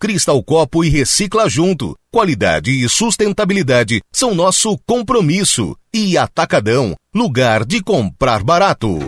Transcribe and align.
Cristal 0.00 0.42
Copo 0.42 0.82
e 0.82 0.88
Recicla 0.88 1.46
Junto. 1.46 1.94
Qualidade 2.10 2.70
e 2.70 2.88
sustentabilidade 2.88 4.00
são 4.10 4.34
nosso 4.34 4.78
compromisso. 4.86 5.76
E 5.92 6.16
Atacadão, 6.16 6.94
lugar 7.14 7.66
de 7.66 7.82
comprar 7.82 8.42
barato. 8.42 8.98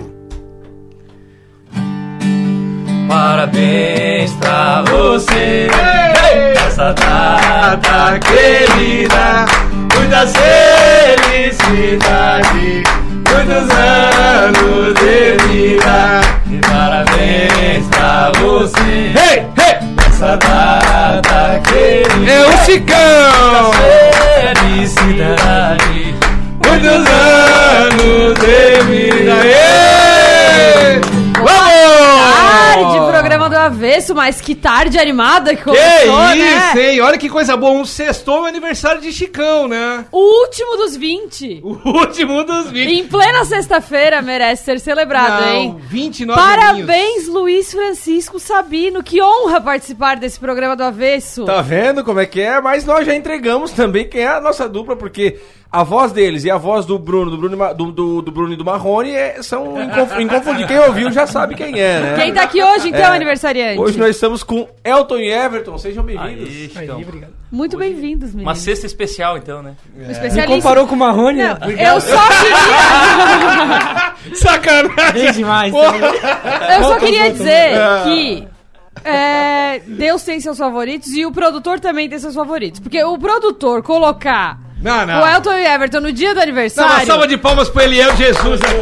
Parabéns 3.09 4.33
pra 4.35 4.83
você 4.83 5.69
Nessa 6.55 6.93
data 6.93 8.19
querida 8.21 9.47
Muita 9.97 10.27
felicidade 11.47 12.83
Muitos 13.29 13.71
anos 13.77 14.95
de 14.95 15.37
vida 15.49 16.21
E 16.51 16.61
parabéns 16.67 17.87
pra 17.89 18.31
você 18.41 19.13
Nessa 20.23 20.37
data 20.37 21.61
querida 21.69 22.31
É 22.31 22.47
o 22.47 22.53
Chicão! 22.65 23.73
Felicidade 24.55 26.15
Muitos 26.65 27.07
anos 27.11 28.39
de 28.39 28.83
vida 28.85 29.33
Aê! 29.43 31.01
Tarde, 32.75 33.11
programa 33.13 33.49
do 33.49 33.57
avesso, 33.57 34.15
mas 34.15 34.41
que 34.41 34.55
tarde 34.55 34.99
animada 34.99 35.51
que 35.51 35.57
Que 35.59 35.65
começou, 35.65 36.35
isso, 36.35 36.77
né? 36.77 36.93
hein? 36.93 37.01
Olha 37.01 37.19
que 37.19 37.29
coisa 37.29 37.57
boa. 37.57 37.73
Um 37.73 37.85
sextou 37.85 38.45
aniversário 38.45 39.01
de 39.01 39.13
Chicão, 39.13 39.69
né? 39.69 40.05
O 40.11 40.43
último 40.43 40.77
dos 40.77 40.97
20. 40.97 41.61
O 41.63 41.89
último 41.99 42.45
dos 42.45 42.71
20. 42.71 42.93
Em 42.93 43.07
plena 43.07 43.45
sexta-feira 43.45 44.23
merece 44.23 44.65
ser 44.65 44.81
celebrado, 44.81 45.43
Não, 45.43 45.53
hein? 45.55 45.77
29 45.89 46.41
Parabéns, 46.41 46.89
aninhos. 46.89 47.29
Luiz 47.29 47.71
Francisco 47.73 48.39
Sabino. 48.39 49.03
Que 49.03 49.23
honra 49.23 49.61
participar 49.61 50.17
desse 50.17 50.39
programa 50.39 50.75
do 50.77 50.83
avesso. 50.85 51.45
Tá 51.45 51.61
vendo 51.63 52.05
como 52.05 52.21
é 52.21 52.27
que 52.27 52.41
é? 52.41 52.61
Mas 52.61 52.85
nós 52.85 53.07
já 53.07 53.15
entregamos 53.15 53.71
também 53.73 54.09
quem 54.09 54.23
é 54.23 54.29
a 54.29 54.41
nossa 54.41 54.69
dupla, 54.69 54.97
porque 54.97 55.39
a 55.73 55.83
voz 55.83 56.13
deles 56.13 56.45
e 56.45 56.51
a 56.51 56.59
voz 56.59 56.85
do 56.85 56.99
Bruno, 56.99 57.31
do 57.31 57.39
Bruno, 57.39 57.57
e 57.71 57.75
do, 57.75 57.91
do, 57.93 58.21
do 58.23 58.31
Bruno 58.31 58.53
e 58.53 58.57
do 58.57 58.65
Marrone 58.65 59.11
é- 59.11 59.43
são 59.43 59.83
inconf- 59.83 60.21
inconfundíveis. 60.21 60.67
Quem 60.69 60.79
ouviu 60.81 61.11
já 61.11 61.27
sabe 61.27 61.55
quem 61.55 61.81
é, 61.81 61.99
né? 62.01 62.15
Quem 62.17 62.35
tá 62.35 62.43
aqui 62.43 62.63
hoje, 62.63 62.89
então, 62.91 63.01
É. 63.01 63.17
aniversariante? 63.17 63.81
Hoje 63.81 63.99
nós 63.99 64.11
estamos 64.11 64.43
com 64.43 64.69
Elton 64.85 65.17
e 65.17 65.33
Everton, 65.33 65.79
sejam 65.79 66.05
bem-vindos. 66.05 66.75
Muito 67.51 67.79
bem-vindos, 67.79 68.31
meninos. 68.35 68.43
Uma 68.49 68.55
cesta 68.55 68.85
especial 68.87 69.39
então, 69.39 69.63
né? 69.63 69.75
Um 69.97 70.11
especialista. 70.11 70.55
Comparou 70.57 70.87
com 70.87 70.95
o 70.95 70.99
Marrone? 70.99 71.39
Não, 71.43 71.57
eu 71.71 72.01
só 72.01 72.19
queria... 72.29 74.13
Sacanagem. 74.37 75.13
Bem 75.15 75.33
demais. 75.33 75.73
Eu 75.75 76.85
só 76.85 76.99
queria 76.99 77.31
dizer 77.33 77.73
que 78.05 78.49
é, 79.05 79.81
Deus 79.87 80.23
tem 80.23 80.39
seus 80.41 80.59
favoritos 80.59 81.13
e 81.15 81.25
o 81.27 81.33
produtor 81.33 81.81
também 81.81 82.09
tem 82.09 82.19
seus 82.19 82.35
favoritos. 82.35 82.79
Porque 82.81 83.03
o 83.03 83.19
produtor 83.19 83.83
colocar 83.83 84.59
Não, 84.83 85.07
não. 85.07 85.23
o 85.23 85.27
Elton 85.27 85.53
e 85.55 85.65
Everton 85.67 86.01
no 86.01 86.13
dia 86.13 86.31
do 86.31 86.35
Dá 86.35 86.41
uma 86.41 86.43
aniversário. 86.43 87.07
salva 87.07 87.27
de 87.27 87.37
palmas 87.39 87.69
pro 87.71 87.83
Eliel 87.83 88.15
Jesus 88.17 88.61
aqui. 88.61 88.73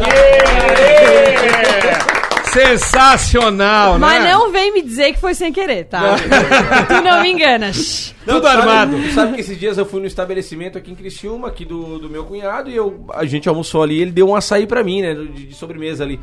Sensacional, 2.53 3.97
Mas 3.99 4.23
né? 4.25 4.33
não 4.33 4.51
vem 4.51 4.73
me 4.73 4.83
dizer 4.83 5.13
que 5.13 5.21
foi 5.21 5.35
sem 5.35 5.53
querer, 5.53 5.85
tá? 5.85 6.17
tu 6.89 7.01
não 7.01 7.23
me 7.23 7.31
enganas. 7.31 8.13
Tudo 8.27 8.43
sabe- 8.45 8.61
armado. 8.61 9.13
Sabe 9.15 9.35
que 9.35 9.41
esses 9.41 9.57
dias 9.59 9.79
eu 9.79 9.87
fui 9.87 10.01
no 10.01 10.07
estabelecimento 10.07 10.77
aqui 10.77 10.91
em 10.91 10.95
Criciúma, 10.97 11.47
aqui 11.49 11.65
do, 11.65 11.99
do 12.01 12.11
meu 12.11 12.25
cunhado, 12.25 12.69
e 12.69 12.75
eu, 12.75 13.07
a 13.15 13.25
gente 13.25 13.49
almoçou 13.49 13.83
ali, 13.85 14.01
ele 14.03 14.11
deu 14.11 14.29
um 14.29 14.35
açaí 14.35 14.67
pra 14.67 14.83
mim, 14.83 15.01
né, 15.01 15.15
de, 15.15 15.47
de 15.47 15.55
sobremesa 15.55 16.03
ali. 16.03 16.19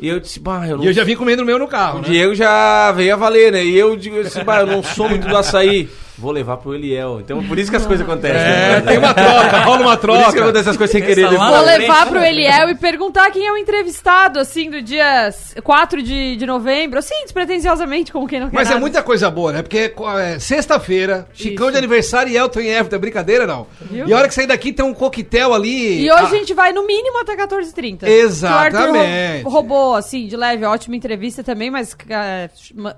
E 0.00 0.08
eu 0.08 0.18
disse, 0.18 0.40
bah, 0.40 0.66
eu 0.66 0.76
não 0.78 0.82
E 0.84 0.88
eu 0.88 0.92
já 0.92 1.04
vim 1.04 1.14
comendo 1.14 1.42
o 1.42 1.46
meu 1.46 1.58
no 1.58 1.68
carro, 1.68 1.98
O 1.98 2.02
né? 2.02 2.08
Diego 2.08 2.34
já 2.34 2.90
veio 2.92 3.12
a 3.12 3.16
valer, 3.16 3.52
né? 3.52 3.62
E 3.64 3.76
eu 3.78 3.94
digo 3.96 4.18
assim, 4.20 4.42
bah, 4.42 4.60
eu 4.60 4.66
não 4.66 4.82
sou 4.82 5.08
muito 5.08 5.28
do 5.28 5.36
açaí. 5.36 5.88
Vou 6.20 6.30
levar 6.32 6.56
pro 6.58 6.74
Eliel. 6.74 7.20
Então 7.20 7.42
por 7.44 7.58
isso 7.58 7.70
que 7.70 7.76
as 7.76 7.86
coisas 7.86 8.04
acontecem. 8.06 8.36
É, 8.40 8.80
né? 8.80 8.80
tem 8.82 8.98
uma 8.98 9.14
troca, 9.14 9.58
rola 9.60 9.80
uma 9.80 9.96
Por 9.96 10.10
isso 10.10 10.18
que 10.18 10.22
troca. 10.32 10.40
acontece 10.42 10.60
essas 10.68 10.76
coisas 10.76 10.92
sem 10.92 11.02
querer. 11.02 11.26
Vou 11.28 11.62
levar 11.64 12.06
pro 12.06 12.22
Eliel 12.22 12.68
e 12.70 12.74
perguntar 12.74 13.30
quem 13.30 13.46
é 13.46 13.52
o 13.52 13.56
entrevistado, 13.56 14.38
assim, 14.38 14.70
do 14.70 14.82
dia 14.82 15.30
4 15.62 16.02
de, 16.02 16.36
de 16.36 16.46
novembro. 16.46 16.98
Assim, 16.98 17.14
despretensiosamente, 17.22 18.12
como 18.12 18.26
quem 18.28 18.40
não 18.40 18.50
quer 18.50 18.56
Mas 18.56 18.68
é 18.68 18.70
nada. 18.70 18.80
muita 18.80 19.02
coisa 19.02 19.30
boa, 19.30 19.52
né? 19.52 19.62
Porque 19.62 19.92
é, 20.18 20.38
sexta-feira, 20.38 21.26
Chicão 21.32 21.66
Isso. 21.66 21.72
de 21.72 21.78
aniversário 21.78 22.32
e 22.32 22.36
Elton 22.36 22.60
e 22.60 22.68
Everton. 22.68 22.96
É 22.96 22.98
brincadeira, 22.98 23.46
não? 23.46 23.66
Viu? 23.80 24.06
E 24.06 24.12
a 24.12 24.16
hora 24.16 24.28
que 24.28 24.34
sair 24.34 24.46
daqui 24.46 24.72
tem 24.72 24.84
um 24.84 24.92
coquetel 24.92 25.54
ali. 25.54 26.02
E 26.04 26.10
hoje 26.12 26.22
Ah, 26.22 26.26
a 26.26 26.30
gente 26.30 26.52
vai 26.54 26.72
no 26.72 26.86
mínimo 26.86 27.18
até 27.20 27.36
14h30. 27.36 28.02
Exatamente. 28.06 29.44
Roubou, 29.44 29.94
assim, 29.94 30.26
de 30.26 30.36
leve, 30.36 30.64
ótima 30.64 30.96
entrevista 30.96 31.42
também, 31.42 31.70
mas 31.70 31.96
é, 32.08 32.48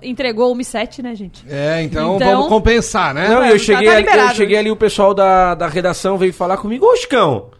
entregou 0.01 0.51
o 0.51 0.55
1,7, 0.57 1.01
né, 1.03 1.15
gente? 1.15 1.43
É, 1.49 1.81
então, 1.83 2.15
Então- 2.15 2.31
vamos 2.33 2.47
compensar, 2.47 3.12
né? 3.13 3.27
Não, 3.27 3.45
eu 3.45 3.59
cheguei, 3.59 3.87
tá 3.87 4.13
ali, 4.13 4.29
eu 4.29 4.35
cheguei 4.35 4.57
ali, 4.57 4.71
o 4.71 4.75
pessoal 4.75 5.13
da, 5.13 5.55
da 5.55 5.67
redação 5.67 6.17
veio 6.17 6.33
falar 6.33 6.57
comigo, 6.57 6.85
ô 6.85 6.95
Chicão, 6.95 7.51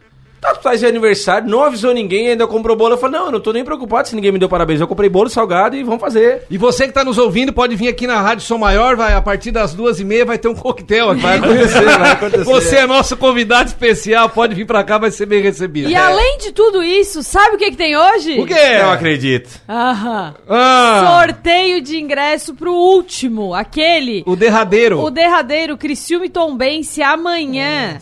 tá, 0.43 0.53
tu 0.53 0.61
faz 0.61 0.83
aniversário, 0.83 1.49
não 1.49 1.63
avisou 1.63 1.93
ninguém, 1.93 2.29
ainda 2.29 2.45
comprou 2.45 2.75
bolo. 2.75 2.93
Eu 2.93 2.97
falei, 2.97 3.19
não, 3.19 3.25
eu 3.27 3.31
não 3.31 3.39
tô 3.39 3.51
nem 3.51 3.63
preocupado 3.63 4.07
se 4.07 4.15
ninguém 4.15 4.31
me 4.31 4.39
deu 4.39 4.49
parabéns. 4.49 4.79
Eu 4.81 4.87
comprei 4.87 5.09
bolo 5.09 5.29
salgado 5.29 5.75
e 5.75 5.83
vamos 5.83 6.01
fazer. 6.01 6.43
E 6.49 6.57
você 6.57 6.87
que 6.87 6.93
tá 6.93 7.03
nos 7.03 7.17
ouvindo 7.17 7.53
pode 7.53 7.75
vir 7.75 7.87
aqui 7.87 8.05
na 8.05 8.21
Rádio 8.21 8.45
Som 8.45 8.57
Maior, 8.57 8.95
vai, 8.95 9.13
a 9.13 9.21
partir 9.21 9.51
das 9.51 9.73
duas 9.73 9.99
e 9.99 10.05
meia 10.05 10.25
vai 10.25 10.37
ter 10.37 10.47
um 10.47 10.55
coquetel 10.55 11.11
aqui. 11.11 11.21
Vai 11.21 11.37
acontecer, 11.37 11.85
vai 11.85 12.11
acontecer. 12.11 12.43
Você 12.43 12.75
é 12.77 12.85
nosso 12.87 13.15
convidado 13.17 13.69
especial, 13.69 14.29
pode 14.29 14.53
vir 14.53 14.65
pra 14.65 14.83
cá, 14.83 14.97
vai 14.97 15.11
ser 15.11 15.25
bem 15.25 15.41
recebido. 15.41 15.89
E 15.89 15.95
além 15.95 16.37
de 16.39 16.51
tudo 16.51 16.83
isso, 16.83 17.23
sabe 17.23 17.55
o 17.55 17.57
que, 17.57 17.71
que 17.71 17.77
tem 17.77 17.95
hoje? 17.95 18.39
O 18.39 18.45
quê? 18.45 18.79
Não 18.81 18.91
acredito. 18.91 19.49
Aham. 19.67 20.35
Ah, 20.49 21.21
Sorteio 21.23 21.81
de 21.81 21.97
ingresso 21.97 22.53
pro 22.53 22.73
último, 22.73 23.53
aquele. 23.53 24.23
o 24.25 24.35
derradeiro. 24.35 24.99
O 24.99 25.09
derradeiro 25.09 25.77
Criciúma 25.77 26.25
e 26.25 26.29
Tombense 26.29 27.01
amanhã. 27.01 27.99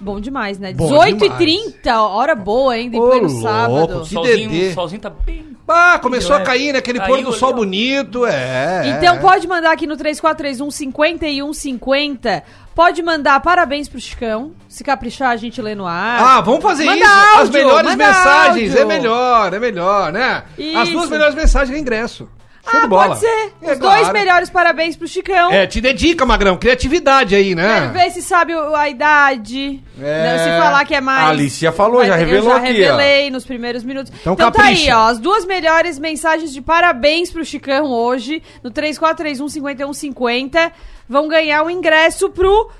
Bom 0.00 0.18
demais, 0.18 0.58
né? 0.58 0.72
Bom 0.72 0.88
18h30, 0.88 1.94
hora 1.94 2.34
boa 2.34 2.72
ainda, 2.72 2.96
em 2.96 3.00
Ô, 3.00 3.28
sábado. 3.28 4.00
Que 4.00 4.14
solzinho, 4.14 4.50
dedê. 4.50 4.68
o 4.70 4.74
solzinho 4.74 5.00
tá 5.02 5.10
bem. 5.10 5.50
Ah, 5.68 5.98
começou 6.00 6.34
a 6.34 6.40
cair, 6.40 6.72
né? 6.72 6.78
Aquele 6.78 6.98
Caiu 6.98 7.14
pôr 7.16 7.22
do 7.22 7.32
sol 7.32 7.50
ó. 7.50 7.52
bonito, 7.52 8.24
é. 8.26 8.82
Então 8.86 9.16
é. 9.16 9.18
pode 9.18 9.46
mandar 9.46 9.70
aqui 9.72 9.86
no 9.86 9.96
3431 9.96 10.70
5150. 10.70 12.42
Pode 12.74 13.02
mandar 13.02 13.38
parabéns 13.40 13.88
pro 13.88 14.00
Chicão. 14.00 14.52
Se 14.68 14.82
caprichar, 14.82 15.30
a 15.30 15.36
gente 15.36 15.60
lê 15.60 15.74
no 15.74 15.86
ar. 15.86 16.20
Ah, 16.20 16.40
vamos 16.40 16.62
fazer 16.62 16.84
Manda 16.84 16.98
isso. 16.98 17.10
As 17.10 17.38
áudio, 17.38 17.52
melhores 17.52 17.90
manda 17.90 18.06
mensagens. 18.06 18.70
áudio. 18.70 18.82
É 18.82 18.84
melhor, 18.84 19.54
é 19.54 19.58
melhor, 19.58 20.12
né? 20.12 20.42
As 20.76 20.88
Isso. 20.88 20.92
duas 20.92 21.10
melhores 21.10 21.34
mensagens 21.34 21.76
é 21.76 21.80
ingresso. 21.80 22.28
Show 22.68 22.78
ah, 22.78 22.82
de 22.82 22.88
bola. 22.88 23.06
pode 23.08 23.20
ser. 23.20 23.52
É 23.62 23.72
Os 23.72 23.78
claro. 23.78 24.00
dois 24.02 24.12
melhores 24.12 24.50
parabéns 24.50 24.96
pro 24.96 25.08
Chicão. 25.08 25.50
É, 25.50 25.66
te 25.66 25.80
dedica, 25.80 26.26
Magrão. 26.26 26.56
Criatividade 26.56 27.34
aí, 27.34 27.54
Quero 27.54 27.66
né? 27.66 27.90
ver 27.92 28.10
se 28.10 28.22
sabe 28.22 28.52
a 28.52 28.88
idade. 28.88 29.82
É. 30.00 30.30
Não, 30.30 30.38
se 30.44 30.50
falar 30.62 30.84
que 30.84 30.94
é 30.94 31.00
mais. 31.00 31.24
A 31.24 31.28
Alice 31.30 31.60
já 31.60 31.72
falou, 31.72 32.04
já 32.04 32.14
eu 32.14 32.18
revelou 32.18 32.50
já 32.50 32.56
aqui, 32.58 32.68
ó. 32.68 32.72
revelei 32.72 33.30
nos 33.30 33.44
primeiros 33.44 33.82
minutos. 33.82 34.12
Então 34.20 34.34
Então, 34.34 34.52
tá 34.52 34.64
aí, 34.64 34.90
ó. 34.92 35.08
As 35.08 35.18
duas 35.18 35.44
melhores 35.46 35.98
mensagens 35.98 36.52
de 36.52 36.60
parabéns 36.60 37.30
pro 37.30 37.44
Chicão 37.44 37.86
hoje, 37.86 38.42
no 38.62 38.70
3431-5150, 38.70 40.70
vão 41.08 41.28
ganhar 41.28 41.62
o 41.64 41.70
ingresso 41.70 42.28
pro 42.30 42.70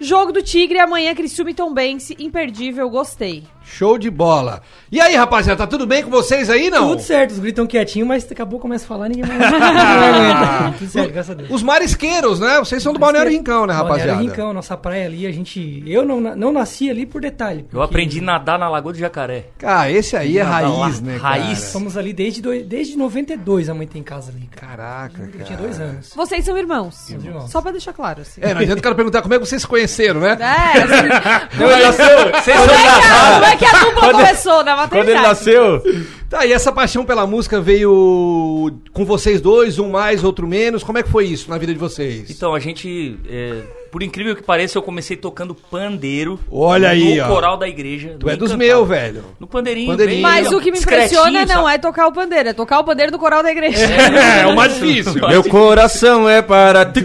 jogo 0.00 0.32
do 0.32 0.42
Tigre 0.42 0.78
amanhã, 0.78 1.14
Criciúma 1.14 1.50
e 1.50 1.54
Tombense. 1.54 2.16
Imperdível, 2.18 2.88
gostei. 2.88 3.44
Show 3.62 3.98
de 3.98 4.10
bola. 4.10 4.62
E 4.90 5.00
aí, 5.00 5.14
rapaziada, 5.14 5.58
tá 5.58 5.66
tudo 5.66 5.86
bem 5.86 6.02
com 6.02 6.10
vocês 6.10 6.50
aí, 6.50 6.70
não? 6.70 6.88
Tudo 6.88 7.02
certo, 7.02 7.30
os 7.32 7.38
gritam 7.38 7.66
quietinho, 7.66 8.04
mas 8.06 8.24
daqui 8.24 8.42
a 8.42 8.46
pouco 8.46 8.62
começa 8.62 8.84
a 8.84 8.88
falar, 8.88 9.08
ninguém 9.08 9.24
mais. 9.26 9.40
Tudo 10.78 10.90
certo, 10.90 11.12
graças 11.12 11.30
a 11.30 11.34
Deus. 11.34 11.50
Os 11.50 11.62
marisqueiros, 11.62 12.40
né? 12.40 12.58
Vocês 12.58 12.82
são 12.82 12.92
do 12.92 12.98
Balneário 12.98 13.30
Rincão, 13.30 13.66
né, 13.66 13.74
rapaziada? 13.74 14.12
Balneário 14.12 14.30
Rincão, 14.30 14.52
nossa 14.52 14.76
praia 14.76 15.06
ali, 15.06 15.26
a 15.26 15.30
gente. 15.30 15.82
Eu 15.86 16.04
não, 16.04 16.20
não 16.20 16.50
nasci 16.52 16.90
ali 16.90 17.06
por 17.06 17.20
detalhe. 17.20 17.60
Eu 17.60 17.66
porque 17.70 17.84
aprendi 17.84 18.18
a 18.18 18.22
nadar 18.22 18.58
na 18.58 18.68
Lagoa 18.68 18.92
do 18.92 18.98
Jacaré. 18.98 19.46
Cara, 19.58 19.90
esse 19.90 20.16
aí 20.16 20.38
é 20.38 20.42
raiz, 20.42 21.00
lá. 21.00 21.06
né, 21.06 21.16
Raiz. 21.16 21.44
cara? 21.60 21.70
Somos 21.70 21.96
ali 21.96 22.12
desde, 22.12 22.40
dois- 22.42 22.66
desde 22.66 22.96
92 22.96 23.68
a 23.68 23.74
mãe 23.74 23.86
tem 23.86 24.02
casa 24.02 24.32
ali, 24.32 24.48
cara. 24.48 24.70
Caraca, 24.70 25.22
Eu 25.22 25.28
cara. 25.32 25.44
tinha 25.44 25.58
dois 25.58 25.78
anos. 25.80 26.12
Vocês 26.14 26.44
são 26.44 26.56
irmãos. 26.56 26.94
Somos 26.94 27.24
irmãos. 27.24 27.50
Só 27.50 27.60
pra 27.60 27.70
deixar 27.70 27.92
claro, 27.92 28.22
assim. 28.22 28.40
É, 28.42 28.54
não 28.54 28.60
adianta 28.62 28.80
o 28.80 28.82
cara 28.82 28.94
perguntar 28.94 29.22
como 29.22 29.34
é 29.34 29.38
que 29.38 29.46
vocês 29.46 29.62
se 29.62 29.68
conheceram, 29.90 30.20
né? 30.20 30.36
É, 30.40 30.78
assim, 30.82 31.56
Quando 31.58 31.72
ele 31.72 31.82
nasceu, 31.82 32.16
como, 32.16 32.70
é 32.70 32.76
que 32.76 32.84
a, 32.84 33.32
como 33.34 33.44
é 33.44 33.56
que 33.56 33.64
a 33.64 33.72
dupla 33.72 34.00
Quando- 34.00 34.16
começou 34.16 34.64
na 34.64 34.76
quando 34.88 34.92
ele 35.08 35.14
maternidade? 35.14 35.28
nasceu, 35.28 35.82
Tá, 36.30 36.46
e 36.46 36.52
essa 36.52 36.70
paixão 36.70 37.04
pela 37.04 37.26
música 37.26 37.60
veio 37.60 38.72
com 38.92 39.04
vocês 39.04 39.40
dois, 39.40 39.80
um 39.80 39.90
mais, 39.90 40.22
outro 40.22 40.46
menos? 40.46 40.84
Como 40.84 40.96
é 40.96 41.02
que 41.02 41.08
foi 41.10 41.24
isso 41.26 41.50
na 41.50 41.58
vida 41.58 41.72
de 41.72 41.78
vocês? 41.78 42.30
Então, 42.30 42.54
a 42.54 42.60
gente, 42.60 43.16
é, 43.28 43.62
por 43.90 44.02
incrível 44.02 44.36
que 44.36 44.42
pareça, 44.42 44.78
eu 44.78 44.82
comecei 44.82 45.16
tocando 45.16 45.54
pandeiro. 45.54 46.38
Olha 46.50 46.90
aí, 46.90 47.16
no 47.16 47.24
ó. 47.24 47.26
coral 47.26 47.56
da 47.56 47.68
igreja. 47.68 48.16
tu 48.18 48.30
é 48.30 48.36
dos 48.36 48.54
meus, 48.54 48.88
velho. 48.88 49.24
No 49.38 49.46
pandeirinho. 49.48 49.88
Pandeirinho. 49.88 50.22
Mas 50.22 50.52
ó, 50.52 50.56
o 50.56 50.60
que 50.60 50.70
me 50.70 50.78
impressiona 50.78 51.44
não 51.44 51.64
sabe? 51.64 51.74
é 51.74 51.78
tocar 51.78 52.06
o 52.06 52.12
pandeiro, 52.12 52.48
é 52.50 52.52
tocar 52.52 52.78
o 52.78 52.84
pandeiro 52.84 53.10
do 53.10 53.18
coral 53.18 53.42
da 53.42 53.50
igreja. 53.50 53.84
É, 53.84 54.46
o 54.46 54.54
mais 54.54 54.74
difícil. 54.74 55.14
Meu 55.28 55.42
coração 55.42 56.28
é 56.28 56.40
para. 56.40 56.90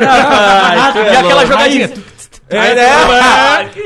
Ah, 0.00 0.92
e 0.96 1.16
aquela 1.16 1.46
jogadinha. 1.46 1.90
É, 2.52 2.74
né? 2.74 2.86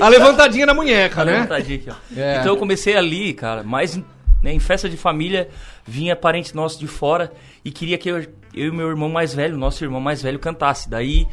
A 0.01 0.09
levantadinha 0.09 0.65
na 0.65 0.73
munheca, 0.73 1.23
né? 1.23 1.33
levantadinha 1.33 1.77
aqui, 1.77 1.91
ó. 1.91 2.19
É. 2.19 2.39
Então 2.39 2.55
eu 2.55 2.57
comecei 2.57 2.97
ali, 2.97 3.35
cara, 3.35 3.63
mas 3.63 4.01
né, 4.43 4.53
em 4.55 4.59
festa 4.59 4.89
de 4.89 4.97
família 4.97 5.51
vinha 5.87 6.17
parente 6.17 6.57
nosso 6.57 6.81
de 6.81 6.87
fora 6.87 7.31
e 7.63 7.71
queria 7.71 7.99
que 7.99 8.11
eu, 8.11 8.21
eu 8.55 8.69
e 8.69 8.71
meu 8.71 8.89
irmão 8.89 9.11
mais 9.11 9.35
velho, 9.35 9.59
nosso 9.59 9.85
irmão 9.85 10.01
mais 10.01 10.23
velho, 10.23 10.39
cantasse. 10.39 10.89
Daí 10.89 11.27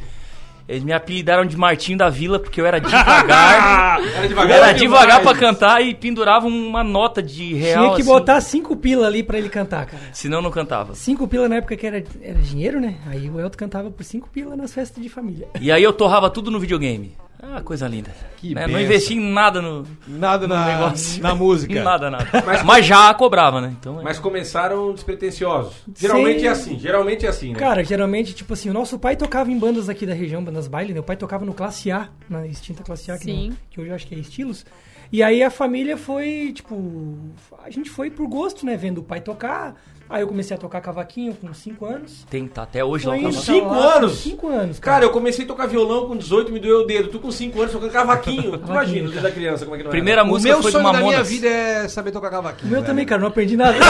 eles 0.68 0.84
me 0.84 0.94
apelidaram 0.94 1.46
de 1.46 1.58
Martinho 1.58 1.98
da 1.98 2.10
Vila 2.10 2.40
porque 2.40 2.62
eu 2.62 2.66
era 2.66 2.80
devagar. 2.80 4.00
Era 4.16 4.28
devagar. 4.28 4.58
era 4.58 4.72
devagar 4.74 5.22
pra 5.22 5.36
cantar 5.36 5.82
e 5.82 5.94
pendurava 5.94 6.48
uma 6.48 6.84
nota 6.84 7.22
de 7.22 7.54
real. 7.54 7.84
Tinha 7.84 7.96
que 7.96 8.02
assim, 8.02 8.12
botar 8.12 8.42
cinco 8.42 8.76
pila 8.76 9.08
ali 9.08 9.24
pra 9.24 9.38
ele 9.38 9.50
cantar, 9.50 9.86
cara. 9.86 10.04
Senão 10.14 10.38
eu 10.38 10.42
não 10.42 10.52
cantava. 10.52 10.96
Cinco 10.96 11.28
pila 11.28 11.48
na 11.50 11.58
época 11.58 11.76
que 11.76 11.86
era, 11.86 12.04
era 12.22 12.40
dinheiro, 12.40 12.80
né? 12.80 12.96
Aí 13.08 13.30
o 13.30 13.40
Elton 13.40 13.58
cantava 13.58 13.92
por 13.92 14.04
cinco 14.04 14.30
pila 14.30 14.56
nas 14.56 14.74
festas 14.74 15.02
de 15.02 15.10
família. 15.10 15.48
E 15.60 15.72
aí 15.72 15.84
eu 15.84 15.94
torrava 15.94 16.30
tudo 16.30 16.50
no 16.50 16.60
videogame. 16.60 17.16
Ah, 17.42 17.62
coisa 17.62 17.88
linda. 17.88 18.12
Que 18.38 18.54
Né, 18.54 18.68
Não 18.68 18.80
investi 18.80 19.16
em 19.16 19.20
nada 19.20 19.62
no, 19.62 19.86
Nada 20.08 20.48
na, 20.48 20.66
negócio. 20.66 21.22
na 21.24 21.34
música. 21.34 21.74
nada, 21.84 22.10
nada. 22.12 22.28
Mas, 22.64 22.86
já 22.86 23.14
cobrava, 23.14 23.60
né? 23.60 23.76
Então, 23.80 24.00
é. 24.00 24.04
Mas 24.04 24.20
começaram 24.20 24.94
despretensiosos. 24.94 25.74
Geralmente 25.98 26.42
Sim. 26.42 26.46
é 26.46 26.50
assim, 26.50 26.80
geralmente 26.80 27.26
é 27.26 27.30
assim, 27.30 27.54
né? 27.54 27.60
Cara, 27.60 27.84
geralmente, 27.84 28.34
tipo 28.36 28.54
assim, 28.54 28.70
o 28.70 28.74
nosso 28.74 29.00
pai 29.00 29.16
tocava 29.16 29.52
em 29.52 29.58
bandas 29.58 29.90
aqui 29.90 30.06
da 30.06 30.14
região, 30.14 30.44
bandas 30.44 30.68
baile, 30.68 30.94
né? 30.94 31.00
O 31.00 31.04
pai 31.04 31.16
tocava 31.18 31.44
no 31.46 31.54
Classe 31.54 31.92
A, 31.92 32.10
na 32.30 32.46
extinta 32.46 32.84
Classe 32.84 33.12
A, 33.12 33.18
que, 33.18 33.32
não- 33.50 33.56
que 33.70 33.82
hoje 33.82 33.90
eu 33.90 33.96
acho 33.96 34.06
que 34.08 34.14
é 34.16 34.20
Estilos. 34.20 34.66
E 35.12 35.22
aí 35.22 35.44
a 35.44 35.50
família 35.50 35.98
foi, 35.98 36.54
tipo, 36.54 37.18
a 37.64 37.70
gente 37.70 37.90
foi 37.90 38.10
por 38.10 38.28
gosto, 38.28 38.66
né? 38.66 38.78
Vendo 38.78 39.00
o 39.00 39.04
pai 39.04 39.20
tocar. 39.20 39.76
Aí 40.12 40.22
eu 40.24 40.28
comecei 40.28 40.58
a 40.58 40.60
tocar 40.60 40.82
cavaquinho 40.82 41.34
com 41.34 41.54
5 41.54 41.86
anos. 41.86 42.26
Tem, 42.30 42.46
tá 42.46 42.64
até 42.64 42.84
hoje 42.84 43.08
lá 43.08 43.16
o 43.16 43.18
tá 43.22 43.24
lá, 43.24 43.96
anos? 43.96 44.18
5 44.20 44.48
anos, 44.50 44.78
Cara, 44.80 44.96
cara. 44.96 45.06
eu 45.06 45.10
comecei 45.12 45.46
a 45.46 45.48
tocar 45.48 45.68
violão 45.68 46.06
com 46.10 46.18
18, 46.18 46.52
me 46.52 46.60
doeu 46.60 46.82
o 46.82 46.86
dedo. 46.86 47.08
Tu 47.08 47.18
com 47.18 47.32
5 47.32 47.58
anos 47.62 47.72
tocando 47.72 47.92
cavaquinho. 47.92 48.58
Tu 48.60 48.70
imagina, 48.70 49.08
o 49.08 49.12
dedo 49.12 49.24
da 49.24 49.32
criança, 49.32 49.64
como 49.64 49.76
é 49.76 49.78
que 49.78 49.84
não 49.86 49.90
é? 49.90 49.94
Primeira 49.94 50.24
O 50.24 50.28
música 50.28 50.54
meu 50.54 50.62
foi 50.62 50.72
sonho 50.74 50.92
da 50.92 51.00
minha 51.00 51.24
vida 51.24 51.48
é 51.48 51.88
saber 51.88 52.12
tocar 52.12 52.30
cavaquinho. 52.30 52.68
O 52.68 52.72
meu 52.72 52.82
velho. 52.82 52.92
também, 52.92 53.06
cara, 53.06 53.22
não 53.22 53.30
aprendi 53.30 53.56
nada. 53.56 53.78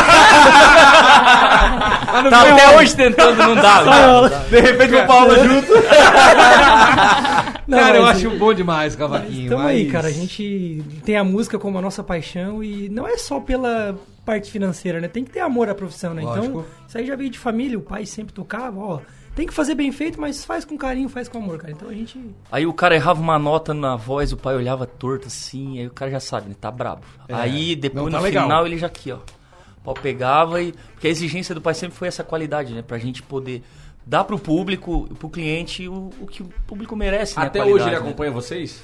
Tá 2.29 2.41
até 2.41 2.77
hoje 2.77 2.95
tentando, 2.95 3.38
não 3.38 3.56
dá. 3.56 3.83
dá. 3.83 4.27
De 4.50 4.59
repente 4.59 4.91
vou 4.91 5.06
pra 5.06 5.13
aula 5.15 5.39
junto. 5.39 5.74
Não, 7.71 7.77
cara, 7.79 7.97
eu 7.97 8.06
acho 8.06 8.29
bom 8.38 8.53
demais 8.53 8.95
cavaquinho. 8.95 9.45
Então 9.45 9.59
aí, 9.59 9.83
mas- 9.83 9.91
cara, 9.91 10.07
a 10.07 10.12
gente 10.12 10.83
tem 11.06 11.15
a 11.15 11.23
música 11.23 11.57
como 11.57 11.77
a 11.77 11.81
nossa 11.81 12.03
paixão 12.03 12.63
e 12.63 12.89
não 12.89 13.07
é 13.07 13.18
só 13.18 13.39
pela 13.39 13.97
parte 14.25 14.51
financeira, 14.51 15.00
né? 15.00 15.07
Tem 15.07 15.23
que 15.23 15.31
ter 15.31 15.39
amor 15.39 15.69
à 15.69 15.75
profissão, 15.75 16.13
né? 16.13 16.21
Lógico. 16.21 16.45
Então, 16.47 16.65
isso 16.88 16.97
aí 16.97 17.06
já 17.06 17.15
veio 17.15 17.29
de 17.29 17.39
família, 17.39 17.77
o 17.77 17.81
pai 17.81 18.06
sempre 18.06 18.33
tocava, 18.33 18.79
ó. 18.79 19.00
Tem 19.33 19.47
que 19.47 19.53
fazer 19.53 19.75
bem 19.75 19.91
feito, 19.94 20.19
mas 20.19 20.44
faz 20.44 20.65
com 20.65 20.77
carinho, 20.77 21.07
faz 21.07 21.29
com 21.29 21.38
amor, 21.38 21.57
cara. 21.57 21.71
Então 21.71 21.88
a 21.88 21.94
gente. 21.94 22.19
Aí 22.51 22.65
o 22.65 22.73
cara 22.73 22.95
errava 22.95 23.21
uma 23.21 23.39
nota 23.39 23.74
na 23.74 23.95
voz, 23.95 24.33
o 24.33 24.38
pai 24.38 24.56
olhava 24.56 24.85
torto 24.85 25.27
assim, 25.27 25.79
aí 25.79 25.88
o 25.88 25.91
cara 25.91 26.12
já 26.12 26.19
sabe, 26.19 26.50
né? 26.50 26.56
Tá 26.59 26.69
brabo. 26.69 27.01
É, 27.29 27.33
aí 27.33 27.74
depois 27.75 28.12
tá 28.12 28.17
no 28.17 28.24
legal. 28.24 28.44
final 28.44 28.67
ele 28.67 28.77
já 28.77 28.88
aqui, 28.88 29.12
ó. 29.12 29.19
O 29.77 29.83
pau 29.85 29.94
pegava 29.94 30.62
e. 30.62 30.74
Porque 30.94 31.07
a 31.07 31.09
exigência 31.09 31.56
do 31.56 31.62
pai 31.62 31.74
sempre 31.74 31.97
foi 31.97 32.09
essa 32.09 32.24
qualidade, 32.25 32.74
né? 32.74 32.81
Pra 32.81 32.97
gente 32.97 33.24
poder 33.24 33.63
dar 34.06 34.24
pro 34.24 34.38
público, 34.39 35.07
pro 35.19 35.30
cliente, 35.30 35.88
o, 35.88 36.09
o 36.19 36.27
que 36.27 36.42
o 36.44 36.50
público 36.68 36.95
merece, 36.95 37.38
né? 37.38 37.45
Até 37.45 37.59
Qualidade, 37.59 37.74
hoje 37.83 37.89
ele 37.94 38.00
né? 38.01 38.07
acompanha 38.07 38.31
vocês? 38.31 38.81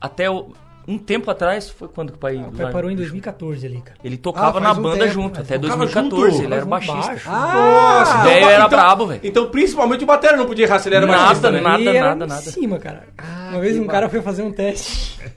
Até 0.00 0.30
o- 0.30 0.52
um 0.86 0.96
tempo 0.96 1.30
atrás, 1.30 1.68
foi 1.68 1.86
quando 1.86 2.12
que 2.12 2.16
o 2.16 2.18
pai. 2.18 2.36
O 2.36 2.50
pai 2.50 2.72
parou 2.72 2.90
em 2.90 2.96
2014 2.96 3.66
ali, 3.66 3.78
cara. 3.82 3.98
Ele 4.02 4.16
tocava 4.16 4.56
Ah, 4.56 4.60
na 4.60 4.72
um 4.72 4.80
banda 4.80 5.00
tempo, 5.00 5.12
junto, 5.12 5.38
mas 5.38 5.46
até 5.46 5.58
tocava 5.58 5.80
2014, 5.84 6.30
junto? 6.32 6.44
ele 6.46 6.54
era 6.54 6.64
um 6.64 6.68
baixista. 6.68 6.96
baixo. 6.98 7.28
Ah, 7.30 8.20
O 8.20 8.22
velho 8.24 8.46
era 8.48 8.68
brabo, 8.68 9.06
velho. 9.06 9.20
Então, 9.22 9.50
principalmente 9.50 10.04
o 10.04 10.06
batera 10.06 10.36
não 10.38 10.46
podia 10.46 10.64
errar 10.64 10.78
se 10.78 10.88
ele 10.88 10.96
era 10.96 11.06
Nada, 11.06 11.18
baixista, 11.24 11.50
né? 11.50 11.60
nada, 11.60 11.78
Ele 11.80 11.88
era 11.90 12.08
nada, 12.14 12.24
em 12.24 12.28
nada. 12.28 12.40
cima, 12.40 12.78
cara. 12.78 13.04
Uma 13.50 13.60
vez 13.60 13.76
um 13.78 13.86
cara 13.86 14.08
foi 14.08 14.20
fazer 14.22 14.42
um 14.42 14.52
teste. 14.52 15.18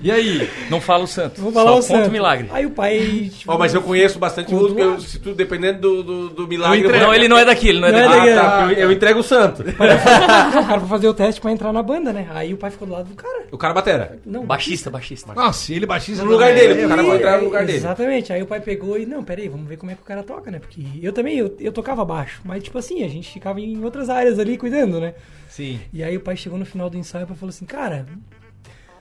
E 0.00 0.10
aí? 0.10 0.48
Não 0.70 0.80
fala 0.80 1.04
o 1.04 1.06
santo. 1.06 1.40
Vou 1.40 1.50
falar 1.52 1.72
só 1.72 1.78
o 1.78 1.82
santo. 1.82 2.08
o 2.08 2.12
milagre. 2.12 2.48
Aí 2.52 2.64
o 2.64 2.70
pai. 2.70 3.30
tipo, 3.36 3.52
Ó, 3.52 3.58
mas 3.58 3.74
eu 3.74 3.82
conheço 3.82 4.18
bastante 4.18 4.48
Tudo 4.48 4.62
música, 4.62 4.80
eu, 4.80 4.90
lá. 4.92 5.00
se 5.00 5.18
tu, 5.18 5.34
dependendo 5.34 5.80
do, 5.80 6.02
do, 6.02 6.28
do 6.30 6.48
milagre... 6.48 6.86
Não, 6.98 7.12
ele 7.12 7.26
não 7.28 7.36
é 7.36 7.44
daqui, 7.44 7.68
ele 7.68 7.80
não 7.80 7.88
é 7.88 7.92
Não 7.92 7.98
é 7.98 8.02
daqui. 8.04 8.16
daqui. 8.18 8.30
Ah, 8.38 8.50
tá, 8.66 8.72
eu, 8.72 8.78
eu 8.78 8.92
entrego 8.92 9.20
o 9.20 9.22
santo. 9.22 9.62
o 9.62 10.66
cara 10.66 10.80
foi 10.80 10.88
fazer 10.88 11.08
o 11.08 11.14
teste 11.14 11.40
pra 11.40 11.50
entrar 11.50 11.72
na 11.72 11.82
banda, 11.82 12.12
né? 12.12 12.28
Aí 12.32 12.54
o 12.54 12.56
pai 12.56 12.70
ficou 12.70 12.86
do 12.88 12.94
lado 12.94 13.08
do 13.08 13.14
cara. 13.14 13.44
O 13.50 13.58
cara 13.58 13.74
batera. 13.74 14.18
Não, 14.24 14.44
Baixista, 14.46 14.88
baixista. 14.90 15.32
Nossa, 15.34 15.72
ele 15.74 15.84
baixista 15.84 16.24
No 16.24 16.30
lugar 16.30 16.50
também. 16.54 16.68
dele, 16.68 16.84
o 16.84 16.88
cara 16.88 17.02
vai 17.02 17.16
entrar 17.16 17.38
no 17.38 17.44
lugar 17.44 17.66
dele. 17.66 17.78
Exatamente. 17.78 18.32
Aí 18.32 18.42
o 18.42 18.46
pai 18.46 18.60
pegou 18.60 18.98
e, 18.98 19.04
não, 19.04 19.22
peraí, 19.24 19.48
vamos 19.48 19.68
ver 19.68 19.76
como 19.76 19.90
é 19.90 19.94
que 19.94 20.02
o 20.02 20.04
cara 20.04 20.22
toca, 20.22 20.50
né? 20.50 20.58
Porque 20.58 20.80
eu 21.02 21.12
também, 21.12 21.38
eu, 21.38 21.54
eu 21.60 21.72
tocava 21.72 22.04
baixo, 22.04 22.40
mas 22.44 22.62
tipo 22.62 22.78
assim, 22.78 23.02
a 23.04 23.08
gente 23.08 23.30
ficava 23.32 23.60
em 23.60 23.82
outras 23.84 24.08
áreas 24.08 24.38
ali 24.38 24.56
cuidando, 24.56 25.00
né? 25.00 25.12
Sim. 25.60 25.80
E 25.92 26.02
aí 26.02 26.16
o 26.16 26.20
pai 26.20 26.36
chegou 26.36 26.58
no 26.58 26.64
final 26.64 26.88
do 26.88 26.96
ensaio 26.96 27.24
e 27.30 27.34
falou 27.36 27.50
assim, 27.50 27.66
cara, 27.66 28.06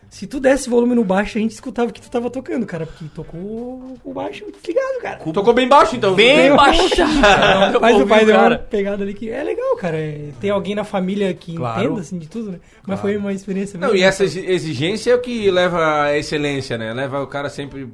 se 0.10 0.26
tu 0.26 0.40
desse 0.40 0.68
volume 0.70 0.96
no 0.96 1.04
baixo, 1.04 1.38
a 1.38 1.42
gente 1.42 1.52
escutava 1.52 1.90
o 1.90 1.94
que 1.94 2.02
tu 2.02 2.10
tava 2.10 2.30
tocando, 2.32 2.66
cara, 2.66 2.88
porque 2.88 3.06
tocou 3.14 3.96
o 4.04 4.12
baixo 4.12 4.44
desligado, 4.52 5.00
cara. 5.02 5.18
Tocou 5.20 5.54
bem 5.54 5.68
baixo, 5.68 5.96
então. 5.96 6.16
Bem 6.16 6.56
baixinho. 6.56 7.08
Mas 7.80 8.02
o 8.02 8.08
pai 8.08 8.26
deu 8.26 8.36
uma 8.36 8.58
pegada 8.58 9.04
ali 9.04 9.14
que 9.14 9.30
é 9.30 9.44
legal, 9.44 9.76
cara. 9.78 9.98
é- 9.98 10.32
Tem 10.42 10.50
alguém 10.50 10.74
na 10.74 10.84
família 10.84 11.32
que 11.34 11.56
Claro. 11.56 11.84
entenda, 11.86 12.02
assim, 12.02 12.18
de 12.18 12.28
tudo, 12.28 12.52
né? 12.54 12.60
Mas 12.88 13.00
foi 13.00 13.16
uma 13.18 13.32
experiência 13.32 13.80
Não, 13.80 13.96
e 13.96 14.02
essa 14.02 14.24
exigência 14.24 15.12
é 15.12 15.16
o 15.16 15.22
que 15.22 15.50
leva 15.52 16.04
à 16.06 16.18
excelência, 16.18 16.76
né? 16.78 16.92
Leva 16.92 17.22
o 17.22 17.28
cara 17.28 17.48
sempre. 17.50 17.88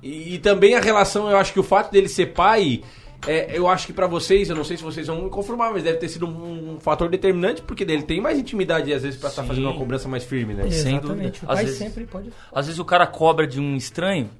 E, 0.00 0.34
e 0.34 0.38
também 0.38 0.76
a 0.76 0.80
relação, 0.80 1.28
eu 1.28 1.36
acho 1.36 1.52
que 1.52 1.58
o 1.58 1.64
fato 1.64 1.90
dele 1.90 2.08
ser 2.08 2.26
pai, 2.26 2.82
é, 3.26 3.56
eu 3.58 3.68
acho 3.68 3.86
que 3.86 3.92
pra 3.92 4.06
vocês, 4.06 4.48
eu 4.48 4.56
não 4.56 4.64
sei 4.64 4.76
se 4.76 4.82
vocês 4.82 5.06
vão 5.06 5.22
me 5.22 5.30
conformar, 5.30 5.72
mas 5.72 5.82
deve 5.82 5.98
ter 5.98 6.08
sido 6.08 6.26
um, 6.26 6.74
um 6.74 6.80
fator 6.80 7.08
determinante, 7.08 7.60
porque 7.62 7.82
ele 7.82 8.02
tem 8.02 8.20
mais 8.20 8.38
intimidade, 8.38 8.92
às 8.92 9.02
vezes, 9.02 9.18
pra 9.18 9.28
estar 9.28 9.42
Sim. 9.42 9.48
fazendo 9.48 9.64
uma 9.68 9.76
cobrança 9.76 10.08
mais 10.08 10.24
firme, 10.24 10.54
né? 10.54 10.70
sem 10.70 10.96
Exatamente. 10.96 11.40
dúvida. 11.40 11.46
O 11.46 11.52
Às 11.52 11.60
vezes- 11.60 11.78
sempre 11.78 12.06
pode... 12.06 12.30
Às 12.52 12.66
vezes 12.66 12.78
o 12.78 12.84
cara 12.84 13.06
cobra 13.06 13.46
de 13.46 13.60
um 13.60 13.76
estranho 13.76 14.30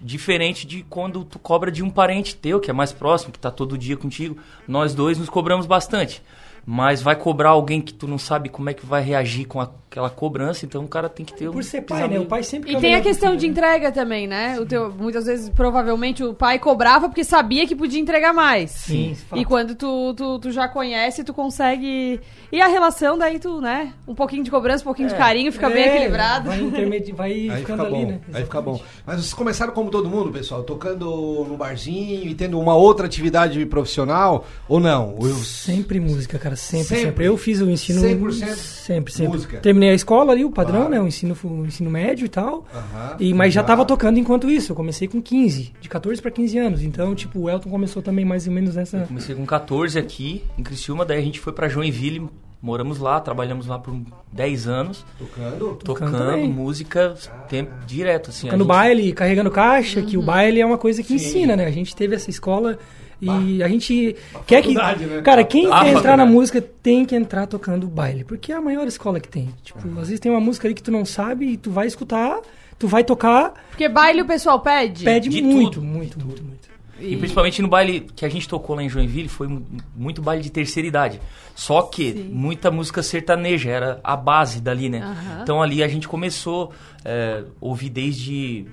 diferente 0.00 0.66
de 0.66 0.82
quando 0.88 1.24
tu 1.24 1.38
cobra 1.38 1.70
de 1.70 1.82
um 1.82 1.88
parente 1.90 2.34
teu, 2.36 2.60
que 2.60 2.70
é 2.70 2.72
mais 2.74 2.92
próximo, 2.92 3.32
que 3.32 3.38
tá 3.38 3.50
todo 3.50 3.78
dia 3.78 3.96
contigo. 3.96 4.36
Nós 4.68 4.94
dois 4.94 5.18
nos 5.18 5.28
cobramos 5.30 5.66
bastante. 5.66 6.22
Mas 6.66 7.02
vai 7.02 7.14
cobrar 7.16 7.50
alguém 7.50 7.80
que 7.80 7.92
tu 7.92 8.06
não 8.08 8.18
sabe 8.18 8.48
como 8.48 8.70
é 8.70 8.74
que 8.74 8.86
vai 8.86 9.02
reagir 9.02 9.46
com 9.46 9.60
aquela 9.60 10.08
cobrança, 10.08 10.64
então 10.64 10.82
o 10.84 10.88
cara 10.88 11.08
tem 11.08 11.24
que 11.24 11.34
ter 11.34 11.48
um. 11.48 11.52
Por 11.52 11.62
ser 11.62 11.82
pai, 11.82 12.08
né? 12.08 12.18
O 12.18 12.26
pai 12.26 12.42
sempre 12.42 12.72
E 12.72 12.80
tem 12.80 12.94
a 12.94 13.00
questão 13.00 13.36
de 13.36 13.46
né? 13.46 13.52
entrega 13.52 13.92
também, 13.92 14.26
né? 14.26 14.58
O 14.58 14.66
teu, 14.66 14.90
muitas 14.92 15.26
vezes, 15.26 15.48
provavelmente, 15.50 16.24
o 16.24 16.32
pai 16.34 16.58
cobrava 16.58 17.08
porque 17.08 17.22
sabia 17.22 17.66
que 17.66 17.76
podia 17.76 18.00
entregar 18.00 18.32
mais. 18.32 18.70
Sim, 18.70 19.14
fato. 19.14 19.38
E 19.40 19.44
quando 19.44 19.74
tu, 19.74 20.14
tu, 20.14 20.38
tu 20.38 20.50
já 20.50 20.66
conhece, 20.66 21.22
tu 21.22 21.34
consegue. 21.34 22.18
E 22.50 22.60
a 22.60 22.66
relação, 22.66 23.18
daí 23.18 23.38
tu, 23.38 23.60
né? 23.60 23.92
Um 24.08 24.14
pouquinho 24.14 24.42
de 24.42 24.50
cobrança, 24.50 24.82
um 24.82 24.86
pouquinho 24.86 25.08
de 25.08 25.14
carinho, 25.14 25.52
fica 25.52 25.68
bem 25.68 25.82
É, 25.84 25.96
equilibrado. 25.96 26.48
Vai, 26.48 26.60
intermedi... 26.60 27.12
vai 27.12 27.30
Aí 27.30 27.60
ficando 27.60 27.84
fica 27.84 27.96
ali, 27.96 28.04
bom, 28.06 28.10
né? 28.12 28.20
aí 28.32 28.44
fica 28.44 28.60
bom. 28.60 28.70
Exatamente. 28.74 29.02
Mas 29.06 29.16
vocês 29.16 29.34
começaram 29.34 29.72
como 29.72 29.90
todo 29.90 30.08
mundo, 30.08 30.30
pessoal, 30.32 30.62
tocando 30.62 31.44
no 31.48 31.56
barzinho 31.56 32.26
e 32.28 32.34
tendo 32.34 32.58
uma 32.58 32.74
outra 32.74 33.06
atividade 33.06 33.64
profissional 33.66 34.44
ou 34.68 34.80
não? 34.80 35.16
Eu... 35.20 35.34
Sempre 35.34 36.00
música, 36.00 36.38
cara, 36.38 36.53
sempre, 36.56 36.86
Sempre. 36.86 37.02
sempre. 37.04 37.24
Eu 37.26 37.36
fiz 37.36 37.60
o 37.60 37.68
ensino 37.70 38.00
100% 38.00 38.54
sempre, 38.56 39.12
sempre. 39.12 39.32
música. 39.32 39.58
Terminei 39.58 39.90
a 39.90 39.94
escola 39.94 40.32
ali, 40.32 40.44
o 40.44 40.50
padrão, 40.50 40.80
Claro. 40.86 40.90
né, 40.94 41.00
o 41.00 41.06
ensino 41.06 41.36
o 41.44 41.66
ensino 41.66 41.90
médio 41.90 42.24
e 42.26 42.28
tal. 42.28 42.66
Aham. 42.74 43.16
E 43.20 43.32
mas 43.34 43.52
já 43.52 43.60
Já. 43.60 43.66
tava 43.66 43.84
tocando 43.84 44.18
enquanto 44.18 44.50
isso. 44.50 44.72
Eu 44.72 44.76
comecei 44.76 45.06
com 45.08 45.20
15, 45.20 45.72
de 45.80 45.88
14 45.88 46.20
para 46.22 46.30
15 46.30 46.58
anos. 46.58 46.82
Então, 46.82 47.14
tipo, 47.14 47.40
o 47.40 47.50
Elton 47.50 47.70
começou 47.70 48.02
também 48.02 48.24
mais 48.24 48.46
ou 48.46 48.52
menos 48.52 48.74
nessa 48.76 49.00
Comecei 49.00 49.34
com 49.34 49.44
14 49.46 49.98
aqui, 49.98 50.42
em 50.58 50.62
Criciúma, 50.62 51.04
daí 51.04 51.18
a 51.18 51.22
gente 51.22 51.40
foi 51.40 51.52
pra 51.52 51.68
Joinville, 51.68 52.28
moramos 52.62 52.98
lá, 52.98 53.20
trabalhamos 53.20 53.66
lá 53.66 53.78
por 53.78 53.94
10 54.32 54.66
anos, 54.66 55.04
Tocando? 55.18 55.58
Tocando 55.84 56.10
tocando 56.12 56.48
música 56.48 57.14
tempo 57.48 57.70
direto, 57.86 58.30
assim. 58.30 58.46
tocando 58.46 58.60
gente- 58.62 58.68
baile, 58.68 59.12
carregando 59.12 59.50
caixa, 59.50 60.00
que 60.02 60.16
o 60.16 60.20
Uhum. 60.20 60.26
baile 60.26 60.60
é 60.60 60.66
uma 60.66 60.78
coisa 60.78 61.02
que 61.02 61.12
ensina, 61.14 61.54
né? 61.56 61.66
A 61.66 61.70
gente 61.70 61.94
teve 61.94 62.14
essa 62.14 62.30
escola 62.30 62.78
e 63.24 63.62
a 63.62 63.68
gente 63.68 64.14
quer 64.46 64.62
que 64.62 64.74
né? 64.74 65.22
cara, 65.22 65.44
quem 65.44 65.66
A 65.66 65.80
quer 65.80 65.88
entrar 65.88 65.92
na 65.92 66.24
faculdade. 66.24 66.30
música 66.32 66.60
tem 66.82 67.04
que 67.04 67.14
entrar 67.14 67.46
tocando 67.46 67.86
baile, 67.88 68.24
porque 68.24 68.52
é 68.52 68.56
a 68.56 68.60
maior 68.60 68.86
escola 68.86 69.18
que 69.20 69.28
tem. 69.28 69.48
Tipo, 69.62 69.78
às 70.00 70.08
vezes 70.08 70.20
tem 70.20 70.30
uma 70.30 70.40
música 70.40 70.66
ali 70.68 70.74
que 70.74 70.82
tu 70.82 70.90
não 70.90 71.04
sabe 71.04 71.46
e 71.52 71.56
tu 71.56 71.70
vai 71.70 71.86
escutar, 71.86 72.40
tu 72.78 72.86
vai 72.88 73.02
tocar, 73.04 73.54
Porque 73.70 73.88
baile 73.88 74.22
o 74.22 74.26
pessoal 74.26 74.60
pede. 74.60 75.04
pede 75.04 75.28
De 75.28 75.42
muito, 75.42 75.74
tudo. 75.80 75.86
muito, 75.86 76.18
muito, 76.24 76.42
muito. 76.42 76.64
E 77.00 77.16
principalmente 77.16 77.60
no 77.60 77.66
baile 77.68 78.06
que 78.14 78.24
a 78.24 78.28
gente 78.28 78.48
tocou 78.48 78.76
lá 78.76 78.82
em 78.82 78.88
Joinville, 78.88 79.28
foi 79.28 79.48
mu- 79.48 79.66
muito 79.96 80.22
baile 80.22 80.42
de 80.42 80.50
terceira 80.50 80.86
idade. 80.88 81.20
Só 81.54 81.82
que 81.82 82.12
muita 82.30 82.70
música 82.70 83.02
sertaneja, 83.02 83.68
era 83.68 84.00
a 84.02 84.16
base 84.16 84.60
dali, 84.60 84.88
né? 84.88 85.16
Então 85.42 85.60
ali 85.60 85.82
a 85.82 85.88
gente 85.88 86.06
começou 86.06 86.72
a 87.04 87.42
ouvir 87.60 87.90
desde 87.90 88.66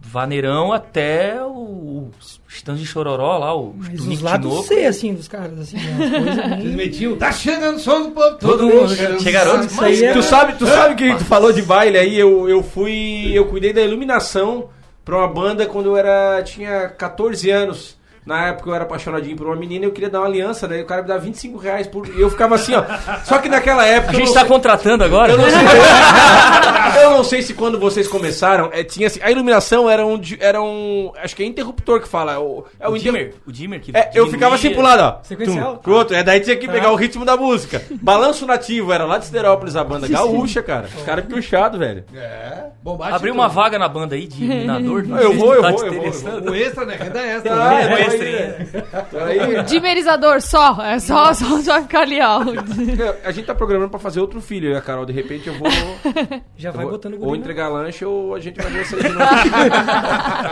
vaneirão 0.00 0.72
até 0.72 1.42
o 1.44 2.08
Estande 2.48 2.80
de 2.80 2.86
Chororó 2.86 3.36
lá, 3.38 3.54
o 3.54 3.74
Mas 3.76 4.00
os 4.00 4.20
lados. 4.22 4.66
C, 4.66 4.86
assim, 4.86 5.12
dos 5.14 5.28
caras, 5.28 5.58
assim, 5.58 5.76
Vocês 5.98 6.62
bem... 6.62 6.76
metiam, 6.76 7.16
tá 7.16 7.30
chegando 7.30 7.76
o 7.76 7.80
som 7.80 8.02
do 8.04 8.10
povo, 8.12 8.36
todo, 8.38 8.40
Todo 8.58 8.66
mundo 8.66 8.94
chegando. 8.94 9.22
chegaram 9.22 9.60
Isso 9.64 9.84
aí 9.84 10.04
é- 10.04 10.12
Tu 10.12 10.22
sabe, 10.22 10.54
tu 10.54 10.66
sabe 10.66 10.94
que 10.94 11.14
tu 11.18 11.24
falou 11.24 11.52
de 11.52 11.60
baile 11.62 11.98
aí, 11.98 12.18
eu, 12.18 12.48
eu 12.48 12.62
fui. 12.62 13.30
Eu 13.34 13.46
cuidei 13.46 13.72
da 13.72 13.82
iluminação 13.82 14.68
pra 15.04 15.18
uma 15.18 15.28
banda 15.28 15.66
quando 15.66 15.86
eu 15.86 15.96
era. 15.96 16.42
tinha 16.42 16.88
14 16.88 17.50
anos. 17.50 17.97
Na 18.28 18.48
época 18.48 18.68
eu 18.68 18.74
era 18.74 18.84
apaixonadinho 18.84 19.34
por 19.36 19.46
uma 19.46 19.56
menina 19.56 19.86
e 19.86 19.88
eu 19.88 19.92
queria 19.92 20.10
dar 20.10 20.20
uma 20.20 20.26
aliança, 20.26 20.68
né? 20.68 20.80
E 20.80 20.82
o 20.82 20.84
cara 20.84 21.00
me 21.00 21.08
dava 21.08 21.20
25 21.20 21.56
reais 21.56 21.86
por. 21.86 22.06
E 22.06 22.20
eu 22.20 22.28
ficava 22.28 22.56
assim, 22.56 22.74
ó. 22.74 22.84
Só 23.24 23.38
que 23.38 23.48
naquela 23.48 23.86
época. 23.86 24.12
A 24.12 24.14
gente 24.16 24.26
não 24.26 24.34
tá 24.34 24.44
contratando 24.44 25.02
agora? 25.02 25.32
Eu 25.32 25.38
não 25.38 25.44
sei, 25.48 25.58
eu 27.04 27.10
não 27.12 27.24
sei 27.24 27.40
se 27.40 27.54
quando 27.54 27.78
vocês 27.78 28.06
começaram, 28.06 28.68
é, 28.70 28.84
tinha 28.84 29.06
assim, 29.06 29.20
a 29.22 29.30
iluminação 29.30 29.88
era 29.88 30.04
um, 30.06 30.20
era 30.40 30.60
um, 30.60 31.10
acho 31.22 31.34
que 31.34 31.42
é 31.42 31.46
interruptor 31.46 32.00
que 32.00 32.08
fala, 32.08 32.32
é 32.34 32.38
o, 32.38 32.64
é 32.78 32.86
o, 32.86 32.92
O 32.92 32.96
inter- 32.98 33.12
dimmer, 33.12 33.34
o 33.46 33.52
dimmer 33.52 33.80
que 33.80 33.96
É, 33.96 34.10
eu 34.14 34.26
ficava 34.28 34.56
assim 34.56 34.70
pro 34.74 34.82
lado, 34.82 35.00
ó. 35.02 35.22
Sequencial. 35.22 35.76
Tum, 35.76 35.82
pro 35.82 35.94
outro. 35.94 36.14
É, 36.14 36.22
daí 36.22 36.40
tinha 36.40 36.56
que 36.56 36.66
Tá. 36.66 36.72
pegar 36.74 36.92
o 36.92 36.96
ritmo 36.96 37.24
da 37.24 37.34
música. 37.34 37.80
Balanço 38.02 38.44
nativo, 38.44 38.92
era 38.92 39.06
lá 39.06 39.16
de 39.16 39.24
Esterópolis 39.24 39.74
a 39.74 39.82
banda 39.82 40.06
gaúcha, 40.06 40.62
cara. 40.62 40.86
Os 40.94 41.02
caras 41.02 41.24
puxados, 41.24 41.78
velho. 41.78 42.04
É, 42.14 42.64
bombástico. 42.82 43.16
Abriu 43.16 43.32
uma 43.32 43.48
vaga 43.48 43.78
na 43.78 43.88
banda 43.88 44.14
aí 44.14 44.26
de 44.26 44.44
iluminador? 44.44 45.02
Não 45.06 45.16
Eu 45.18 45.32
vou, 45.32 45.54
eu 45.54 45.62
tá 45.62 45.70
vou, 45.70 45.86
eu 45.86 45.92
vou. 45.94 46.52
O 46.52 46.54
extra, 46.54 46.84
né? 46.84 46.96
Renda 47.00 47.20
extra. 47.22 47.54
Ah, 47.54 47.70
né? 47.70 48.00
é, 48.00 48.02
É, 48.02 48.17
aí, 48.22 49.04
tô 49.10 49.18
aí. 49.18 49.62
Dimerizador 49.64 50.40
só. 50.40 50.80
É 50.82 50.98
só, 50.98 51.32
só, 51.34 51.44
só 51.62 51.72
vai 51.72 51.82
ficar 51.82 52.00
ali, 52.00 52.18
ó. 52.20 52.40
A 53.24 53.30
gente 53.30 53.46
tá 53.46 53.54
programando 53.54 53.90
pra 53.90 53.98
fazer 53.98 54.20
outro 54.20 54.40
filho, 54.40 54.76
a 54.76 54.80
Carol, 54.80 55.04
de 55.06 55.12
repente 55.12 55.48
eu 55.48 55.54
vou. 55.54 55.68
Já 56.56 56.68
eu 56.70 56.72
vai 56.72 56.84
vou- 56.84 56.92
botando 56.92 57.14
o 57.14 57.16
Ou 57.18 57.26
guri 57.26 57.38
na- 57.38 57.44
entregar 57.44 57.68
lanche 57.68 58.04
ou 58.04 58.34
a 58.34 58.40
gente 58.40 58.60
vai 58.60 58.70
ver 58.70 58.80
essa 58.82 58.96
de 58.96 59.08
novo. 59.08 59.24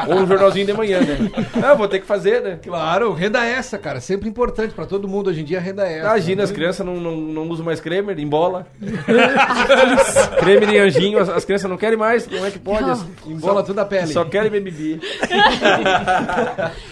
ou 0.08 0.14
um 0.20 0.26
jornalzinho 0.26 0.66
de 0.66 0.72
manhã, 0.72 1.00
né? 1.00 1.30
Eu 1.70 1.76
vou 1.76 1.88
ter 1.88 2.00
que 2.00 2.06
fazer, 2.06 2.40
né? 2.42 2.58
Claro, 2.62 3.12
renda 3.12 3.44
extra, 3.44 3.78
cara. 3.78 4.00
Sempre 4.00 4.28
importante 4.28 4.74
pra 4.74 4.86
todo 4.86 5.06
mundo 5.08 5.30
hoje 5.30 5.40
em 5.40 5.44
dia, 5.44 5.60
renda 5.60 5.84
extra. 5.86 6.08
Imagina, 6.10 6.42
as 6.42 6.50
crianças 6.50 6.84
não, 6.86 6.96
não, 6.96 7.16
não 7.16 7.48
usam 7.48 7.64
mais 7.64 7.80
cremer 7.80 8.18
em 8.18 8.26
bola. 8.26 8.66
cremer 10.38 10.68
em 10.70 10.78
anjinho, 10.78 11.18
as, 11.18 11.28
as 11.28 11.44
crianças 11.44 11.68
não 11.70 11.76
querem 11.76 11.96
mais. 11.98 12.26
Como 12.26 12.44
é 12.44 12.50
que 12.50 12.58
pode? 12.58 13.00
Embola 13.26 13.62
toda 13.62 13.82
a 13.82 13.84
pele. 13.84 14.06
Só 14.12 14.24
querem 14.24 14.50
BBB. 14.50 15.00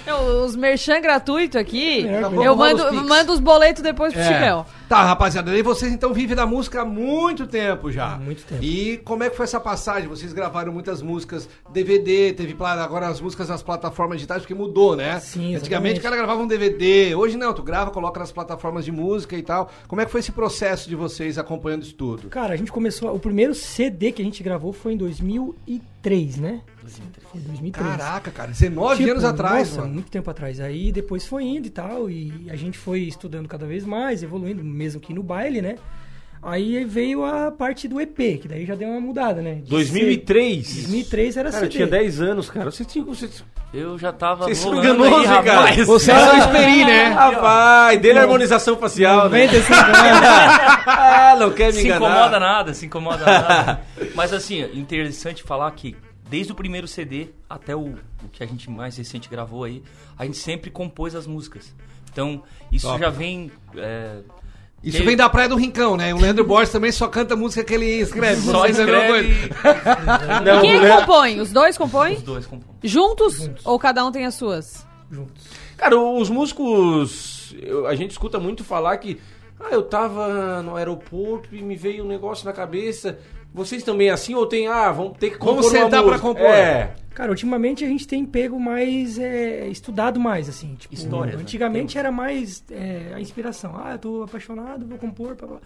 Eu, 0.06 0.16
Os 0.44 0.56
merchan 0.64 1.00
gratuito 1.00 1.58
aqui, 1.58 2.06
É, 2.08 2.22
eu 2.46 2.56
mando, 2.56 2.92
mando 3.04 3.32
os 3.32 3.40
boletos 3.40 3.82
depois 3.82 4.12
pro 4.12 4.22
É. 4.22 4.24
Chicão. 4.26 4.66
Tá, 4.88 5.02
rapaziada, 5.02 5.56
e 5.56 5.62
vocês 5.62 5.90
então 5.92 6.12
vivem 6.12 6.36
da 6.36 6.46
música 6.46 6.82
há 6.82 6.84
muito 6.84 7.46
tempo 7.46 7.90
já. 7.90 8.14
Há 8.14 8.18
muito 8.18 8.44
tempo. 8.44 8.62
E 8.62 8.98
como 8.98 9.22
é 9.22 9.30
que 9.30 9.36
foi 9.36 9.44
essa 9.44 9.58
passagem? 9.58 10.08
Vocês 10.08 10.32
gravaram 10.32 10.72
muitas 10.72 11.00
músicas 11.00 11.48
DVD, 11.72 12.32
teve 12.34 12.54
agora 12.60 13.08
as 13.08 13.20
músicas 13.20 13.48
nas 13.48 13.62
plataformas 13.62 14.18
digitais, 14.18 14.42
porque 14.42 14.54
mudou, 14.54 14.94
né? 14.94 15.18
Sim, 15.20 15.56
Antigamente 15.56 16.00
o 16.00 16.02
cara 16.02 16.16
gravava 16.16 16.42
um 16.42 16.46
DVD, 16.46 17.14
hoje 17.14 17.36
não, 17.36 17.54
tu 17.54 17.62
grava, 17.62 17.90
coloca 17.90 18.20
nas 18.20 18.30
plataformas 18.30 18.84
de 18.84 18.92
música 18.92 19.36
e 19.36 19.42
tal. 19.42 19.70
Como 19.88 20.00
é 20.02 20.04
que 20.04 20.10
foi 20.10 20.20
esse 20.20 20.32
processo 20.32 20.88
de 20.88 20.94
vocês 20.94 21.38
acompanhando 21.38 21.82
isso 21.82 21.94
tudo? 21.94 22.28
Cara, 22.28 22.52
a 22.52 22.56
gente 22.56 22.70
começou. 22.70 23.14
O 23.14 23.18
primeiro 23.18 23.54
CD 23.54 24.12
que 24.12 24.20
a 24.20 24.24
gente 24.24 24.42
gravou 24.42 24.72
foi 24.72 24.92
em 24.92 24.96
2003, 24.96 26.36
né? 26.36 26.60
Foi 27.32 27.40
2003. 27.40 27.96
Caraca, 27.96 28.30
cara, 28.30 28.50
19 28.50 28.96
Tipo, 28.98 29.10
anos 29.12 29.24
atrás, 29.24 29.68
nossa, 29.70 29.80
mano. 29.80 29.94
muito 29.94 30.10
tempo 30.10 30.30
atrás. 30.30 30.60
Aí 30.60 30.92
depois 30.92 31.26
foi 31.26 31.44
indo 31.44 31.66
e 31.66 31.70
tal, 31.70 32.10
e 32.10 32.46
a 32.50 32.56
gente 32.56 32.76
foi 32.76 33.00
estudando 33.00 33.48
cada 33.48 33.66
vez 33.66 33.84
mais, 33.84 34.22
evoluindo, 34.22 34.62
mesmo 34.74 35.00
que 35.00 35.14
no 35.14 35.22
baile, 35.22 35.62
né? 35.62 35.76
Aí 36.46 36.84
veio 36.84 37.24
a 37.24 37.50
parte 37.50 37.88
do 37.88 37.98
EP, 37.98 38.16
que 38.42 38.46
daí 38.46 38.66
já 38.66 38.74
deu 38.74 38.90
uma 38.90 39.00
mudada, 39.00 39.40
né? 39.40 39.54
De 39.54 39.70
2003? 39.70 40.66
ser- 40.66 40.74
2003 40.82 41.36
era 41.38 41.50
Cara, 41.50 41.62
CD. 41.62 41.72
tinha 41.76 41.86
10 41.86 42.20
anos, 42.20 42.50
cara. 42.50 42.70
Você 42.70 42.84
tinha. 42.84 43.02
Você, 43.02 43.30
Eu 43.72 43.98
já 43.98 44.12
tava 44.12 44.44
Vocês 44.44 44.58
são 44.58 44.74
enganosos, 44.76 45.26
aí, 45.30 45.42
cara. 45.42 45.60
rapaz. 45.60 45.86
Você 45.86 46.12
é 46.12 46.18
só 46.18 46.36
esperi, 46.36 46.84
né? 46.84 47.06
Ah, 47.16 47.30
vai, 47.30 47.98
dele 47.98 48.18
a 48.18 48.22
harmonização 48.22 48.76
facial, 48.76 49.30
né? 49.30 49.44
95 49.46 49.74
anos. 49.74 49.94
Ah, 50.86 51.36
não 51.40 51.50
quer 51.50 51.68
me 51.68 51.80
se 51.80 51.86
enganar. 51.86 52.06
incomoda 52.10 52.38
nada, 52.40 52.74
se 52.74 52.86
incomoda 52.86 53.24
nada. 53.24 53.80
Mas 54.14 54.32
assim, 54.34 54.60
interessante 54.74 55.42
falar 55.42 55.70
que 55.72 55.96
desde 56.28 56.52
o 56.52 56.54
primeiro 56.54 56.86
CD 56.86 57.28
até 57.48 57.74
o, 57.74 57.94
o 58.22 58.28
que 58.30 58.44
a 58.44 58.46
gente 58.46 58.68
mais 58.70 58.96
recente 58.98 59.28
gravou 59.30 59.64
aí, 59.64 59.82
a 60.18 60.26
gente 60.26 60.36
sempre 60.36 60.70
compôs 60.70 61.14
as 61.14 61.26
músicas. 61.26 61.74
Então, 62.12 62.42
isso 62.70 62.86
Top. 62.86 63.00
já 63.00 63.08
vem. 63.08 63.50
é, 63.76 64.18
Isso 64.84 64.98
que- 64.98 65.04
vem 65.04 65.16
da 65.16 65.28
Praia 65.28 65.48
do 65.48 65.56
Rincão, 65.56 65.96
né? 65.96 66.12
O 66.14 66.18
Leandro 66.20 66.44
Borges 66.44 66.70
também 66.70 66.92
só 66.92 67.08
canta 67.08 67.34
música 67.34 67.64
que 67.64 67.72
ele 67.74 67.86
escreve. 68.00 68.40
Só 68.42 68.66
é 68.66 68.70
escreve. 68.70 69.08
coisa. 69.08 69.50
Não, 70.44 70.60
Quem 70.60 70.80
né? 70.80 70.96
compõe? 71.00 71.40
Os 71.40 71.50
dois 71.52 71.76
compõem? 71.78 72.14
Os 72.16 72.22
dois 72.22 72.46
compõem. 72.46 72.76
Juntos? 72.82 73.50
Ou 73.64 73.78
cada 73.78 74.04
um 74.04 74.12
tem 74.12 74.26
as 74.26 74.34
suas? 74.34 74.86
Juntos. 75.10 75.44
Cara, 75.76 75.98
os 75.98 76.28
músicos. 76.30 77.54
eu- 77.62 77.86
a 77.86 77.94
gente 77.94 78.10
escuta 78.12 78.38
muito 78.38 78.62
falar 78.64 78.96
que. 78.98 79.18
Ah, 79.60 79.68
eu 79.72 79.82
tava 79.82 80.62
no 80.62 80.76
aeroporto 80.76 81.54
e 81.54 81.62
me 81.62 81.76
veio 81.76 82.04
um 82.04 82.08
negócio 82.08 82.44
na 82.44 82.52
cabeça. 82.52 83.18
Vocês 83.54 83.84
também 83.84 84.08
é 84.08 84.10
assim 84.10 84.34
ou 84.34 84.46
tem. 84.46 84.66
Ah, 84.66 84.90
vamos 84.90 85.16
ter 85.16 85.30
que 85.30 85.38
compor 85.38 85.54
Vamos 85.54 85.66
uma 85.66 85.72
sentar 85.84 86.02
pra 86.02 86.12
música? 86.12 86.28
compor. 86.28 86.42
É. 86.44 86.96
Cara, 87.14 87.30
ultimamente 87.30 87.84
a 87.84 87.86
gente 87.86 88.08
tem 88.08 88.26
pego 88.26 88.58
mais, 88.58 89.16
é, 89.16 89.68
estudado 89.68 90.18
mais, 90.18 90.48
assim. 90.48 90.74
Tipo, 90.74 90.92
Histórias, 90.92 91.36
né? 91.36 91.42
Antigamente 91.42 91.96
era 91.96 92.10
mais 92.10 92.64
é, 92.68 93.12
a 93.14 93.20
inspiração. 93.20 93.76
Ah, 93.76 93.92
eu 93.92 93.98
tô 93.98 94.22
apaixonado, 94.24 94.84
vou 94.84 94.98
compor, 94.98 95.36
blá, 95.36 95.46
blá. 95.46 95.60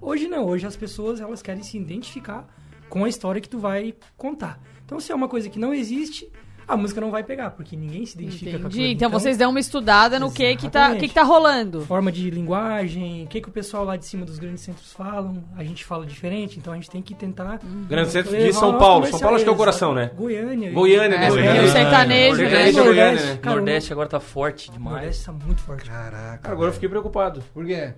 Hoje 0.00 0.28
não, 0.28 0.46
hoje 0.46 0.64
as 0.64 0.76
pessoas 0.76 1.20
elas 1.20 1.42
querem 1.42 1.64
se 1.64 1.76
identificar 1.76 2.46
com 2.88 3.04
a 3.04 3.08
história 3.08 3.40
que 3.40 3.48
tu 3.48 3.58
vai 3.58 3.92
contar. 4.16 4.60
Então 4.84 5.00
se 5.00 5.10
é 5.10 5.14
uma 5.14 5.28
coisa 5.28 5.48
que 5.48 5.58
não 5.58 5.74
existe, 5.74 6.30
a 6.66 6.76
música 6.76 7.00
não 7.00 7.10
vai 7.10 7.22
pegar, 7.22 7.50
porque 7.50 7.76
ninguém 7.76 8.06
se 8.06 8.16
identifica 8.16 8.52
com 8.52 8.66
Entendi. 8.66 8.80
aquilo. 8.80 8.92
Então, 8.94 9.10
vocês 9.10 9.36
dão 9.36 9.50
uma 9.50 9.60
estudada 9.60 10.18
no 10.18 10.30
que 10.30 10.56
que 10.56 10.68
tá, 10.68 10.94
que 10.94 11.08
que 11.08 11.14
tá 11.14 11.22
rolando. 11.22 11.82
Forma 11.82 12.10
de 12.10 12.30
linguagem, 12.30 13.24
o 13.24 13.26
que, 13.26 13.40
que 13.40 13.48
o 13.48 13.52
pessoal 13.52 13.84
lá 13.84 13.96
de 13.96 14.06
cima 14.06 14.24
dos 14.24 14.38
grandes 14.38 14.62
centros 14.62 14.92
falam, 14.92 15.42
a 15.56 15.64
gente 15.64 15.84
fala 15.84 16.06
diferente, 16.06 16.58
então 16.58 16.72
a 16.72 16.76
gente 16.76 16.90
tem 16.90 17.02
que 17.02 17.14
tentar... 17.14 17.60
Grande 17.88 18.10
centro 18.10 18.30
de 18.30 18.36
levar 18.36 18.58
São 18.58 18.68
o 18.68 18.72
nosso 18.72 18.84
Paulo. 18.84 19.06
São 19.06 19.20
Paulo 19.20 19.36
acho 19.36 19.44
que 19.44 19.50
é 19.50 19.52
o 19.52 19.56
coração, 19.56 19.94
né? 19.94 20.10
Goiânia. 20.16 20.70
Goiânia, 20.72 21.18
né? 21.18 21.26
É, 21.26 21.30
Goiânia. 21.30 21.62
o 21.62 21.68
sertanejo, 21.68 22.42
né? 22.42 22.70
É 22.70 22.72
né? 23.12 23.36
Cara, 23.40 23.56
Nordeste 23.56 23.92
agora 23.92 24.08
tá 24.08 24.20
forte 24.20 24.70
o 24.70 24.72
demais. 24.72 24.96
Nordeste 24.96 25.24
tá 25.26 25.32
muito 25.32 25.60
forte. 25.62 25.88
Caraca. 25.90 26.38
Cara, 26.38 26.54
agora 26.54 26.68
eu 26.70 26.74
fiquei 26.74 26.88
preocupado. 26.88 27.42
Por 27.52 27.64
quê? 27.66 27.92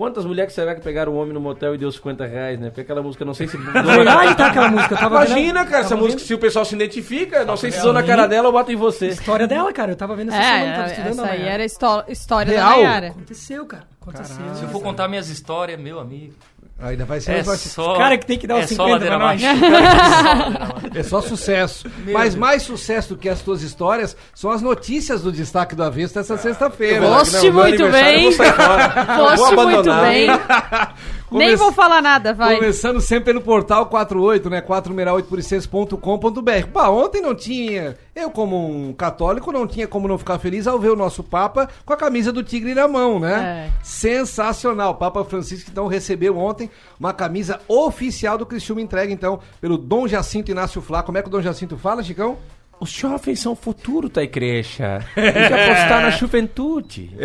Quantas 0.00 0.24
mulheres 0.24 0.54
será 0.54 0.74
que 0.74 0.80
pegaram 0.80 1.12
o 1.12 1.16
homem 1.16 1.34
no 1.34 1.40
motel 1.42 1.74
e 1.74 1.78
deu 1.78 1.92
50 1.92 2.24
reais, 2.24 2.58
né? 2.58 2.68
Porque 2.70 2.80
aquela 2.80 3.02
música, 3.02 3.22
não 3.22 3.34
sei 3.34 3.46
se. 3.46 3.58
Verdade, 3.60 4.34
tá 4.34 4.46
aquela 4.46 4.70
música. 4.70 4.94
Imagina, 5.06 5.60
vendo, 5.60 5.70
cara, 5.70 5.80
essa 5.80 5.90
tava 5.90 6.00
música, 6.00 6.18
vendo 6.20 6.26
se 6.26 6.32
o 6.32 6.38
pessoal 6.38 6.64
se 6.64 6.74
identifica, 6.74 7.44
não 7.44 7.54
sei 7.54 7.70
se 7.70 7.80
usou 7.80 7.92
na 7.92 8.02
cara 8.02 8.26
dela 8.26 8.46
ou 8.48 8.52
bota 8.52 8.72
em 8.72 8.76
você. 8.76 9.08
história 9.08 9.46
dela, 9.46 9.70
cara. 9.74 9.92
Eu 9.92 9.96
tava 9.96 10.16
vendo 10.16 10.30
essa 10.32 10.40
semana, 10.42 10.72
tava 10.74 10.88
É, 10.88 10.92
estudando 10.92 11.12
essa 11.12 11.26
aí 11.26 11.42
era 11.46 11.64
histó- 11.66 12.04
história 12.08 12.54
da 12.54 12.66
Real? 12.66 12.82
Nayara. 12.82 13.08
Aconteceu, 13.08 13.66
cara. 13.66 13.84
Aconteceu. 14.00 14.54
Se 14.54 14.62
eu 14.62 14.68
for 14.70 14.80
contar 14.80 15.06
minhas 15.06 15.28
histórias, 15.28 15.78
meu 15.78 16.00
amigo. 16.00 16.32
Ainda 16.82 17.04
vai 17.04 17.20
ser. 17.20 17.32
É 17.32 17.42
vai 17.42 17.56
ser- 17.56 17.68
só. 17.68 17.96
Cara 17.96 18.16
que 18.16 18.24
tem 18.26 18.38
que 18.38 18.46
dar 18.46 18.58
é 18.60 18.64
os 18.64 18.70
só 18.70 18.84
50 18.86 18.92
ladeira 18.92 19.16
pra 19.16 19.26
nós. 19.26 20.90
É 20.96 21.02
só 21.02 21.20
sucesso. 21.20 21.86
Mas 22.12 22.34
mais 22.34 22.62
sucesso 22.62 23.10
do 23.10 23.16
que 23.16 23.28
as 23.28 23.40
tuas 23.40 23.62
histórias 23.62 24.16
são 24.34 24.50
as 24.50 24.60
notícias 24.62 25.22
do 25.22 25.30
destaque 25.30 25.74
do 25.74 25.84
Avesso 25.84 26.14
dessa 26.14 26.36
sexta-feira. 26.36 27.00
Meu 27.00 27.52
muito 27.52 27.88
bem. 27.90 28.32
Foste 28.32 29.54
muito 29.54 29.60
abandonar. 29.60 30.94
bem. 31.38 31.48
Nem 31.48 31.56
Come- 31.56 31.56
vou 31.56 31.72
falar 31.72 32.02
nada, 32.02 32.34
vai. 32.34 32.56
Começando 32.56 33.00
sempre 33.00 33.26
pelo 33.32 33.40
portal 33.40 33.86
48, 33.86 34.50
né? 34.50 34.60
468por6.com.br. 34.60 36.66
Pá, 36.72 36.88
ontem 36.88 37.20
não 37.20 37.34
tinha. 37.34 37.96
Eu, 38.14 38.30
como 38.30 38.68
um 38.68 38.92
católico, 38.92 39.52
não 39.52 39.66
tinha 39.66 39.86
como 39.88 40.08
não 40.08 40.18
ficar 40.18 40.38
feliz 40.38 40.66
ao 40.66 40.78
ver 40.78 40.90
o 40.90 40.96
nosso 40.96 41.22
Papa 41.22 41.68
com 41.84 41.92
a 41.92 41.96
camisa 41.96 42.32
do 42.32 42.42
Tigre 42.42 42.74
na 42.74 42.88
mão, 42.88 43.18
né? 43.18 43.68
É. 43.68 43.70
Sensacional. 43.82 44.94
Papa 44.96 45.24
Francisco, 45.24 45.70
então, 45.70 45.86
recebeu 45.86 46.36
ontem 46.38 46.70
uma 46.98 47.12
camisa 47.12 47.60
oficial 47.68 48.36
do 48.36 48.46
Cristiúma 48.46 48.80
entregue, 48.80 49.12
então, 49.12 49.40
pelo 49.60 49.78
Dom 49.78 50.08
Jacinto 50.08 50.50
Inácio 50.50 50.80
Flá. 50.82 51.02
Como 51.02 51.18
é 51.18 51.22
que 51.22 51.28
o 51.28 51.30
Dom 51.30 51.42
Jacinto 51.42 51.78
fala, 51.78 52.02
Chicão? 52.02 52.38
Os 52.80 52.90
jovens 52.90 53.38
são 53.40 53.52
o 53.52 53.56
futuro 53.56 54.08
da 54.08 54.22
igreja. 54.22 55.04
Tem 55.14 55.32
que 55.32 55.38
apostar 55.38 56.00
na 56.00 56.10
juventude. 56.10 57.10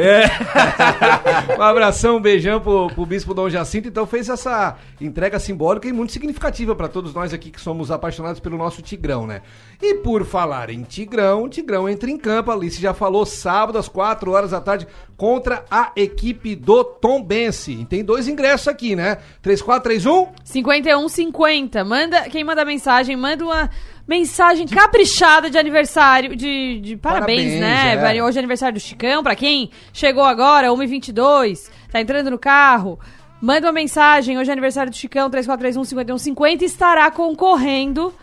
Um 1.57 1.61
abração, 1.61 2.17
um 2.17 2.21
beijão 2.21 2.59
pro, 2.59 2.87
pro 2.87 3.05
Bispo 3.05 3.33
Dom 3.33 3.49
Jacinto. 3.49 3.87
Então 3.87 4.05
fez 4.05 4.27
essa 4.27 4.75
entrega 4.99 5.39
simbólica 5.39 5.87
e 5.87 5.93
muito 5.93 6.11
significativa 6.11 6.75
para 6.75 6.89
todos 6.89 7.13
nós 7.13 7.33
aqui 7.33 7.49
que 7.49 7.61
somos 7.61 7.89
apaixonados 7.91 8.39
pelo 8.39 8.57
nosso 8.57 8.81
Tigrão, 8.81 9.25
né? 9.25 9.41
E 9.81 9.95
por 9.95 10.25
falar 10.25 10.69
em 10.69 10.83
Tigrão, 10.83 11.49
Tigrão 11.49 11.87
entra 11.89 12.09
em 12.09 12.17
campo. 12.17 12.51
Alice 12.51 12.81
já 12.81 12.93
falou 12.93 13.25
sábado 13.25 13.77
às 13.77 13.87
4 13.87 14.31
horas 14.31 14.51
da 14.51 14.61
tarde 14.61 14.87
contra 15.17 15.65
a 15.69 15.91
equipe 15.95 16.55
do 16.55 16.83
Tom 16.83 17.21
Bense. 17.21 17.85
Tem 17.89 18.03
dois 18.03 18.27
ingressos 18.27 18.67
aqui, 18.67 18.95
né? 18.95 19.17
3431 19.41 20.29
5150. 20.43 21.83
Manda, 21.83 22.29
quem 22.29 22.43
manda 22.43 22.63
mensagem, 22.65 23.15
manda 23.15 23.43
uma 23.43 23.69
mensagem 24.07 24.67
caprichada 24.67 25.49
de 25.49 25.57
aniversário, 25.57 26.35
de, 26.35 26.79
de 26.79 26.95
parabéns, 26.95 27.59
Parabéns, 27.59 27.59
né? 27.59 28.17
é. 28.17 28.23
Hoje 28.23 28.37
é 28.37 28.39
aniversário 28.39 28.75
do 28.75 28.79
Chicão, 28.79 29.23
pra 29.23 29.35
quem 29.35 29.71
chegou 29.91 30.23
agora, 30.23 30.67
1h22, 30.69 31.69
tá 31.91 31.99
entrando 31.99 32.29
no 32.29 32.37
carro. 32.37 32.99
Manda 33.41 33.67
uma 33.67 33.73
mensagem, 33.73 34.37
hoje 34.37 34.49
é 34.49 34.53
aniversário 34.53 34.89
do 34.91 34.95
Chicão, 34.95 35.29
3431-5150, 35.29 36.61
estará 36.63 37.11
concorrendo. 37.11 38.13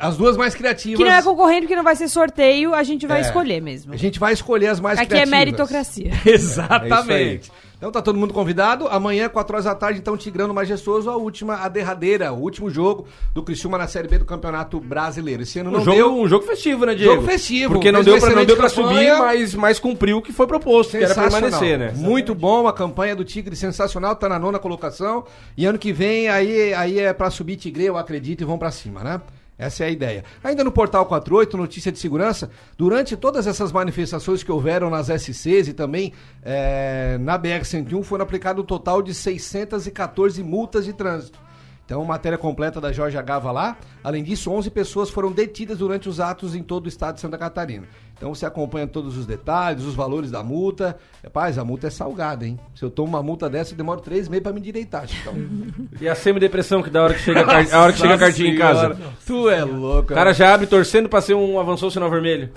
As 0.00 0.16
duas 0.16 0.36
mais 0.36 0.54
criativas. 0.54 0.98
Que 0.98 1.04
não 1.04 1.12
é 1.16 1.22
concorrendo, 1.22 1.66
que 1.66 1.76
não 1.76 1.84
vai 1.84 1.94
ser 1.94 2.08
sorteio, 2.08 2.74
a 2.74 2.82
gente 2.82 3.06
vai 3.06 3.18
É. 3.18 3.20
escolher 3.22 3.60
mesmo. 3.60 3.92
A 3.92 3.96
gente 3.96 4.18
vai 4.18 4.32
escolher 4.32 4.68
as 4.68 4.80
mais 4.80 4.98
Aqui 4.98 5.04
é 5.06 5.08
criativas. 5.22 5.38
meritocracia. 5.38 6.10
Exatamente. 6.26 7.52
Então 7.82 7.90
tá 7.90 8.00
todo 8.00 8.16
mundo 8.16 8.32
convidado. 8.32 8.86
Amanhã, 8.86 9.28
4 9.28 9.56
horas 9.56 9.64
da 9.64 9.74
tarde, 9.74 9.98
então, 9.98 10.16
Tigrano 10.16 10.54
Majestoso, 10.54 11.10
a 11.10 11.16
última, 11.16 11.56
a 11.56 11.68
derradeira, 11.68 12.32
o 12.32 12.38
último 12.38 12.70
jogo 12.70 13.08
do 13.34 13.42
Criciúma 13.42 13.76
na 13.76 13.88
Série 13.88 14.06
B 14.06 14.18
do 14.18 14.24
Campeonato 14.24 14.78
Brasileiro. 14.78 15.42
Esse 15.42 15.58
ano 15.58 15.70
Um 15.70 15.72
não 15.72 15.80
jogo, 15.80 15.96
deu. 15.96 16.14
um 16.14 16.28
jogo 16.28 16.46
festivo, 16.46 16.86
né, 16.86 16.94
Diego? 16.94 17.14
Jogo 17.16 17.26
festivo. 17.26 17.74
Porque 17.74 17.90
não 17.90 18.04
deu 18.04 18.20
pra, 18.20 18.36
não 18.36 18.44
deu 18.44 18.56
pra 18.56 18.70
campanha. 18.70 19.16
subir, 19.16 19.18
mas, 19.18 19.54
mas 19.56 19.78
cumpriu 19.80 20.18
o 20.18 20.22
que 20.22 20.32
foi 20.32 20.46
proposto, 20.46 20.96
que 20.96 21.02
era 21.02 21.12
permanecer, 21.12 21.76
né? 21.76 21.92
Muito 21.96 22.36
bom 22.36 22.68
a 22.68 22.72
campanha 22.72 23.16
do 23.16 23.24
Tigre, 23.24 23.56
sensacional, 23.56 24.14
tá 24.14 24.28
na 24.28 24.38
nona 24.38 24.60
colocação. 24.60 25.24
E 25.56 25.66
ano 25.66 25.76
que 25.76 25.92
vem 25.92 26.28
aí, 26.28 26.72
aí 26.74 27.00
é 27.00 27.12
pra 27.12 27.30
subir 27.30 27.56
Tigre, 27.56 27.86
eu 27.86 27.96
acredito, 27.96 28.42
e 28.42 28.44
vão 28.44 28.58
pra 28.58 28.70
cima, 28.70 29.02
né? 29.02 29.20
Essa 29.62 29.84
é 29.84 29.86
a 29.86 29.90
ideia. 29.90 30.24
Ainda 30.42 30.64
no 30.64 30.72
Portal 30.72 31.06
48, 31.06 31.56
notícia 31.56 31.92
de 31.92 31.98
segurança, 31.98 32.50
durante 32.76 33.16
todas 33.16 33.46
essas 33.46 33.70
manifestações 33.70 34.42
que 34.42 34.50
houveram 34.50 34.90
nas 34.90 35.08
SCs 35.08 35.68
e 35.68 35.72
também 35.72 36.12
eh, 36.42 37.16
na 37.20 37.38
BR-101, 37.38 38.02
foram 38.02 38.24
aplicado 38.24 38.62
um 38.62 38.64
total 38.64 39.00
de 39.00 39.14
614 39.14 40.42
multas 40.42 40.84
de 40.84 40.92
trânsito. 40.92 41.38
Então, 41.84 42.04
matéria 42.04 42.38
completa 42.38 42.80
da 42.80 42.92
Jorge 42.92 43.20
Gava 43.22 43.52
lá. 43.52 43.76
Além 44.02 44.22
disso, 44.22 44.50
11 44.50 44.70
pessoas 44.70 45.10
foram 45.10 45.30
detidas 45.30 45.78
durante 45.78 46.08
os 46.08 46.20
atos 46.20 46.54
em 46.54 46.62
todo 46.62 46.86
o 46.86 46.88
estado 46.88 47.16
de 47.16 47.20
Santa 47.20 47.36
Catarina. 47.36 47.86
Então, 48.22 48.32
você 48.36 48.46
acompanha 48.46 48.86
todos 48.86 49.18
os 49.18 49.26
detalhes, 49.26 49.82
os 49.82 49.96
valores 49.96 50.30
da 50.30 50.44
multa. 50.44 50.96
Rapaz, 51.24 51.58
a 51.58 51.64
multa 51.64 51.88
é 51.88 51.90
salgada, 51.90 52.46
hein? 52.46 52.56
Se 52.72 52.84
eu 52.84 52.88
tomo 52.88 53.08
uma 53.08 53.20
multa 53.22 53.50
dessa, 53.50 53.72
eu 53.72 53.76
demoro 53.76 54.00
três 54.00 54.28
meses 54.28 54.44
pra 54.44 54.52
me 54.52 54.60
direitar, 54.60 55.08
Chicão. 55.08 55.34
E 56.00 56.08
a 56.08 56.14
semidepressão 56.14 56.82
que 56.84 56.88
da 56.90 57.02
hora 57.02 57.14
que 57.14 57.20
chega 57.20 57.40
a, 57.40 57.44
car- 57.44 57.66
a 57.74 57.82
hora 57.82 57.92
que 57.92 57.98
chega 57.98 58.14
a 58.14 58.18
cartinha 58.18 58.50
em 58.52 58.56
casa. 58.56 58.96
Tu 59.26 59.50
é 59.50 59.64
louco. 59.64 60.12
O 60.12 60.14
cara 60.14 60.32
já 60.32 60.54
abre 60.54 60.68
torcendo 60.68 61.08
pra 61.08 61.20
ser 61.20 61.34
um 61.34 61.58
avançou 61.58 61.90
sinal 61.90 62.08
vermelho. 62.10 62.50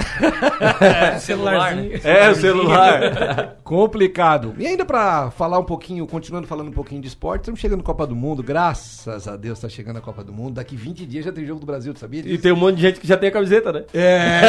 Celularzinho. 1.20 2.00
É, 2.04 2.30
o 2.30 2.36
celular. 2.36 3.56
Complicado. 3.64 4.54
E 4.60 4.68
ainda 4.68 4.86
pra 4.86 5.32
falar 5.32 5.58
um 5.60 5.64
pouquinho, 5.64 6.06
continuando 6.08 6.46
falando 6.48 6.68
um 6.70 6.74
pouquinho 6.74 7.02
de 7.02 7.08
esporte, 7.08 7.42
estamos 7.42 7.60
chegando 7.60 7.80
na 7.80 7.84
Copa 7.86 8.06
do 8.06 8.16
Mundo. 8.16 8.44
Graças 8.44 9.28
a 9.28 9.36
Deus 9.36 9.60
tá 9.60 9.68
chegando 9.70 9.98
a 9.98 10.02
Copa 10.02 10.24
do 10.24 10.32
Mundo. 10.32 10.54
Daqui 10.56 10.76
20 10.76 11.06
dias 11.08 11.26
já 11.26 11.32
tem 11.32 11.44
jogo 11.46 11.60
do 11.60 11.66
Brasil, 11.66 11.92
tu 11.94 12.00
sabia 12.00 12.20
E 12.22 12.24
disso? 12.24 12.42
tem 12.44 12.52
um 12.52 12.56
monte 12.56 12.76
de 12.76 12.82
gente 12.84 13.00
que 13.00 13.08
já 13.08 13.18
tem 13.18 13.30
a 13.30 13.32
camiseta, 13.32 13.72
né? 13.74 13.84
É. 13.94 14.42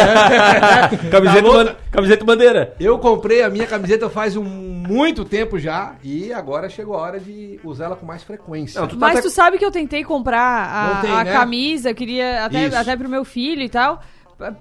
Camiseta, 1.10 1.64
Tá 1.64 1.76
camiseta 1.90 2.24
bandeira. 2.24 2.74
Eu 2.80 2.98
comprei 2.98 3.42
a 3.42 3.48
minha 3.50 3.66
camiseta 3.66 4.08
faz 4.10 4.36
um 4.36 4.42
muito 4.44 5.24
tempo 5.24 5.58
já 5.58 5.94
e 6.04 6.32
agora 6.32 6.68
chegou 6.68 6.94
a 6.96 7.00
hora 7.02 7.20
de 7.20 7.58
usá-la 7.64 7.96
com 7.96 8.06
mais 8.06 8.22
frequência. 8.22 8.80
Não, 8.80 8.86
tu 8.88 8.94
tá 8.96 9.00
Mas 9.06 9.18
até- 9.18 9.22
tu 9.22 9.30
sabe 9.30 9.58
que 9.58 9.64
eu 9.64 9.70
tentei 9.72 10.04
comprar 10.04 10.98
a, 10.98 11.00
tem, 11.00 11.10
a 11.10 11.24
né? 11.24 11.32
camisa, 11.32 11.90
eu 11.90 11.94
queria 11.94 12.44
até, 12.44 12.66
Isso. 12.66 12.76
até 12.76 12.96
pro 12.96 13.08
meu 13.08 13.24
filho 13.24 13.62
e 13.62 13.68
tal, 13.68 14.00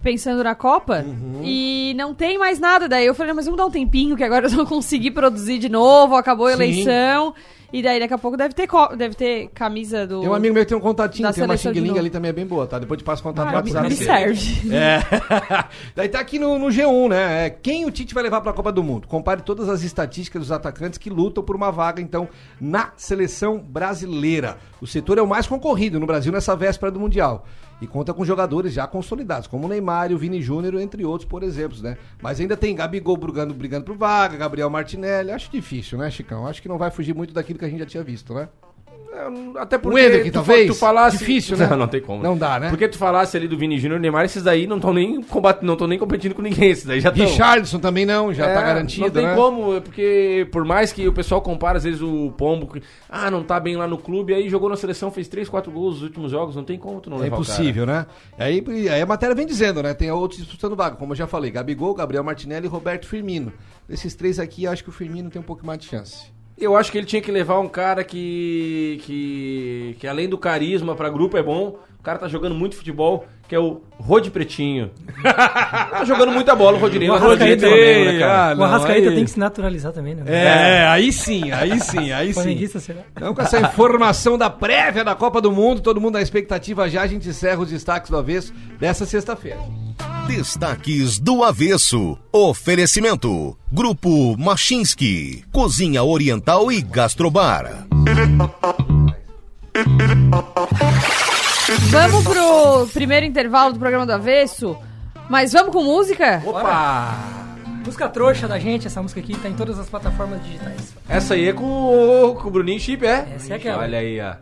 pensando 0.02 0.44
na 0.44 0.56
Copa, 0.56 1.04
Uhum. 1.06 1.42
e 1.44 1.94
não 1.98 2.14
tem 2.14 2.38
mais 2.38 2.60
nada. 2.60 2.88
Daí 2.88 3.06
eu 3.06 3.14
falei, 3.14 3.34
mas 3.34 3.46
vamos 3.46 3.58
dar 3.58 3.66
um 3.66 3.72
tempinho, 3.72 4.16
que 4.16 4.24
agora 4.24 4.48
eu 4.48 4.52
não 4.52 4.66
consegui 4.66 5.12
produzir 5.12 5.60
de 5.60 5.70
novo, 5.70 6.16
acabou 6.16 6.48
a 6.48 6.52
Sim. 6.56 6.64
eleição. 6.64 7.34
E 7.78 7.82
daí 7.82 8.00
daqui 8.00 8.14
a 8.14 8.18
pouco 8.18 8.38
deve 8.38 8.54
ter, 8.54 8.68
co- 8.68 8.96
deve 8.96 9.16
ter 9.16 9.50
camisa 9.54 10.08
do. 10.08 10.22
Tem 10.22 10.30
um 10.30 10.34
amigo 10.34 10.54
meu 10.54 10.64
que 10.64 10.70
tem 10.70 10.78
um 10.78 10.82
contatinho, 10.82 11.28
Da 11.28 11.34
tem 11.34 11.44
uma 11.44 11.48
seleção 11.58 11.74
de 11.74 11.80
xing 11.80 11.88
novo. 11.88 12.00
ali 12.00 12.10
também 12.10 12.30
é 12.30 12.34
bem 12.34 12.46
boa, 12.46 12.66
tá? 12.66 12.80
Depois 12.80 12.98
te 12.98 13.04
passo 13.04 13.22
o 13.22 13.24
contato 13.24 13.52
no 13.52 13.58
Ah, 13.58 13.62
me, 13.62 13.72
WhatsApp. 13.74 13.90
me 13.90 13.96
serve. 13.96 14.74
É. 14.74 15.00
Daí 15.94 16.08
tá 16.08 16.20
aqui 16.22 16.40
no, 16.40 16.58
no 16.58 16.68
G1, 16.68 17.10
né? 17.10 17.48
É, 17.48 17.50
Quem 17.50 17.84
o 17.86 17.92
Tite 17.92 18.14
vai 18.14 18.24
levar 18.24 18.40
pra 18.40 18.54
Copa 18.54 18.72
do 18.72 18.82
Mundo? 18.82 19.08
Compare 19.08 19.42
todas 19.42 19.68
as 19.68 19.84
estatísticas 19.84 20.42
dos 20.42 20.52
atacantes 20.54 20.98
que 20.98 21.10
lutam 21.10 21.44
por 21.44 21.56
uma 21.56 21.70
vaga, 21.72 22.02
então, 22.02 22.30
na 22.62 22.92
seleção 22.96 23.58
brasileira. 23.60 24.58
O 24.82 24.88
setor 24.88 25.18
é 25.18 25.22
o 25.22 25.28
mais 25.28 25.46
concorrido 25.46 26.00
no 26.00 26.06
Brasil 26.08 26.32
nessa 26.32 26.56
véspera 26.56 26.92
do 26.92 27.00
Mundial. 27.00 27.46
E 27.86 27.88
conta 27.88 28.16
com 28.16 28.26
jogadores 28.26 28.74
já 28.74 28.88
consolidados, 28.88 29.48
como 29.48 29.68
o 29.68 29.70
Neymar 29.70 30.10
e 30.10 30.16
o 30.16 30.18
Vini 30.18 30.42
Júnior, 30.42 30.74
entre 30.82 31.06
outros, 31.06 31.30
por 31.30 31.44
exemplo, 31.44 31.80
né? 31.84 32.00
Mas 32.20 32.40
ainda 32.40 32.58
tem 32.58 32.76
Gabigol 32.76 33.16
brigando, 33.16 33.54
brigando 33.54 33.86
por 33.86 33.96
vaga, 33.96 34.36
Gabriel 34.36 34.72
Martinelli. 34.72 35.30
Acho 35.30 35.52
difícil, 35.52 36.00
né, 36.00 36.10
Chicão? 36.10 36.48
Acho 36.48 36.64
que 36.64 36.68
não 36.68 36.80
vai 36.80 36.90
fugir 36.90 37.14
muito 37.14 37.32
daquilo 37.32 37.60
que 37.60 37.66
a 37.66 37.70
gente 37.70 37.78
já 37.78 37.86
tinha 37.86 38.04
visto, 38.04 38.34
né? 38.34 38.50
Até 39.58 39.78
porque 39.78 39.96
O 39.96 40.00
Hendrick, 40.00 40.32
tu, 40.32 40.34
talvez? 40.34 40.68
tu 40.68 40.76
falasse... 40.76 41.18
Difícil, 41.18 41.58
né? 41.58 41.68
Não, 41.68 41.78
não 41.78 41.88
tem 41.88 42.02
como. 42.02 42.22
Não 42.22 42.38
dá, 42.38 42.60
né? 42.60 42.70
Porque 42.70 42.88
tu 42.88 42.98
falasse 42.98 43.36
ali 43.38 43.48
do 43.48 43.58
Vini 43.58 43.80
Júnior 43.80 44.00
e 44.00 44.02
Neymar, 44.02 44.26
esses 44.26 44.44
daí 44.44 44.68
não 44.68 44.78
estão 44.78 44.94
nem 44.94 45.22
combatendo, 45.22 45.66
não 45.66 45.74
estão 45.74 45.88
nem 45.88 45.98
competindo 45.98 46.34
com 46.34 46.42
ninguém, 46.42 46.70
esses 46.72 46.86
daí 46.86 47.00
já 47.00 47.10
estão. 47.10 47.26
Richardson 47.26 47.80
também 47.80 48.06
não, 48.06 48.34
já 48.34 48.46
tá 48.46 48.62
É, 48.62 48.66
garantido, 48.66 49.06
Não 49.06 49.14
tem 49.14 49.26
né? 49.26 49.36
como, 49.36 49.76
é 49.76 49.80
porque 49.80 50.48
por 50.52 50.66
mais 50.66 50.92
que 50.92 51.08
o 51.08 51.14
pessoal 51.14 51.42
compara, 51.42 51.78
às 51.78 51.84
vezes, 51.84 52.02
o 52.02 52.32
Pombo, 52.38 52.68
que, 52.68 52.82
ah, 53.10 53.30
não 53.32 53.44
tá 53.44 53.60
bem 53.60 53.76
lá 53.76 53.88
no 53.88 53.98
clube, 53.98 54.34
aí 54.34 54.50
jogou 54.50 54.70
na 54.70 54.76
seleção, 54.76 55.12
fez 55.12 55.28
3, 55.28 55.48
4 55.50 55.72
gols 55.72 55.96
nos 55.96 56.04
últimos 56.04 56.32
jogos, 56.32 56.56
não 56.56 56.64
tem 56.64 56.78
como 56.78 57.00
tu 57.00 57.10
não 57.10 57.24
É 57.24 57.28
impossível, 57.28 57.86
né? 57.86 58.06
Aí, 58.38 58.64
aí 58.90 59.02
a 59.02 59.06
matéria 59.06 59.36
vem 59.36 59.46
dizendo, 59.46 59.82
né? 59.82 59.94
Tem 59.94 60.12
outros 60.12 60.42
disputando 60.42 60.76
vaga, 60.76 60.96
como 60.96 61.14
eu 61.14 61.18
já 61.18 61.28
falei: 61.28 61.52
Gabigol, 61.52 61.94
Gabriel 61.94 62.24
Martinelli 62.24 62.66
e 62.66 62.70
Roberto 62.70 63.08
Firmino. 63.08 63.52
Desses 63.88 64.16
três 64.16 64.40
aqui, 64.40 64.66
acho 64.68 64.84
que 64.84 64.90
o 64.90 64.94
Firmino 64.94 65.30
tem 65.30 65.40
um 65.40 65.46
pouco 65.46 65.66
mais 65.66 65.80
de 65.80 65.86
chance. 65.86 66.35
Eu 66.58 66.76
acho 66.76 66.92
que 66.92 66.98
ele 66.98 67.06
tinha 67.06 67.22
que 67.22 67.32
levar 67.32 67.60
um 67.60 67.68
cara 67.68 68.04
que, 68.04 69.00
que, 69.04 69.96
que 70.00 70.08
além 70.08 70.30
do 70.30 70.38
carisma 70.38 70.96
pra 70.96 71.10
grupo 71.10 71.38
é 71.38 71.44
bom, 71.44 71.80
o 72.00 72.04
cara 72.04 72.18
tá 72.18 72.30
jogando 72.30 72.56
muito 72.56 72.78
futebol, 72.78 73.26
que 73.48 73.54
é 73.54 73.60
o 73.60 73.82
Rod 74.00 74.30
Pretinho. 74.30 74.90
tá 75.22 76.04
jogando 76.06 76.32
muita 76.32 76.56
bola 76.56 76.78
o 76.78 76.80
Rodinei, 76.80 77.10
O 77.10 77.14
Rodinei 77.14 77.54
Arrascaeta 77.54 77.68
Flamengo, 77.68 78.06
né, 78.06 78.20
cara? 78.20 78.58
o 78.58 78.64
Arrascaeta 78.64 79.12
tem 79.12 79.26
que 79.26 79.32
se 79.32 79.40
naturalizar 79.40 79.92
também, 79.92 80.16
né? 80.16 80.24
É, 80.28 80.88
aí 80.88 81.12
sim, 81.12 81.52
aí 81.52 81.80
sim, 81.82 82.12
aí 82.12 82.34
sim. 82.34 82.68
Será? 82.80 83.02
Então, 83.12 83.34
com 83.34 83.42
essa 83.42 83.60
informação 83.60 84.38
da 84.38 84.50
prévia 84.50 85.04
da 85.04 85.14
Copa 85.14 85.42
do 85.42 85.52
Mundo, 85.52 85.82
todo 85.82 86.00
mundo 86.00 86.14
na 86.14 86.22
expectativa 86.22 86.88
já, 86.90 87.02
a 87.02 87.08
gente 87.08 87.28
encerra 87.28 87.60
os 87.60 87.70
destaques 87.70 88.10
do 88.10 88.18
avesso 88.18 88.54
dessa 88.80 89.06
sexta-feira. 89.06 89.60
Destaques 90.28 91.20
do 91.20 91.44
Avesso. 91.44 92.18
Oferecimento. 92.32 93.56
Grupo 93.72 94.36
Machinski. 94.38 95.46
Cozinha 95.52 96.04
Oriental 96.04 96.72
e 96.72 96.82
Gastrobar. 96.82 97.86
Vamos 101.92 102.24
pro 102.24 102.88
primeiro 102.92 103.26
intervalo 103.26 103.74
do 103.74 103.80
programa 103.80 104.06
do 104.06 104.14
Avesso. 104.14 104.76
Mas 105.30 105.54
vamos 105.54 105.72
com 105.72 105.84
música? 105.84 106.42
Opa! 106.44 107.14
Música 107.86 108.10
trouxa 108.10 108.48
da 108.48 108.58
gente, 108.58 108.88
essa 108.88 109.02
música 109.04 109.20
aqui 109.22 109.38
tá 109.38 109.48
em 109.48 109.54
todas 109.54 109.78
as 109.78 109.88
plataformas 109.88 110.44
digitais. 110.44 110.96
Essa 111.08 111.36
aí 111.36 111.50
é 111.50 111.54
com 111.54 111.66
o, 111.66 112.36
com 112.36 112.48
o 112.48 112.52
Bruninho 112.52 112.80
Chip, 112.80 113.06
é? 113.06 113.28
Essa 113.36 113.54
é 113.54 113.56
aquela. 113.58 113.84
Olha 113.84 114.00
aí, 114.00 114.20
ó. 114.20 114.34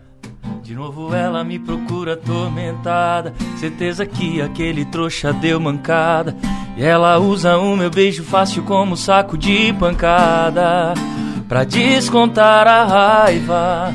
De 0.63 0.73
novo 0.73 1.13
ela 1.13 1.43
me 1.43 1.60
procura 1.60 2.13
atormentada. 2.13 3.34
Certeza 3.58 4.06
que 4.06 4.41
aquele 4.41 4.86
trouxa 4.86 5.34
deu 5.34 5.60
mancada. 5.60 6.38
E 6.78 6.84
ela 6.84 7.19
usa 7.19 7.58
o 7.58 7.76
meu 7.76 7.89
beijo 7.89 8.23
fácil 8.23 8.63
como 8.63 8.95
saco 8.95 9.38
de 9.38 9.73
pancada. 9.73 10.93
Pra 11.49 11.65
descontar 11.65 12.65
a 12.65 12.86
raiva. 12.86 13.93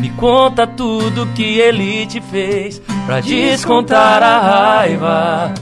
Me 0.00 0.10
conta 0.10 0.66
tudo 0.66 1.28
que 1.36 1.60
ele 1.60 2.04
te 2.06 2.20
fez. 2.20 2.82
Pra 3.06 3.20
descontar 3.20 4.24
a 4.24 4.38
raiva. 4.40 5.54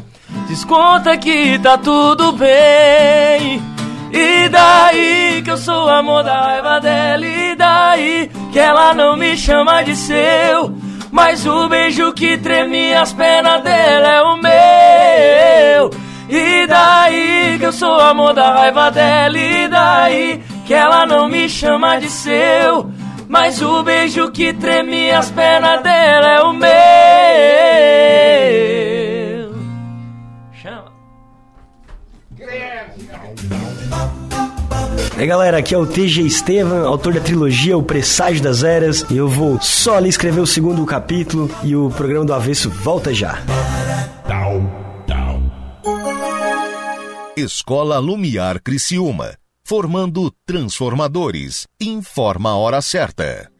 Desconta 0.48 1.18
que 1.18 1.59
tá 1.59 1.76
tudo 1.76 2.33
bem. 2.33 3.61
E 4.12 4.49
daí 4.49 5.42
que 5.42 5.51
eu 5.51 5.57
sou 5.57 5.88
amor 5.88 6.23
da 6.25 6.40
raiva 6.40 6.81
dela? 6.81 7.27
E 7.27 7.55
daí 7.55 8.31
que 8.53 8.59
ela 8.59 8.92
não 8.92 9.16
me 9.16 9.37
chama 9.37 9.83
de 9.83 9.94
seu? 9.94 10.75
Mas 11.12 11.46
o 11.46 11.68
beijo 11.68 12.12
que 12.12 12.37
treme 12.38 12.94
as 12.94 13.12
pernas 13.12 13.62
dela 13.62 14.09
é 14.09 14.23
o 14.23 14.37
meu. 14.37 15.90
E 16.29 16.66
daí 16.66 17.57
que 17.59 17.66
eu 17.66 17.73
sou 17.73 17.99
amor 18.01 18.35
da 18.35 18.53
raiva 18.53 18.90
dela? 18.90 19.38
E 19.38 19.68
daí 19.68 20.42
que 20.66 20.75
ela 20.75 21.07
não 21.07 21.29
me 21.29 21.49
chama 21.49 21.99
de 21.99 22.09
seu? 22.09 22.90
Mas 23.29 23.62
o 23.62 23.83
beijo 23.83 24.31
que 24.33 24.53
treme 24.53 25.11
as 25.12 25.31
pernas 25.31 25.83
dela 25.83 26.29
é 26.29 26.42
o 26.42 26.53
meu 26.53 26.70
E 35.20 35.22
aí 35.22 35.28
galera, 35.28 35.59
aqui 35.59 35.74
é 35.74 35.76
o 35.76 35.87
TG 35.87 36.22
Estevam, 36.22 36.87
autor 36.87 37.12
da 37.12 37.20
trilogia 37.20 37.76
O 37.76 37.83
Presságio 37.83 38.42
das 38.42 38.64
Eras. 38.64 39.04
E 39.11 39.18
eu 39.18 39.28
vou 39.28 39.61
só 39.61 39.98
ali 39.98 40.09
escrever 40.09 40.40
o 40.40 40.46
segundo 40.46 40.87
capítulo 40.87 41.50
e 41.62 41.76
o 41.76 41.90
programa 41.90 42.24
do 42.24 42.33
Avesso 42.33 42.70
volta 42.70 43.12
já. 43.12 43.38
Escola 47.37 47.98
Lumiar 47.98 48.62
Criciúma. 48.62 49.35
Formando 49.62 50.33
transformadores. 50.46 51.66
Informa 51.78 52.52
a 52.52 52.56
hora 52.56 52.80
certa. 52.80 53.50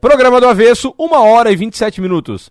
Programa 0.00 0.40
do 0.40 0.48
Avesso, 0.48 0.92
1 0.98 1.14
hora 1.14 1.52
e 1.52 1.56
27 1.56 2.00
minutos. 2.00 2.50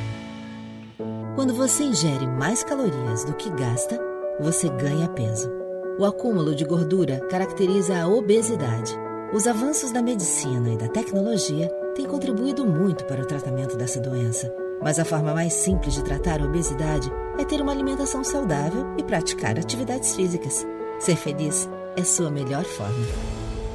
Quando 1.36 1.54
você 1.54 1.84
ingere 1.84 2.26
mais 2.28 2.64
calorias 2.64 3.26
do 3.26 3.34
que 3.34 3.50
gasta, 3.50 4.00
você 4.40 4.70
ganha 4.70 5.10
peso. 5.10 5.52
O 6.00 6.06
acúmulo 6.06 6.56
de 6.56 6.64
gordura 6.64 7.20
caracteriza 7.30 8.02
a 8.02 8.08
obesidade. 8.08 8.98
Os 9.34 9.46
avanços 9.48 9.92
da 9.92 10.02
medicina 10.02 10.70
e 10.72 10.78
da 10.78 10.88
tecnologia 10.88 11.68
têm 11.94 12.06
contribuído 12.06 12.66
muito 12.66 13.04
para 13.04 13.22
o 13.22 13.26
tratamento 13.26 13.76
dessa 13.76 14.00
doença. 14.00 14.50
Mas 14.82 14.98
a 14.98 15.04
forma 15.04 15.34
mais 15.34 15.52
simples 15.52 15.94
de 15.94 16.04
tratar 16.04 16.42
a 16.42 16.46
obesidade 16.46 17.12
é 17.38 17.46
ter 17.46 17.62
uma 17.62 17.72
alimentação 17.72 18.24
saudável 18.24 18.96
e 18.98 19.04
praticar 19.04 19.58
atividades 19.58 20.16
físicas. 20.16 20.66
Ser 21.00 21.16
feliz 21.16 21.70
é 21.96 22.04
sua 22.04 22.30
melhor 22.30 22.64
forma. 22.64 23.06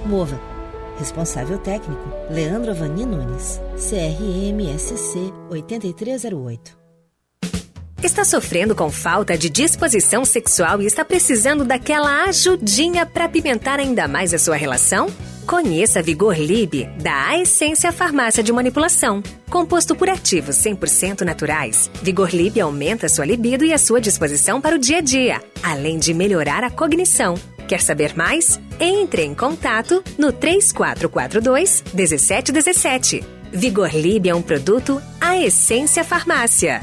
Mova. 0.05 0.40
Responsável 0.99 1.59
técnico: 1.59 2.09
Leandro 2.31 2.71
Avani 2.71 3.05
Nunes. 3.05 3.61
CRMSC 3.77 5.33
8308. 5.51 6.87
Está 8.03 8.25
sofrendo 8.25 8.75
com 8.75 8.90
falta 8.90 9.37
de 9.37 9.49
disposição 9.49 10.25
sexual 10.25 10.81
e 10.81 10.87
está 10.87 11.05
precisando 11.05 11.64
daquela 11.64 12.25
ajudinha 12.25 13.05
para 13.05 13.29
pimentar 13.29 13.81
ainda 13.81 14.07
mais 14.07 14.33
a 14.33 14.38
sua 14.38 14.57
relação? 14.57 15.09
Conheça 15.46 16.02
Vigor 16.02 16.35
Lib 16.37 16.88
da 17.00 17.28
A 17.28 17.38
Essência 17.38 17.92
Farmácia 17.92 18.42
de 18.42 18.52
Manipulação. 18.52 19.22
Composto 19.48 19.94
por 19.94 20.11
ativos 20.11 20.56
100% 20.56 21.20
naturais, 21.20 21.88
Vigor 22.02 22.30
Lib 22.35 22.61
aumenta 22.61 23.09
sua 23.09 23.24
libido 23.24 23.64
e 23.64 23.72
a 23.72 23.78
sua 23.78 24.00
disposição 24.00 24.61
para 24.61 24.74
o 24.74 24.78
dia 24.78 24.98
a 24.98 25.00
dia, 25.00 25.40
além 25.62 26.00
de 26.00 26.12
melhorar 26.12 26.64
a 26.64 26.70
cognição. 26.70 27.35
Quer 27.68 27.80
saber 27.80 28.16
mais? 28.16 28.61
Entre 28.80 29.22
em 29.22 29.37
contato 29.37 30.02
no 30.18 30.32
3442 30.32 31.85
1717. 31.94 33.24
Vigor 33.52 33.94
Lib 33.94 34.28
é 34.28 34.35
um 34.35 34.42
produto 34.42 35.00
A 35.20 35.38
Essência 35.38 36.02
Farmácia. 36.02 36.82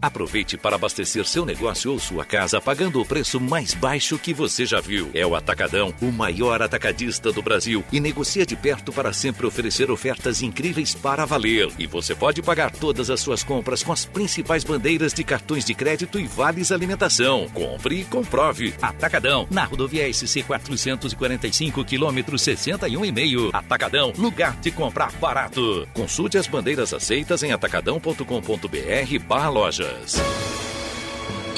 Aproveite 0.00 0.56
para 0.56 0.76
abastecer 0.76 1.26
seu 1.26 1.44
negócio 1.44 1.90
ou 1.90 1.98
sua 1.98 2.24
casa 2.24 2.60
pagando 2.60 3.00
o 3.00 3.04
preço 3.04 3.40
mais 3.40 3.74
baixo 3.74 4.16
que 4.16 4.32
você 4.32 4.64
já 4.64 4.80
viu. 4.80 5.10
É 5.12 5.26
o 5.26 5.34
Atacadão, 5.34 5.92
o 6.00 6.12
maior 6.12 6.62
atacadista 6.62 7.32
do 7.32 7.42
Brasil 7.42 7.84
e 7.92 7.98
negocia 7.98 8.46
de 8.46 8.54
perto 8.54 8.92
para 8.92 9.12
sempre 9.12 9.44
oferecer 9.44 9.90
ofertas 9.90 10.40
incríveis 10.40 10.94
para 10.94 11.24
valer. 11.24 11.68
E 11.78 11.86
você 11.86 12.14
pode 12.14 12.40
pagar 12.42 12.70
todas 12.70 13.10
as 13.10 13.20
suas 13.20 13.42
compras 13.42 13.82
com 13.82 13.92
as 13.92 14.04
principais 14.04 14.62
bandeiras 14.62 15.12
de 15.12 15.24
cartões 15.24 15.64
de 15.64 15.74
crédito 15.74 16.20
e 16.20 16.26
vales 16.26 16.70
alimentação. 16.70 17.48
Compre 17.52 18.00
e 18.00 18.04
comprove. 18.04 18.74
Atacadão, 18.80 19.48
na 19.50 19.64
rodovia 19.64 20.12
SC 20.12 20.44
445, 20.44 21.84
quilômetro 21.84 22.36
61,5. 22.36 23.50
Atacadão, 23.52 24.12
lugar 24.16 24.56
de 24.60 24.70
comprar 24.70 25.10
barato. 25.14 25.88
Consulte 25.92 26.38
as 26.38 26.46
bandeiras 26.46 26.94
aceitas 26.94 27.42
em 27.42 27.50
atacadão.com.br 27.50 29.18
barra 29.26 29.48
loja. 29.48 29.87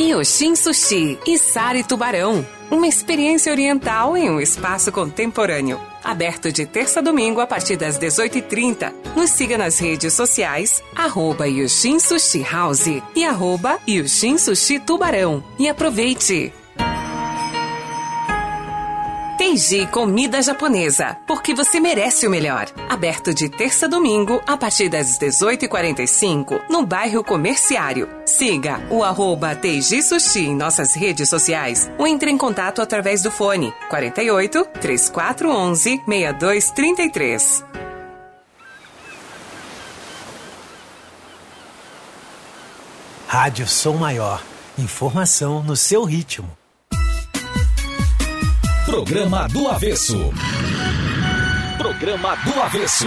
Yoshin 0.00 0.56
Sushi 0.56 1.18
e 1.26 1.38
Sari 1.38 1.84
Tubarão. 1.84 2.46
Uma 2.70 2.86
experiência 2.86 3.52
oriental 3.52 4.16
em 4.16 4.30
um 4.30 4.40
espaço 4.40 4.90
contemporâneo. 4.90 5.80
Aberto 6.02 6.50
de 6.50 6.64
terça 6.64 7.00
a 7.00 7.02
domingo 7.02 7.40
a 7.40 7.46
partir 7.46 7.76
das 7.76 7.98
18h30. 7.98 8.92
Nos 9.14 9.30
siga 9.30 9.58
nas 9.58 9.78
redes 9.78 10.14
sociais, 10.14 10.82
arroba 10.96 11.46
Yoshin 11.46 11.98
Sushi 11.98 12.42
House 12.42 13.02
e 13.14 13.24
arroba 13.24 13.78
Yoshin 13.88 14.38
Sushi 14.38 14.80
Tubarão. 14.80 15.44
E 15.58 15.68
aproveite! 15.68 16.59
Teiji 19.40 19.86
Comida 19.86 20.42
Japonesa, 20.42 21.16
porque 21.26 21.54
você 21.54 21.80
merece 21.80 22.26
o 22.26 22.30
melhor. 22.30 22.66
Aberto 22.90 23.32
de 23.32 23.48
terça 23.48 23.86
a 23.86 23.88
domingo, 23.88 24.38
a 24.46 24.54
partir 24.54 24.90
das 24.90 25.18
18h45, 25.18 26.68
no 26.68 26.84
bairro 26.84 27.24
Comerciário. 27.24 28.06
Siga 28.26 28.86
o 28.90 29.02
arroba 29.02 29.56
Teiji 29.56 30.02
Sushi 30.02 30.40
em 30.40 30.54
nossas 30.54 30.94
redes 30.94 31.30
sociais 31.30 31.90
ou 31.96 32.06
entre 32.06 32.30
em 32.30 32.36
contato 32.36 32.82
através 32.82 33.22
do 33.22 33.30
fone 33.30 33.72
48 33.88 34.62
3411 34.78 36.02
6233. 36.06 37.64
Rádio 43.26 43.66
Som 43.66 43.94
Maior. 43.94 44.42
Informação 44.76 45.62
no 45.62 45.76
seu 45.76 46.04
ritmo. 46.04 46.59
Programa 48.86 49.46
do 49.48 49.68
Avesso. 49.68 50.30
Programa 51.78 52.34
do 52.36 52.60
Avesso. 52.60 53.06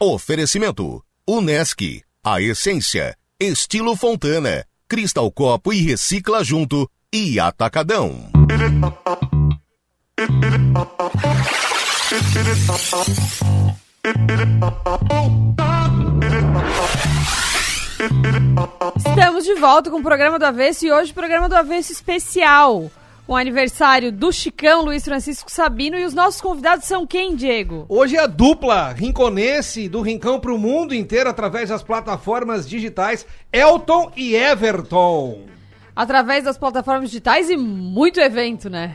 Oferecimento: 0.00 1.02
Unesc, 1.28 2.02
a 2.24 2.40
essência, 2.40 3.16
estilo 3.38 3.94
Fontana, 3.96 4.64
Cristal 4.88 5.30
Copo 5.30 5.72
e 5.72 5.82
Recicla 5.82 6.42
Junto 6.42 6.90
e 7.12 7.38
Atacadão. 7.38 8.30
Estamos 18.96 19.44
de 19.44 19.54
volta 19.54 19.90
com 19.90 19.98
o 19.98 20.02
programa 20.02 20.38
do 20.38 20.44
Avesso 20.44 20.86
e 20.86 20.92
hoje 20.92 21.12
programa 21.14 21.48
do 21.48 21.54
Avesso 21.56 21.92
especial. 21.92 22.90
o 23.28 23.34
aniversário 23.34 24.12
do 24.12 24.30
Chicão, 24.30 24.82
Luiz 24.84 25.02
Francisco 25.04 25.50
Sabino. 25.50 25.96
E 25.98 26.04
os 26.04 26.14
nossos 26.14 26.40
convidados 26.40 26.84
são 26.84 27.06
quem, 27.06 27.34
Diego? 27.34 27.84
Hoje 27.88 28.16
é 28.16 28.20
a 28.20 28.26
dupla 28.26 28.92
rinconense 28.92 29.88
do 29.88 30.00
Rincão 30.02 30.38
pro 30.38 30.56
mundo 30.58 30.94
inteiro 30.94 31.28
através 31.30 31.70
das 31.70 31.82
plataformas 31.82 32.68
digitais 32.68 33.26
Elton 33.52 34.12
e 34.14 34.36
Everton. 34.36 35.40
Através 35.94 36.44
das 36.44 36.56
plataformas 36.58 37.08
digitais 37.10 37.48
e 37.50 37.56
muito 37.56 38.20
evento, 38.20 38.68
né? 38.70 38.94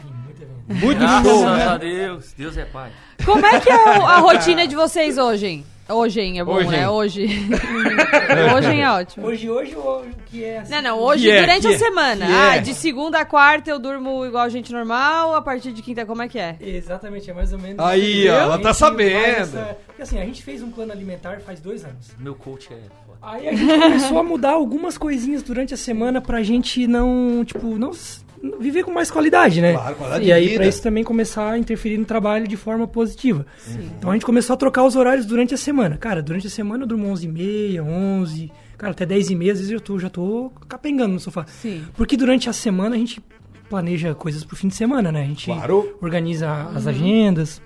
Muito 0.69 0.99
Graças 0.99 1.27
show, 1.29 1.47
a 1.47 1.57
né? 1.57 1.77
Deus, 1.79 2.33
Deus 2.37 2.55
é 2.55 2.63
pai. 2.65 2.91
Como 3.25 3.45
é 3.45 3.59
que 3.59 3.69
é 3.69 3.75
o- 3.99 4.05
a 4.05 4.17
rotina 4.19 4.65
de 4.67 4.75
vocês 4.75 5.17
hoje? 5.17 5.45
hein? 5.47 5.65
Hoje 5.89 6.21
hein, 6.21 6.39
é 6.39 6.43
bom, 6.43 6.53
Hoje, 6.53 6.69
né? 6.69 6.89
Hoje. 6.89 7.21
hoje 8.55 8.69
hein 8.69 8.81
é 8.81 8.89
ótimo. 8.89 9.25
Hoje, 9.27 9.49
hoje, 9.49 9.75
o 9.75 10.03
que 10.27 10.43
é 10.43 10.59
assim? 10.59 10.71
Não, 10.71 10.81
não, 10.81 10.99
hoje 10.99 11.23
Que 11.23 11.31
é, 11.31 11.41
durante 11.41 11.67
a 11.67 11.71
é, 11.71 11.77
semana. 11.77 12.25
que 12.25 12.31
Ah, 12.31 12.55
é. 12.55 12.59
de 12.59 12.73
segunda 12.73 13.19
a 13.19 13.25
quarta 13.25 13.69
eu 13.69 13.79
durmo 13.79 14.25
igual 14.25 14.49
gente 14.49 14.71
normal, 14.71 15.35
a 15.35 15.41
partir 15.41 15.71
de 15.73 15.81
quinta 15.81 16.05
como 16.05 16.21
é 16.21 16.27
que 16.29 16.39
é? 16.39 16.55
Exatamente, 16.61 17.29
é 17.29 17.33
mais 17.33 17.51
ou 17.51 17.59
menos. 17.59 17.83
Aí, 17.83 18.29
ó, 18.29 18.33
A 18.33 18.37
ela 18.37 18.59
tá 18.59 18.73
sabendo. 18.73 19.57
Porque 19.85 20.01
assim, 20.01 20.19
a 20.19 20.25
gente 20.25 20.41
fez 20.43 20.61
um 20.63 20.71
plano 20.71 20.91
alimentar 20.91 21.41
faz 21.41 21.59
dois 21.59 21.83
anos. 21.83 22.11
Meu 22.17 22.35
coach 22.35 22.67
é 22.71 22.77
foda. 23.05 23.17
Aí 23.21 23.49
a 23.49 23.53
gente 23.53 23.79
começou 23.79 24.17
a 24.19 24.23
mudar 24.23 24.51
algumas 24.51 24.97
coisinhas 24.97 25.43
durante 25.43 25.73
a 25.73 25.77
semana 25.77 26.21
pra 26.21 26.41
gente 26.41 26.87
não, 26.87 27.43
tipo, 27.45 27.77
não 27.77 27.91
viver 28.59 28.83
com 28.83 28.91
mais 28.91 29.11
qualidade, 29.11 29.61
né? 29.61 29.73
Claro, 29.73 29.95
qualidade 29.95 30.25
e 30.25 30.31
aí 30.31 30.55
pra 30.55 30.67
isso 30.67 30.81
também 30.81 31.03
começar 31.03 31.51
a 31.51 31.57
interferir 31.57 31.97
no 31.97 32.05
trabalho 32.05 32.47
de 32.47 32.57
forma 32.57 32.87
positiva. 32.87 33.45
Então 33.97 34.09
a 34.09 34.13
gente 34.13 34.25
começou 34.25 34.53
a 34.53 34.57
trocar 34.57 34.83
os 34.83 34.95
horários 34.95 35.25
durante 35.25 35.53
a 35.53 35.57
semana. 35.57 35.97
Cara, 35.97 36.21
durante 36.21 36.47
a 36.47 36.49
semana 36.49 36.83
eu 36.83 36.87
durmo 36.87 37.07
11h30, 37.13 37.81
11 37.83 38.51
cara, 38.77 38.93
até 38.93 39.05
10h30, 39.05 39.51
às 39.51 39.57
vezes 39.59 39.69
eu 39.69 39.79
tô, 39.79 39.99
já 39.99 40.09
tô 40.09 40.51
capengando 40.67 41.13
no 41.13 41.19
sofá. 41.19 41.45
Sim. 41.47 41.83
Porque 41.93 42.17
durante 42.17 42.49
a 42.49 42.53
semana 42.53 42.95
a 42.95 42.97
gente 42.97 43.21
planeja 43.69 44.15
coisas 44.15 44.43
pro 44.43 44.55
fim 44.55 44.67
de 44.69 44.75
semana, 44.75 45.11
né? 45.11 45.21
A 45.21 45.25
gente 45.25 45.45
Claro. 45.45 45.95
organiza 46.01 46.51
as 46.75 46.87
agendas, 46.87 47.61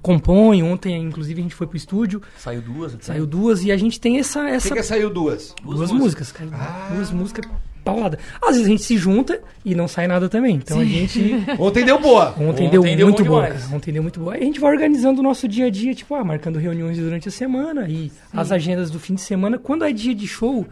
compõe. 0.00 0.62
Ontem, 0.62 0.96
inclusive, 1.02 1.40
a 1.40 1.42
gente 1.42 1.54
foi 1.54 1.66
pro 1.66 1.76
estúdio, 1.76 2.22
Saiu 2.38 2.62
duas. 2.62 2.94
até. 2.94 3.02
saiu 3.04 3.26
duas 3.26 3.64
e 3.64 3.72
a 3.72 3.76
gente 3.76 4.00
tem 4.00 4.18
essa. 4.18 4.40
O 4.44 4.46
essa 4.46 4.68
que, 4.68 4.74
que 4.76 4.82
saiu 4.84 5.10
duas? 5.10 5.52
duas 5.64 5.90
músicas, 5.90 6.30
cara. 6.30 6.48
Duas 6.94 7.10
músicas 7.10 7.44
paulada. 7.86 8.18
Às 8.42 8.50
vezes 8.50 8.66
a 8.66 8.70
gente 8.70 8.82
se 8.82 8.98
junta 8.98 9.40
e 9.64 9.74
não 9.74 9.86
sai 9.86 10.08
nada 10.08 10.28
também. 10.28 10.56
Então 10.56 10.80
a 10.80 10.84
gente. 10.84 11.36
Ontem 11.58 11.84
deu 11.84 12.00
boa. 12.00 12.30
Ontem, 12.30 12.66
Ontem 12.66 12.68
deu, 12.68 12.82
deu 12.82 13.06
muito 13.06 13.22
demais. 13.22 13.62
cara. 13.62 13.76
Ontem 13.76 13.92
deu 13.92 14.02
muito 14.02 14.18
bom. 14.18 14.30
Aí 14.30 14.40
a 14.42 14.44
gente 14.44 14.58
vai 14.58 14.72
organizando 14.72 15.20
o 15.20 15.22
nosso 15.22 15.46
dia 15.46 15.66
a 15.66 15.70
dia, 15.70 15.94
tipo, 15.94 16.12
ah, 16.16 16.24
marcando 16.24 16.58
reuniões 16.58 16.98
durante 16.98 17.28
a 17.28 17.30
semana 17.30 17.86
e 17.88 18.10
as 18.32 18.50
agendas 18.50 18.90
do 18.90 18.98
fim 18.98 19.14
de 19.14 19.20
semana. 19.20 19.56
Quando 19.56 19.84
é 19.84 19.92
dia 19.92 20.14
de 20.14 20.26
show, 20.26 20.66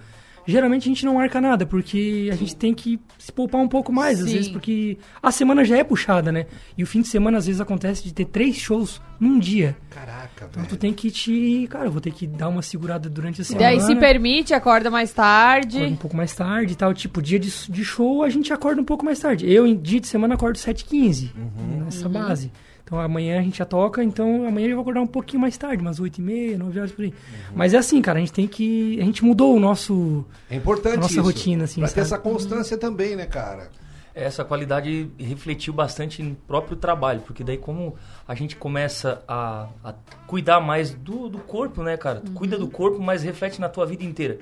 geralmente 0.46 0.82
a 0.82 0.88
gente 0.88 1.04
não 1.04 1.14
marca 1.14 1.40
nada, 1.40 1.64
porque 1.66 2.28
a 2.32 2.36
gente 2.36 2.54
tem 2.56 2.74
que 2.74 3.00
se 3.18 3.32
poupar 3.32 3.60
um 3.60 3.68
pouco 3.68 3.92
mais, 3.92 4.20
às 4.20 4.26
Sim. 4.28 4.34
vezes, 4.36 4.50
porque 4.50 4.98
a 5.22 5.30
semana 5.30 5.64
já 5.64 5.76
é 5.76 5.84
puxada, 5.84 6.30
né? 6.30 6.46
E 6.76 6.82
o 6.82 6.86
fim 6.86 7.00
de 7.02 7.08
semana, 7.08 7.38
às 7.38 7.46
vezes, 7.46 7.60
acontece 7.60 8.04
de 8.04 8.12
ter 8.12 8.24
três 8.26 8.56
shows 8.56 9.00
num 9.20 9.38
dia. 9.38 9.76
Caraca, 9.90 10.46
Então 10.50 10.62
tu 10.64 10.68
velho. 10.70 10.76
tem 10.78 10.92
que 10.92 11.10
te. 11.10 11.66
Cara, 11.70 11.86
eu 11.86 11.90
vou 11.92 12.00
ter 12.00 12.12
que 12.12 12.26
dar 12.26 12.48
uma 12.48 12.62
segurada 12.62 13.08
durante 13.08 13.40
a 13.40 13.42
E 13.42 13.44
semana. 13.44 13.66
daí 13.66 13.80
se 13.80 13.94
permite, 13.96 14.52
acorda 14.52 14.90
mais 14.90 15.12
tarde. 15.12 15.78
Acorda 15.78 15.94
um 15.94 15.96
pouco 15.96 16.16
mais 16.16 16.34
tarde 16.34 16.72
e 16.72 16.76
tal. 16.76 16.92
Tipo, 16.92 17.22
dia 17.22 17.38
de, 17.38 17.50
de 17.70 17.84
show 17.84 18.22
a 18.22 18.28
gente 18.28 18.52
acorda 18.52 18.80
um 18.80 18.84
pouco 18.84 19.04
mais 19.04 19.18
tarde. 19.20 19.50
Eu, 19.50 19.66
em 19.66 19.76
dia 19.76 20.00
de 20.00 20.06
semana, 20.08 20.34
acordo 20.34 20.56
7h15. 20.58 21.30
Uhum. 21.36 21.84
Nessa 21.84 22.08
base. 22.08 22.50
Então 22.84 23.00
amanhã 23.00 23.38
a 23.40 23.42
gente 23.42 23.56
já 23.58 23.64
toca, 23.64 24.04
então 24.04 24.46
amanhã 24.46 24.68
eu 24.68 24.74
vou 24.76 24.82
acordar 24.82 25.00
um 25.00 25.06
pouquinho 25.06 25.40
mais 25.40 25.56
tarde, 25.56 25.80
umas 25.82 25.98
8h30, 25.98 26.58
9 26.58 26.78
horas 26.78 26.92
por 26.92 27.02
aí. 27.04 27.08
Uhum. 27.10 27.52
Mas 27.56 27.72
é 27.72 27.78
assim, 27.78 28.02
cara, 28.02 28.18
a 28.18 28.20
gente 28.20 28.32
tem 28.32 28.46
que. 28.46 29.00
A 29.00 29.04
gente 29.04 29.24
mudou 29.24 29.56
o 29.56 29.60
nosso. 29.60 30.24
É 30.50 30.56
importante 30.56 30.94
A 30.94 31.00
nossa 31.00 31.12
isso. 31.14 31.22
rotina, 31.22 31.64
assim, 31.64 31.80
Pra 31.80 31.88
ter 31.88 31.94
sabe? 31.94 32.06
essa 32.06 32.18
constância 32.18 32.76
também, 32.76 33.16
né, 33.16 33.24
cara? 33.26 33.70
Essa 34.14 34.44
qualidade 34.44 35.10
refletiu 35.18 35.72
bastante 35.72 36.22
no 36.22 36.34
próprio 36.36 36.76
trabalho, 36.76 37.20
porque 37.22 37.42
daí 37.42 37.56
como 37.58 37.96
a 38.28 38.34
gente 38.34 38.54
começa 38.54 39.24
a, 39.26 39.66
a 39.82 39.92
cuidar 40.26 40.60
mais 40.60 40.90
do, 40.90 41.28
do 41.28 41.38
corpo, 41.38 41.82
né, 41.82 41.96
cara? 41.96 42.20
Tu 42.20 42.30
cuida 42.32 42.56
do 42.56 42.68
corpo, 42.68 43.00
mas 43.02 43.22
reflete 43.24 43.60
na 43.60 43.68
tua 43.68 43.84
vida 43.86 44.04
inteira. 44.04 44.38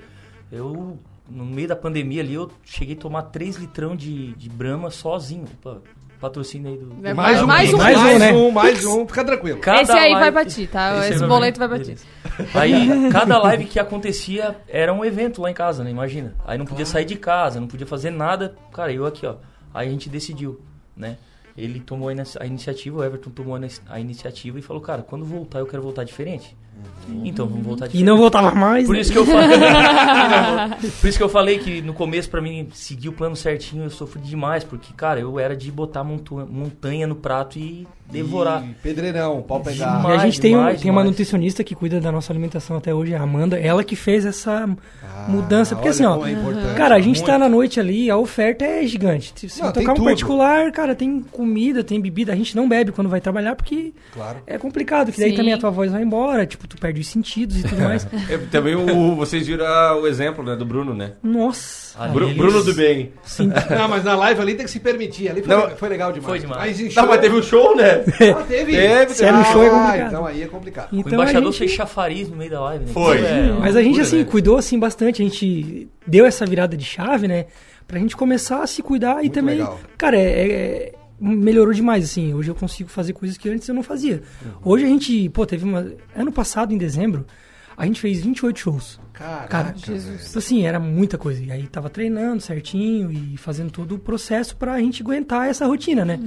Eu, 0.51 0.99
no 1.27 1.43
meio 1.45 1.67
da 1.67 1.75
pandemia 1.75 2.21
ali, 2.21 2.35
eu 2.35 2.51
cheguei 2.63 2.93
a 2.95 2.99
tomar 2.99 3.23
3 3.23 3.55
litrão 3.55 3.95
de, 3.95 4.33
de 4.35 4.47
Brahma 4.47 4.91
sozinho. 4.91 5.45
Opa, 5.59 5.81
patrocínio 6.23 6.71
aí 6.71 6.77
do... 6.77 7.05
É, 7.07 7.13
Mais 7.13 7.41
um, 7.41 7.45
mais 7.47 7.73
um, 7.73 7.77
mais 7.77 7.97
mais 7.97 8.13
um, 8.13 8.15
um, 8.15 8.45
né? 8.47 8.51
mais 8.51 8.85
um. 8.87 9.07
Fica 9.07 9.23
tranquilo. 9.25 9.59
Cada 9.59 9.81
Esse 9.81 9.91
aí 9.91 10.11
live- 10.13 10.19
vai 10.19 10.31
pra 10.31 10.45
ti, 10.45 10.67
tá? 10.67 10.97
Esse 10.99 11.13
Esse, 11.15 11.25
boleto 11.27 11.59
vai 11.59 11.67
pra 11.67 11.79
ti. 11.79 11.95
Aí, 12.55 13.09
cada 13.11 13.37
live 13.39 13.65
que 13.65 13.79
acontecia 13.79 14.55
era 14.67 14.93
um 14.93 15.03
evento 15.03 15.41
lá 15.41 15.51
em 15.51 15.53
casa, 15.53 15.83
né? 15.83 15.91
Imagina. 15.91 16.33
Aí 16.45 16.57
não 16.57 16.65
podia 16.65 16.85
sair 16.85 17.05
de 17.05 17.15
casa, 17.15 17.59
não 17.59 17.67
podia 17.67 17.85
fazer 17.85 18.09
nada. 18.09 18.55
Cara, 18.73 18.91
eu 18.93 19.05
aqui, 19.05 19.25
ó. 19.25 19.35
Aí 19.73 19.87
a 19.87 19.91
gente 19.91 20.09
decidiu, 20.09 20.61
né? 20.95 21.17
Ele 21.57 21.79
tomou 21.79 22.09
a 22.09 22.13
inici- 22.13 22.37
a 22.39 22.45
iniciativa, 22.45 22.97
o 22.99 23.03
Everton 23.03 23.29
tomou 23.29 23.59
a 23.89 23.99
iniciativa 23.99 24.57
e 24.57 24.61
falou, 24.61 24.81
cara, 24.81 25.01
quando 25.03 25.23
voltar 25.25 25.59
eu 25.59 25.67
quero 25.67 25.83
voltar 25.83 26.03
diferente. 26.03 26.55
Então, 27.23 27.47
vamos 27.47 27.65
voltar 27.65 27.85
E 27.85 27.89
diferente. 27.89 28.07
não 28.07 28.17
voltava 28.17 28.51
mais. 28.55 28.85
Por 28.85 28.95
né? 28.95 29.01
isso 29.01 29.11
que 29.11 29.17
eu 29.17 29.25
falei. 29.25 29.57
Por 31.01 31.07
isso 31.07 31.17
que 31.17 31.23
eu 31.23 31.29
falei 31.29 31.59
que 31.59 31.81
no 31.81 31.93
começo, 31.93 32.29
pra 32.29 32.41
mim, 32.41 32.67
seguir 32.73 33.09
o 33.09 33.13
plano 33.13 33.35
certinho, 33.35 33.83
eu 33.83 33.89
sofri 33.89 34.21
demais. 34.21 34.63
Porque, 34.63 34.93
cara, 34.93 35.19
eu 35.19 35.37
era 35.39 35.55
de 35.55 35.71
botar 35.71 36.03
montanha 36.03 37.05
no 37.05 37.15
prato 37.15 37.59
e 37.59 37.85
devorar. 38.11 38.63
Ih, 38.63 38.75
pedreirão, 38.81 39.41
pau 39.41 39.59
E 39.61 39.69
pegar. 39.71 40.05
a 40.05 40.17
gente 40.19 40.39
tem, 40.39 40.55
um- 40.55 40.59
demais, 40.59 40.81
tem 40.81 40.91
uma 40.91 41.01
demais. 41.01 41.07
nutricionista 41.09 41.63
que 41.63 41.73
cuida 41.75 41.99
da 41.99 42.11
nossa 42.11 42.31
alimentação 42.31 42.77
até 42.77 42.93
hoje, 42.93 43.15
a 43.15 43.21
Amanda, 43.21 43.57
ela 43.59 43.83
que 43.83 43.95
fez 43.95 44.25
essa 44.25 44.67
mudança. 45.27 45.75
Porque 45.75 45.87
olha 45.89 45.95
assim, 45.95 46.05
ó, 46.05 46.25
é 46.27 46.73
cara, 46.75 46.95
a 46.95 46.99
gente 46.99 47.17
Muito. 47.17 47.25
tá 47.25 47.37
na 47.39 47.49
noite 47.49 47.79
ali, 47.79 48.09
a 48.09 48.17
oferta 48.17 48.63
é 48.65 48.85
gigante. 48.85 49.49
Se 49.49 49.61
Não, 49.61 49.71
tocar 49.71 49.91
um 49.91 49.95
tudo. 49.95 50.05
particular, 50.05 50.71
cara, 50.71 50.93
tem 50.95 51.21
comida, 51.31 51.83
tem 51.83 51.99
bebida. 51.99 52.33
A 52.33 52.35
gente 52.35 52.55
não 52.55 52.67
bebe 52.67 52.91
quando 52.91 53.09
vai 53.09 53.21
trabalhar 53.21 53.55
porque 53.55 53.93
Claro. 54.13 54.39
é 54.45 54.57
complicado, 54.57 55.11
que 55.11 55.19
daí 55.19 55.31
Sim. 55.31 55.37
também 55.37 55.53
a 55.53 55.57
tua 55.57 55.69
voz 55.69 55.91
vai 55.91 56.03
embora, 56.03 56.45
tipo, 56.45 56.67
tu 56.67 56.77
perde 56.77 56.99
os 57.01 57.07
sentidos 57.07 57.57
e 57.59 57.63
tudo 57.63 57.81
mais. 57.81 58.05
É, 58.29 58.37
também 58.51 58.75
o, 58.75 59.15
vocês 59.15 59.47
viram 59.47 59.65
ah, 59.65 59.95
o 59.99 60.07
exemplo 60.07 60.43
né, 60.43 60.55
do 60.55 60.65
Bruno, 60.65 60.93
né? 60.93 61.13
Nossa. 61.23 61.83
Ali 61.99 62.13
Bru- 62.13 62.25
eles- 62.25 62.37
Bruno 62.37 62.63
do 62.63 62.73
bem. 62.73 63.11
Sim. 63.23 63.47
Não, 63.69 63.87
mas 63.87 64.03
na 64.03 64.15
live 64.15 64.41
ali 64.41 64.55
tem 64.55 64.65
que 64.65 64.71
se 64.71 64.79
permitir. 64.79 65.29
Ali 65.29 65.43
foi, 65.43 65.55
Não, 65.55 65.69
foi 65.71 65.89
legal 65.89 66.11
demais. 66.11 66.27
foi 66.29 66.39
demais. 66.39 66.59
Mas 66.61 66.79
em 66.79 66.95
Não, 66.95 67.07
mas 67.07 67.21
teve 67.21 67.35
um 67.35 67.41
show, 67.43 67.75
né? 67.75 67.92
Ah, 68.37 68.43
teve? 68.47 68.71
Teve, 68.71 69.13
Sério, 69.13 69.39
o 69.39 69.43
show 69.45 69.63
é 69.63 69.67
Ah, 69.67 69.71
complicado. 69.71 70.07
então 70.07 70.25
aí 70.25 70.41
é 70.41 70.47
complicado. 70.47 70.93
O 70.93 70.99
Então, 70.99 71.13
embaixador 71.13 71.43
a 71.49 71.51
gente... 71.51 71.59
fez 71.59 71.71
chafariz 71.71 72.29
no 72.29 72.35
meio 72.35 72.51
da 72.51 72.61
live, 72.61 72.85
né? 72.85 72.91
Foi. 72.93 73.17
É 73.19 73.55
Mas 73.59 73.75
a 73.75 73.81
gente, 73.81 73.99
assim, 74.01 74.19
né? 74.19 74.23
cuidou, 74.25 74.57
assim, 74.57 74.79
bastante. 74.79 75.21
A 75.21 75.25
gente 75.25 75.87
deu 76.05 76.25
essa 76.25 76.45
virada 76.45 76.75
de 76.77 76.85
chave, 76.85 77.27
né? 77.27 77.45
Pra 77.87 77.99
gente 77.99 78.15
começar 78.15 78.63
a 78.63 78.67
se 78.67 78.81
cuidar 78.81 79.13
e 79.15 79.23
Muito 79.23 79.33
também... 79.33 79.55
legal. 79.57 79.79
Cara, 79.97 80.17
é, 80.17 80.21
é- 80.51 80.91
melhorou 81.19 81.73
demais, 81.73 82.03
assim. 82.05 82.33
Hoje 82.33 82.49
eu 82.51 82.55
consigo 82.55 82.89
fazer 82.89 83.13
coisas 83.13 83.37
que 83.37 83.49
antes 83.49 83.67
eu 83.67 83.75
não 83.75 83.83
fazia. 83.83 84.21
Uhum. 84.43 84.51
Hoje 84.73 84.85
a 84.85 84.87
gente... 84.87 85.29
Pô, 85.29 85.45
teve 85.45 85.63
uma... 85.63 85.85
Ano 86.15 86.31
passado, 86.31 86.73
em 86.73 86.77
dezembro, 86.77 87.25
a 87.77 87.85
gente 87.85 87.99
fez 88.01 88.21
28 88.21 88.59
shows. 88.59 88.99
Caraca, 89.13 89.47
Cara, 89.47 89.71
tipo 89.73 90.37
assim, 90.39 90.65
era 90.65 90.79
muita 90.79 91.17
coisa. 91.17 91.43
E 91.43 91.51
aí 91.51 91.67
tava 91.67 91.89
treinando 91.89 92.41
certinho 92.41 93.11
e 93.11 93.37
fazendo 93.37 93.71
todo 93.71 93.95
o 93.95 93.99
processo 93.99 94.55
pra 94.55 94.79
gente 94.79 95.01
aguentar 95.03 95.47
essa 95.47 95.65
rotina, 95.67 96.03
né? 96.03 96.19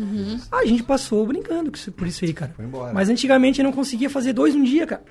A 0.52 0.64
gente 0.64 0.82
passou 0.84 1.26
brincando 1.26 1.72
por 1.96 2.06
isso 2.06 2.24
aí, 2.24 2.32
cara. 2.32 2.52
Foi 2.54 2.64
embora. 2.64 2.92
Mas 2.94 3.08
antigamente 3.08 3.60
eu 3.60 3.64
não 3.64 3.72
conseguia 3.72 4.08
fazer 4.08 4.32
dois 4.32 4.54
um 4.54 4.62
dia, 4.62 4.86
cara. 4.86 5.02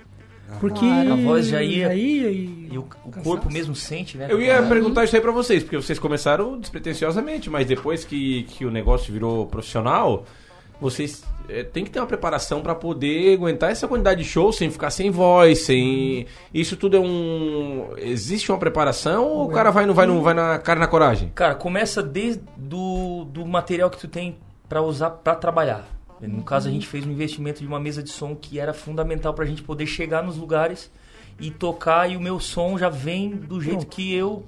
Porque 0.62 0.80
Claro. 0.80 1.14
A 1.14 1.16
voz 1.18 1.48
já 1.48 1.62
ia- 1.62 1.94
e, 1.96 2.70
E 2.72 2.78
o, 2.78 2.82
o 3.04 3.12
corpo 3.24 3.52
mesmo 3.52 3.76
sente, 3.76 4.18
né? 4.18 4.28
Eu 4.30 4.42
ia 4.42 4.62
perguntar 4.64 5.04
isso 5.04 5.14
aí 5.16 5.22
pra 5.22 5.32
vocês, 5.32 5.62
porque 5.64 5.76
vocês 5.76 6.00
começaram 6.00 6.58
despretensiosamente, 6.58 7.50
mas 7.50 7.68
depois 7.68 8.06
que, 8.06 8.44
que 8.44 8.64
o 8.64 8.72
negócio 8.72 9.12
virou 9.12 9.48
profissional, 9.48 10.24
vocês 10.80 11.24
eh, 11.48 11.64
têm 11.64 11.84
que 11.84 11.90
ter 11.90 12.00
uma 12.00 12.06
preparação 12.06 12.62
pra 12.62 12.76
poder 12.76 13.34
aguentar 13.34 13.72
essa 13.72 13.88
quantidade 13.88 14.24
de 14.24 14.30
shows 14.30 14.58
sem 14.58 14.70
ficar 14.70 14.90
sem 14.90 15.10
voz, 15.10 15.60
sem. 15.60 16.26
Isso 16.54 16.76
tudo 16.76 16.98
é 16.98 17.00
um. 17.00 17.94
Existe 17.98 18.52
uma 18.52 18.58
preparação 18.58 19.26
ou 19.26 19.46
o 19.46 19.50
cara 19.50 19.72
vai, 19.72 19.86
não 19.86 19.94
vai, 19.94 20.06
não 20.06 20.22
vai 20.22 20.34
na 20.34 20.60
cara 20.60 20.80
e 20.80 20.82
na 20.82 20.88
coragem? 20.88 21.32
Cara, 21.34 21.56
começa 21.56 22.04
desde 22.04 22.44
do, 22.58 23.26
do 23.26 23.46
material 23.46 23.90
que 23.90 23.98
tu 23.98 24.08
tem 24.08 24.38
pra 24.68 24.82
usar 24.82 25.10
pra 25.12 25.36
trabalhar. 25.36 25.88
No 26.22 26.44
caso, 26.44 26.70
a 26.70 26.72
gente 26.72 26.88
fez 26.88 27.06
um 27.06 27.12
investimento 27.12 27.60
de 27.60 27.68
uma 27.68 27.80
mesa 27.80 28.02
de 28.02 28.10
som 28.10 28.36
que 28.36 28.60
era 28.60 28.74
fundamental 28.74 29.34
pra 29.34 29.46
gente 29.46 29.62
poder 29.62 29.86
chegar 29.86 30.24
nos 30.24 30.38
lugares 30.38 30.90
e 31.40 31.52
tocar 31.52 32.10
e 32.10 32.16
o 32.16 32.22
meu 32.22 32.40
som 32.40 32.78
já 32.78 32.90
vem 32.90 33.30
do 33.32 33.62
jeito 33.62 33.86
que 33.86 34.14
eu 34.14 34.46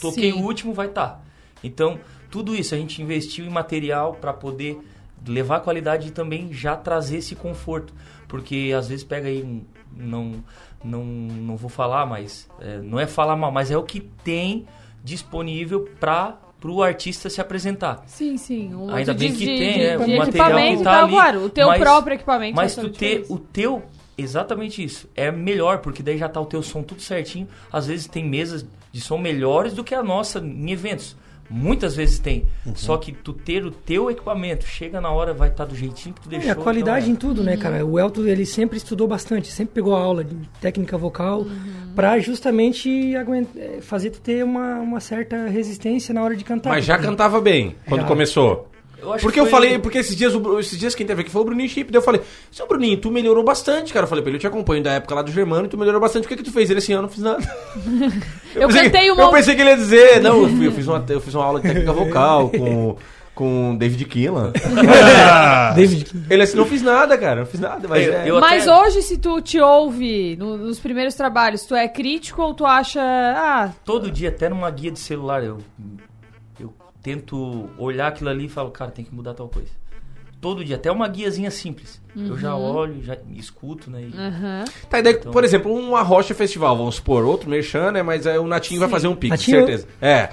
toquei 0.00 0.32
Sim. 0.32 0.40
o 0.40 0.44
último 0.44 0.72
vai 0.72 0.86
estar. 0.86 1.24
Então, 1.62 1.98
tudo 2.30 2.54
isso 2.54 2.74
a 2.74 2.78
gente 2.78 3.02
investiu 3.02 3.44
em 3.44 3.50
material 3.50 4.14
pra 4.14 4.32
poder 4.32 4.78
levar 5.26 5.60
qualidade 5.60 6.08
e 6.08 6.10
também 6.10 6.52
já 6.52 6.76
trazer 6.76 7.18
esse 7.18 7.34
conforto, 7.34 7.92
porque 8.28 8.72
às 8.76 8.88
vezes 8.88 9.04
pega 9.04 9.28
aí 9.28 9.62
não 9.94 10.42
não 10.84 11.04
não 11.04 11.56
vou 11.56 11.68
falar, 11.68 12.06
mas 12.06 12.48
é, 12.60 12.78
não 12.78 12.98
é 12.98 13.06
falar 13.06 13.36
mal, 13.36 13.50
mas 13.52 13.70
é 13.70 13.76
o 13.76 13.82
que 13.82 14.00
tem 14.00 14.66
disponível 15.02 15.88
para 15.98 16.38
o 16.64 16.82
artista 16.82 17.28
se 17.28 17.40
apresentar. 17.40 18.02
Sim, 18.06 18.36
sim. 18.36 18.74
Um 18.74 18.94
Ainda 18.94 19.14
bem 19.14 19.32
que 19.32 19.38
de, 19.38 19.44
tem, 19.46 19.72
de, 19.72 20.04
de 20.04 20.14
o 20.14 20.18
material 20.18 20.76
que 20.76 20.84
tá 20.84 20.90
tal, 20.90 21.04
ali, 21.04 21.12
claro. 21.12 21.44
O 21.44 21.50
teu 21.50 21.66
mas- 21.66 21.80
próprio 21.80 22.14
equipamento. 22.14 22.56
Mas 22.56 22.74
tu 22.74 22.86
a 22.86 22.90
ter 22.90 23.24
o 23.28 23.38
teu 23.38 23.82
exatamente 24.16 24.84
isso 24.84 25.08
é 25.16 25.30
melhor 25.32 25.78
porque 25.78 26.02
daí 26.02 26.18
já 26.18 26.28
tá 26.28 26.38
o 26.40 26.46
teu 26.46 26.62
som 26.62 26.82
tudo 26.82 27.00
certinho. 27.00 27.48
Às 27.72 27.86
vezes 27.86 28.06
tem 28.06 28.24
mesas 28.24 28.66
de 28.92 29.00
som 29.00 29.18
melhores 29.18 29.72
do 29.72 29.82
que 29.84 29.94
a 29.94 30.02
nossa 30.02 30.38
em 30.38 30.70
eventos. 30.70 31.16
Muitas 31.50 31.96
vezes 31.96 32.18
tem. 32.20 32.46
Uhum. 32.64 32.76
Só 32.76 32.96
que 32.96 33.10
tu 33.10 33.32
ter 33.32 33.64
o 33.66 33.70
teu 33.72 34.08
equipamento, 34.10 34.64
chega 34.64 35.00
na 35.00 35.10
hora, 35.10 35.34
vai 35.34 35.48
estar 35.48 35.64
do 35.64 35.74
jeitinho 35.74 36.14
que 36.14 36.20
tu 36.20 36.28
deixou. 36.28 36.48
É, 36.48 36.52
a 36.52 36.54
qualidade 36.54 37.10
então 37.10 37.30
em 37.30 37.34
tudo, 37.34 37.42
né, 37.42 37.56
cara? 37.56 37.84
O 37.84 37.98
Elton, 37.98 38.22
ele 38.22 38.46
sempre 38.46 38.76
estudou 38.76 39.08
bastante, 39.08 39.48
sempre 39.48 39.74
pegou 39.74 39.96
aula 39.96 40.22
de 40.22 40.36
técnica 40.60 40.96
vocal 40.96 41.44
pra 41.96 42.18
justamente 42.20 43.16
aguent- 43.16 43.48
eh, 43.56 43.78
fazer 43.80 44.10
tu 44.10 44.20
ter 44.20 44.44
uma, 44.44 44.76
uma 44.76 45.00
certa 45.00 45.46
resistência 45.48 46.14
na 46.14 46.22
hora 46.22 46.36
de 46.36 46.44
cantar. 46.44 46.70
Mas 46.70 46.84
já 46.84 46.96
cantava 46.96 47.40
bem 47.40 47.74
quando 47.86 48.02
Já. 48.02 48.06
começou. 48.06 48.69
Eu 49.02 49.08
porque 49.18 49.32
que 49.32 49.40
eu 49.40 49.46
falei, 49.46 49.78
porque 49.78 49.98
esses 49.98 50.14
dias, 50.14 50.32
esses 50.58 50.78
dias 50.78 50.94
quem 50.94 51.06
teve 51.06 51.22
aqui 51.22 51.30
foi 51.30 51.40
o 51.42 51.44
Bruninho 51.44 51.68
Chip, 51.68 51.90
daí 51.90 51.98
eu 51.98 52.04
falei, 52.04 52.20
seu 52.50 52.66
Bruninho, 52.66 52.96
tu 52.98 53.10
melhorou 53.10 53.42
bastante, 53.42 53.92
cara. 53.92 54.04
Eu 54.04 54.08
falei 54.08 54.22
pra 54.22 54.30
ele, 54.30 54.36
eu 54.36 54.40
te 54.40 54.46
acompanho 54.46 54.82
da 54.82 54.92
época 54.92 55.14
lá 55.14 55.22
do 55.22 55.30
Germano 55.32 55.66
e 55.66 55.68
tu 55.68 55.78
melhorou 55.78 56.00
bastante. 56.00 56.26
O 56.26 56.28
que 56.28 56.36
que 56.36 56.42
tu 56.42 56.52
fez? 56.52 56.68
Ele 56.70 56.78
assim, 56.78 56.92
eu 56.92 57.02
não 57.02 57.08
fiz 57.08 57.22
nada. 57.22 57.38
Eu 58.54 58.66
pensei 58.68 58.82
que- 58.84 58.90
cantei 58.90 59.10
uma- 59.12 59.22
Eu 59.22 59.30
pensei 59.30 59.54
que 59.54 59.60
ele 59.60 59.70
ia 59.70 59.76
dizer, 59.76 60.20
não, 60.22 60.42
eu, 60.42 60.48
fui- 60.48 60.66
eu 60.66 60.72
fiz, 60.72 60.86
uma, 60.88 61.04
eu 61.08 61.20
fiz 61.20 61.34
uma 61.34 61.44
aula 61.44 61.60
de 61.60 61.68
técnica 61.68 61.92
vocal 61.92 62.50
com, 62.50 62.96
com 63.32 63.72
o 63.74 63.78
David 63.78 64.04
Keelan. 64.06 64.52
David 65.74 66.06
Ele 66.28 66.42
assim, 66.42 66.56
não 66.56 66.66
fiz 66.66 66.82
nada, 66.82 67.16
cara, 67.16 67.40
não 67.40 67.46
fiz 67.46 67.60
nada. 67.60 67.86
Mas, 67.88 68.06
Eu- 68.06 68.12
é- 68.12 68.28
eu 68.30 68.40
Mas 68.40 68.66
até- 68.66 68.80
hoje, 68.80 69.02
se 69.02 69.18
tu 69.18 69.40
te 69.40 69.60
ouve 69.60 70.36
no- 70.36 70.56
nos 70.58 70.78
primeiros 70.80 71.14
trabalhos, 71.14 71.64
tu 71.64 71.74
é 71.74 71.86
crítico 71.88 72.42
ou 72.42 72.54
tu 72.54 72.66
acha. 72.66 73.00
Ah, 73.00 73.70
Todo 73.84 74.10
dia, 74.10 74.28
até 74.30 74.48
numa 74.48 74.70
guia 74.70 74.90
de 74.90 74.98
celular, 74.98 75.42
eu, 75.44 75.58
eu 75.78 76.09
tento 77.02 77.68
olhar 77.78 78.08
aquilo 78.08 78.30
ali 78.30 78.46
e 78.46 78.48
falo, 78.48 78.70
cara, 78.70 78.90
tem 78.90 79.04
que 79.04 79.14
mudar 79.14 79.34
tal 79.34 79.48
coisa. 79.48 79.68
Todo 80.40 80.64
dia, 80.64 80.76
até 80.76 80.90
uma 80.90 81.06
guiazinha 81.06 81.50
simples. 81.50 82.00
Eu 82.16 82.38
já 82.38 82.54
Uhum. 82.54 82.62
olho, 82.62 83.02
já 83.04 83.16
escuto, 83.34 83.90
né? 83.90 84.02
e- 84.10 84.16
aham. 84.18 84.64
Tá, 84.88 84.98
e 84.98 85.02
daí, 85.02 85.14
por 85.18 85.44
exemplo, 85.44 85.70
um 85.72 85.94
Arrocha 85.94 86.34
Festival, 86.34 86.76
vamos 86.78 86.94
supor, 86.94 87.24
outro 87.24 87.48
merchan, 87.50 87.92
né? 87.92 88.02
Mas 88.02 88.26
aí 88.26 88.38
o 88.38 88.46
Natinho 88.46 88.80
vai 88.80 88.88
Sim. 88.88 88.92
fazer 88.92 89.08
um 89.08 89.14
pique, 89.14 89.28
Natinho- 89.30 89.58
certeza. 89.58 89.86
É. 90.00 90.30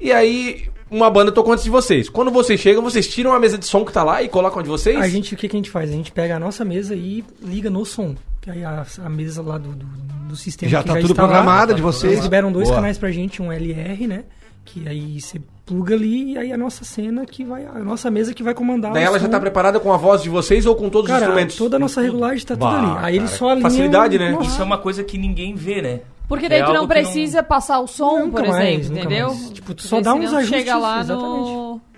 E 0.00 0.12
aí, 0.12 0.68
uma 0.88 1.10
banda 1.10 1.32
tocou 1.32 1.52
antes 1.52 1.64
de 1.64 1.70
vocês. 1.70 2.08
Quando 2.08 2.30
vocês 2.30 2.60
chegam, 2.60 2.82
vocês 2.84 3.08
tiram 3.08 3.32
a 3.32 3.40
mesa 3.40 3.58
de 3.58 3.66
som 3.66 3.84
que 3.84 3.92
tá 3.92 4.04
lá 4.04 4.22
e 4.22 4.28
colocam 4.28 4.60
onde 4.60 4.68
vocês? 4.68 4.96
A 4.96 5.08
gente, 5.08 5.34
o 5.34 5.36
que, 5.36 5.48
que 5.48 5.56
a 5.56 5.58
gente 5.58 5.70
faz? 5.70 5.90
A 5.90 5.92
gente 5.92 6.12
pega 6.12 6.36
a 6.36 6.38
nossa 6.38 6.64
mesa 6.64 6.94
e 6.94 7.24
liga 7.42 7.68
no 7.68 7.84
som. 7.84 8.14
Que 8.40 8.52
aí 8.52 8.64
a, 8.64 8.86
a 9.04 9.08
mesa 9.08 9.42
lá 9.42 9.58
do, 9.58 9.72
do, 9.72 9.86
do 10.28 10.36
sistema 10.36 10.70
Já 10.70 10.82
que 10.84 10.88
tá 10.88 10.94
tudo 11.00 11.10
está 11.10 11.22
lá, 11.22 11.28
programada 11.28 11.74
de 11.74 11.82
vocês? 11.82 12.12
Eles 12.12 12.24
liberam 12.24 12.52
dois 12.52 12.68
Boa. 12.68 12.76
canais 12.76 12.96
pra 12.96 13.10
gente, 13.10 13.42
um 13.42 13.52
LR, 13.52 14.06
né? 14.06 14.22
Que 14.64 14.86
aí 14.88 15.20
você 15.20 15.40
pluga 15.68 15.94
ali 15.94 16.32
e 16.32 16.38
aí 16.38 16.52
a 16.52 16.56
nossa 16.56 16.84
cena 16.84 17.26
que 17.26 17.44
vai. 17.44 17.64
A 17.66 17.78
nossa 17.80 18.10
mesa 18.10 18.32
que 18.32 18.42
vai 18.42 18.54
comandar 18.54 18.92
Daí 18.92 19.04
ela 19.04 19.18
já 19.18 19.26
som. 19.26 19.30
tá 19.30 19.38
preparada 19.38 19.78
com 19.78 19.92
a 19.92 19.96
voz 19.96 20.22
de 20.22 20.28
vocês 20.30 20.64
ou 20.66 20.74
com 20.74 20.88
todos 20.88 21.10
os 21.10 21.14
Cara, 21.14 21.26
instrumentos? 21.26 21.56
toda 21.56 21.76
a 21.76 21.78
nossa 21.78 22.00
regulagem 22.00 22.44
tá 22.46 22.54
tudo 22.54 22.66
ali. 22.66 22.96
Aí 23.00 23.16
eles 23.16 23.28
cara, 23.30 23.38
só 23.38 23.48
alinham... 23.50 23.70
facilidade, 23.70 24.18
né? 24.18 24.38
Isso 24.42 24.60
é 24.60 24.64
uma 24.64 24.78
coisa 24.78 25.04
que 25.04 25.18
ninguém 25.18 25.54
vê, 25.54 25.82
né? 25.82 26.00
Porque 26.26 26.48
daí 26.48 26.60
É 26.60 26.64
tu 26.64 26.72
não 26.72 26.86
precisa 26.88 27.42
passar 27.42 27.80
o 27.80 27.86
som, 27.86 28.20
Nunca 28.26 28.42
por 28.42 28.48
mais, 28.48 28.80
exemplo, 28.80 28.88
nunca 28.94 29.00
entendeu? 29.06 29.28
mais. 29.28 29.50
Tipo, 29.50 29.74
tu 29.74 29.82
só 29.82 30.00
dá 30.00 30.14
uns 30.14 30.32
ajustes, 30.32 30.48
chega 30.58 30.76
lá 30.76 30.96
no... 30.96 31.00
exatamente. 31.02 31.88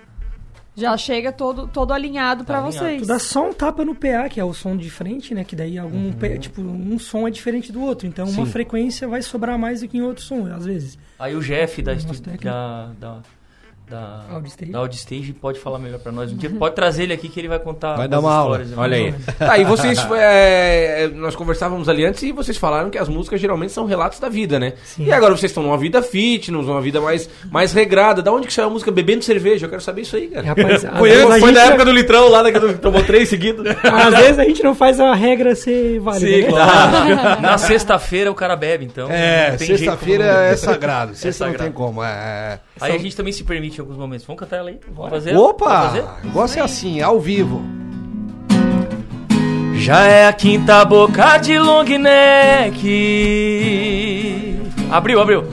Já 0.73 0.95
chega 0.95 1.33
todo, 1.33 1.67
todo 1.67 1.91
alinhado 1.91 2.45
pra 2.45 2.59
alinhado. 2.59 2.77
vocês. 2.77 3.01
Tu 3.01 3.07
dá 3.07 3.19
só 3.19 3.49
um 3.49 3.53
tapa 3.53 3.83
no 3.83 3.93
PA, 3.93 4.29
que 4.29 4.39
é 4.39 4.43
o 4.45 4.53
som 4.53 4.75
de 4.77 4.89
frente, 4.89 5.33
né? 5.35 5.43
Que 5.43 5.53
daí 5.53 5.77
algum, 5.77 6.13
pe- 6.13 6.39
tipo, 6.39 6.61
um 6.61 6.97
som 6.97 7.27
é 7.27 7.31
diferente 7.31 7.73
do 7.73 7.81
outro. 7.81 8.07
Então 8.07 8.25
uma 8.25 8.45
Sim. 8.45 8.51
frequência 8.51 9.05
vai 9.07 9.21
sobrar 9.21 9.59
mais 9.59 9.81
do 9.81 9.87
que 9.89 9.97
em 9.97 10.01
outro 10.01 10.23
som, 10.23 10.45
às 10.47 10.65
vezes. 10.65 10.97
Aí 11.19 11.35
o 11.35 11.41
Jeff 11.41 11.81
da, 11.81 11.93
da, 11.93 12.85
da, 12.97 13.19
da, 13.91 14.21
Audiostage. 14.31 15.33
da 15.33 15.39
pode 15.39 15.59
falar 15.59 15.77
melhor 15.77 15.99
pra 15.99 16.11
nós. 16.11 16.31
Um 16.31 16.37
dia 16.37 16.49
pode 16.57 16.73
trazer 16.75 17.03
ele 17.03 17.13
aqui 17.13 17.27
que 17.27 17.39
ele 17.39 17.47
vai 17.49 17.59
contar 17.59 17.95
Vai 17.97 18.07
dar 18.07 18.19
uma 18.19 18.33
aula. 18.33 18.61
histórias. 18.61 18.77
Olha 18.77 18.97
aí. 18.97 19.13
Tá, 19.37 19.57
e 19.57 19.65
vocês. 19.65 19.99
é, 20.17 21.09
nós 21.13 21.35
conversávamos 21.35 21.89
ali 21.89 22.05
antes 22.05 22.23
e 22.23 22.31
vocês 22.31 22.57
falaram 22.57 22.89
que 22.89 22.97
as 22.97 23.09
músicas 23.09 23.41
geralmente 23.41 23.71
são 23.73 23.85
relatos 23.85 24.19
da 24.19 24.29
vida, 24.29 24.59
né? 24.59 24.73
Sim. 24.83 25.05
E 25.05 25.11
agora 25.11 25.35
vocês 25.35 25.51
estão 25.51 25.63
numa 25.63 25.77
vida 25.77 26.01
fitness, 26.01 26.65
numa 26.65 26.81
vida 26.81 27.01
mais, 27.01 27.29
mais 27.51 27.73
regrada. 27.73 28.21
Da 28.21 28.31
onde 28.31 28.47
que 28.47 28.53
saiu 28.53 28.67
a 28.67 28.71
música 28.71 28.91
Bebendo 28.91 29.23
Cerveja? 29.23 29.65
Eu 29.65 29.69
quero 29.69 29.81
saber 29.81 30.01
isso 30.01 30.15
aí, 30.15 30.27
cara. 30.27 30.47
Rapaz, 30.47 30.85
Foi, 30.97 31.11
a 31.21 31.27
foi 31.27 31.39
gente- 31.39 31.51
na 31.53 31.61
época 31.61 31.85
do 31.85 31.91
litrão 31.91 32.29
lá, 32.29 32.43
né, 32.43 32.51
que 32.51 32.59
tomou 32.77 33.03
três 33.03 33.27
seguidos. 33.29 33.65
Às 33.83 34.13
vezes 34.15 34.39
a 34.39 34.43
gente 34.43 34.63
não 34.63 34.73
faz 34.73 34.99
a 34.99 35.13
regra 35.13 35.55
ser 35.55 35.99
válida. 35.99 36.25
Sim, 36.27 36.41
né? 36.43 36.47
claro. 36.49 37.41
Na 37.41 37.57
sexta-feira 37.57 38.31
o 38.31 38.35
cara 38.35 38.55
bebe, 38.55 38.85
então. 38.85 39.09
É, 39.11 39.51
não 39.51 39.57
sexta-feira 39.57 40.25
não 40.33 40.39
é 40.41 40.55
sagrado. 40.55 41.15
Sexta 41.15 41.45
não 41.45 41.51
sagrado. 41.51 41.71
tem 41.71 41.73
como. 41.73 42.03
É. 42.03 42.59
Aí 42.79 42.93
a 42.93 42.97
gente 42.97 43.15
também 43.15 43.33
se 43.33 43.43
permite 43.43 43.80
em 43.81 43.83
alguns 43.83 43.97
momentos. 43.97 44.25
Vamos 44.25 44.39
cantar 44.39 44.57
ela 44.57 44.69
aí? 44.69 44.79
Vamos 44.95 45.09
fazer? 45.09 45.35
Opa! 45.35 45.65
Vamos 45.65 45.85
fazer? 45.87 46.03
O 46.03 46.27
negócio 46.27 46.59
é 46.59 46.63
assim, 46.63 47.01
ao 47.01 47.19
vivo. 47.19 47.61
Já 49.75 50.03
é 50.05 50.27
a 50.27 50.33
quinta 50.33 50.85
boca 50.85 51.37
de 51.37 51.57
long 51.57 51.83
neck. 51.83 52.79
Abriu, 54.91 55.19
abriu. 55.19 55.45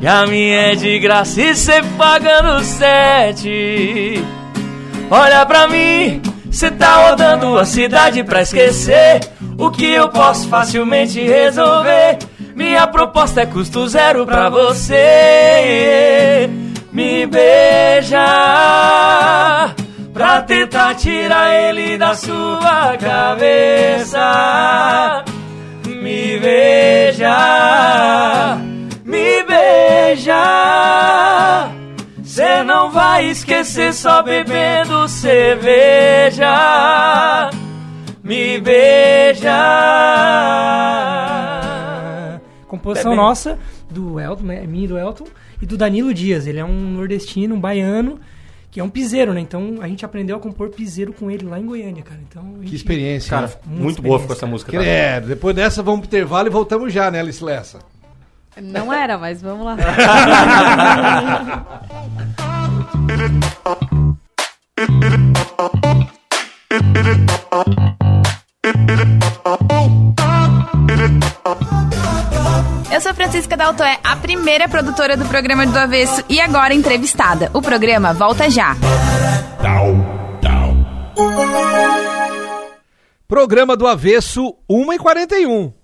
E 0.00 0.06
a 0.06 0.24
minha 0.26 0.72
é 0.72 0.76
de 0.76 0.98
graça 1.00 1.40
e 1.40 1.56
cê 1.56 1.82
pagando 1.98 2.62
sete. 2.62 4.22
Olha 5.10 5.44
pra 5.44 5.66
mim, 5.66 6.22
cê 6.52 6.70
tá 6.70 7.08
rodando 7.08 7.58
a 7.58 7.64
cidade 7.64 8.22
pra 8.22 8.42
esquecer. 8.42 9.20
O 9.58 9.70
que 9.70 9.90
eu 9.90 10.08
posso 10.08 10.48
facilmente 10.48 11.20
resolver. 11.20 12.18
Minha 12.54 12.86
proposta 12.86 13.40
é 13.40 13.46
custo 13.46 13.88
zero 13.88 14.24
pra 14.24 14.48
você. 14.48 14.94
Me 16.92 17.26
beija 17.26 17.63
tirar 20.94 21.52
ele 21.52 21.98
da 21.98 22.14
sua 22.14 22.96
cabeça. 22.96 24.22
Me 25.86 26.38
beija, 26.38 27.36
me 29.04 29.42
beija. 29.44 30.34
Cê 32.22 32.62
não 32.62 32.90
vai 32.90 33.26
esquecer 33.26 33.92
só 33.92 34.22
bebendo 34.22 35.06
cerveja. 35.08 36.50
Me 38.22 38.58
beija. 38.60 39.52
Composição 42.66 43.12
Bebe. 43.12 43.22
nossa, 43.22 43.58
do 43.90 44.18
Elton, 44.18 44.44
né? 44.44 44.66
Minha 44.66 44.84
e 44.84 44.88
do 44.88 44.98
Elton, 44.98 45.26
e 45.62 45.66
do 45.66 45.76
Danilo 45.76 46.12
Dias. 46.12 46.46
Ele 46.46 46.58
é 46.58 46.64
um 46.64 46.92
nordestino, 46.92 47.54
um 47.54 47.60
baiano, 47.60 48.18
que 48.74 48.80
é 48.80 48.84
um 48.84 48.88
piseiro, 48.90 49.32
né? 49.32 49.40
Então 49.40 49.76
a 49.80 49.86
gente 49.86 50.04
aprendeu 50.04 50.36
a 50.36 50.40
compor 50.40 50.68
piseiro 50.68 51.12
com 51.12 51.30
ele 51.30 51.46
lá 51.46 51.60
em 51.60 51.64
Goiânia, 51.64 52.02
cara. 52.02 52.18
Então, 52.28 52.42
gente- 52.58 52.70
Que 52.70 52.74
experiência. 52.74 53.30
Cara, 53.30 53.46
né? 53.46 53.52
muito 53.80 54.02
boa 54.02 54.18
ficou 54.18 54.34
essa 54.34 54.48
música. 54.48 54.72
tá? 54.72 54.78
Credo. 54.78 55.28
Depois 55.28 55.54
dessa, 55.54 55.80
vamos 55.80 56.00
pro 56.00 56.08
intervalo 56.08 56.48
e 56.48 56.50
voltamos 56.50 56.92
já, 56.92 57.08
né, 57.08 57.20
Alice 57.20 57.42
Lessa? 57.44 57.78
Não 58.60 58.92
era, 58.92 59.16
mas 59.16 59.40
vamos 59.40 59.64
lá. 59.64 59.76
Eu 73.14 73.16
sou 73.16 73.30
Francisca 73.30 73.56
Daltoé, 73.56 74.00
a 74.02 74.16
primeira 74.16 74.68
produtora 74.68 75.16
do 75.16 75.24
programa 75.26 75.64
do 75.64 75.78
Avesso 75.78 76.24
e 76.28 76.40
agora 76.40 76.74
entrevistada. 76.74 77.48
O 77.54 77.62
programa 77.62 78.12
volta 78.12 78.50
já. 78.50 78.76
Programa 83.28 83.76
do 83.76 83.86
Avesso 83.86 84.56
1 84.68 84.92
e 84.92 84.98
41. 84.98 85.83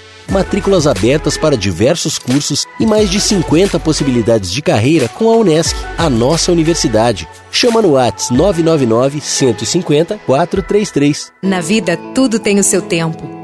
Matrículas 0.31 0.87
abertas 0.87 1.37
para 1.37 1.57
diversos 1.57 2.17
cursos 2.17 2.65
e 2.79 2.85
mais 2.85 3.09
de 3.09 3.19
50 3.19 3.77
possibilidades 3.81 4.49
de 4.49 4.61
carreira 4.61 5.09
com 5.09 5.29
a 5.29 5.35
Unesc, 5.35 5.75
a 5.97 6.09
nossa 6.09 6.53
universidade. 6.53 7.27
Chama 7.51 7.81
no 7.81 7.95
Whats 7.95 8.29
999 8.29 9.19
150 9.19 10.17
433. 10.25 11.33
Na 11.43 11.59
vida, 11.59 11.97
tudo 12.15 12.39
tem 12.39 12.59
o 12.59 12.63
seu 12.63 12.81
tempo. 12.81 13.40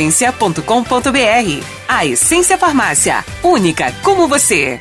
www.lojaessência.com.br. 0.00 1.64
A 1.86 2.06
Essência 2.06 2.56
Farmácia, 2.56 3.24
única 3.42 3.92
como 4.02 4.26
você. 4.26 4.80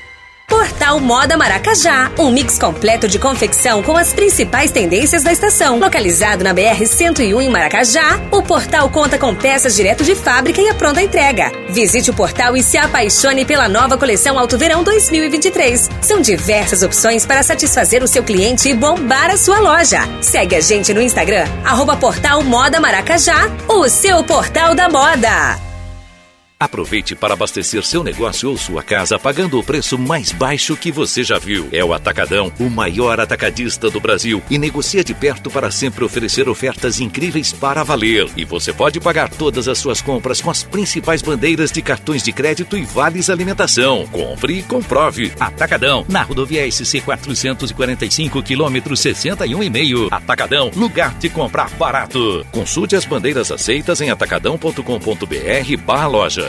Portal 0.49 0.99
Moda 0.99 1.37
Maracajá, 1.37 2.11
um 2.17 2.31
mix 2.31 2.57
completo 2.57 3.07
de 3.07 3.19
confecção 3.19 3.83
com 3.83 3.95
as 3.95 4.11
principais 4.11 4.71
tendências 4.71 5.21
da 5.21 5.31
estação. 5.31 5.77
Localizado 5.77 6.43
na 6.43 6.53
BR 6.53 6.85
101 6.85 7.39
em 7.39 7.49
Maracajá, 7.49 8.19
o 8.31 8.41
portal 8.41 8.89
conta 8.89 9.17
com 9.17 9.35
peças 9.35 9.75
direto 9.75 10.03
de 10.03 10.15
fábrica 10.15 10.59
e 10.59 10.67
a 10.67 10.73
pronta 10.73 11.01
entrega. 11.01 11.51
Visite 11.69 12.09
o 12.09 12.13
portal 12.13 12.57
e 12.57 12.63
se 12.63 12.77
apaixone 12.77 13.45
pela 13.45 13.69
nova 13.69 13.97
coleção 13.97 14.39
Alto 14.39 14.57
Verão 14.57 14.83
2023. 14.83 15.89
São 16.01 16.19
diversas 16.19 16.81
opções 16.81 17.25
para 17.25 17.43
satisfazer 17.43 18.03
o 18.03 18.07
seu 18.07 18.23
cliente 18.23 18.69
e 18.69 18.73
bombar 18.73 19.29
a 19.29 19.37
sua 19.37 19.59
loja. 19.59 20.01
Segue 20.19 20.55
a 20.55 20.61
gente 20.61 20.93
no 20.93 21.01
Instagram, 21.01 21.45
arroba 21.63 21.95
Portal 21.95 22.43
Moda 22.43 22.79
Maracajá, 22.79 23.49
o 23.67 23.87
seu 23.87 24.23
portal 24.23 24.73
da 24.73 24.89
moda. 24.89 25.68
Aproveite 26.61 27.15
para 27.15 27.35
abastecer 27.35 27.81
seu 27.85 28.03
negócio 28.03 28.49
ou 28.49 28.57
sua 28.57 28.83
casa 28.83 29.17
pagando 29.17 29.57
o 29.57 29.63
preço 29.63 29.97
mais 29.97 30.33
baixo 30.33 30.75
que 30.75 30.91
você 30.91 31.23
já 31.23 31.39
viu. 31.39 31.69
É 31.71 31.81
o 31.85 31.93
Atacadão, 31.93 32.51
o 32.59 32.69
maior 32.69 33.17
atacadista 33.17 33.89
do 33.89 33.97
Brasil 34.01 34.43
e 34.49 34.57
negocia 34.57 35.01
de 35.01 35.13
perto 35.13 35.49
para 35.49 35.71
sempre 35.71 36.03
oferecer 36.03 36.49
ofertas 36.49 36.99
incríveis 36.99 37.53
para 37.53 37.81
valer. 37.81 38.27
E 38.35 38.43
você 38.43 38.73
pode 38.73 38.99
pagar 38.99 39.29
todas 39.29 39.69
as 39.69 39.77
suas 39.77 40.01
compras 40.01 40.41
com 40.41 40.49
as 40.49 40.61
principais 40.61 41.21
bandeiras 41.21 41.71
de 41.71 41.81
cartões 41.81 42.21
de 42.21 42.33
crédito 42.33 42.77
e 42.77 42.83
vales 42.83 43.29
alimentação. 43.29 44.05
Compre 44.07 44.59
e 44.59 44.63
comprove. 44.63 45.31
Atacadão, 45.39 46.05
na 46.09 46.23
rodovia 46.23 46.69
SC 46.69 46.99
445, 46.99 48.43
quilômetro 48.43 48.95
61,5. 48.95 50.09
Atacadão, 50.11 50.71
lugar 50.75 51.17
de 51.19 51.29
comprar 51.29 51.69
barato. 51.69 52.45
Consulte 52.51 52.97
as 52.97 53.05
bandeiras 53.05 53.49
aceitas 53.49 54.01
em 54.01 54.09
atacadão.com.br 54.09 55.77
barra 55.85 56.07
loja. 56.07 56.48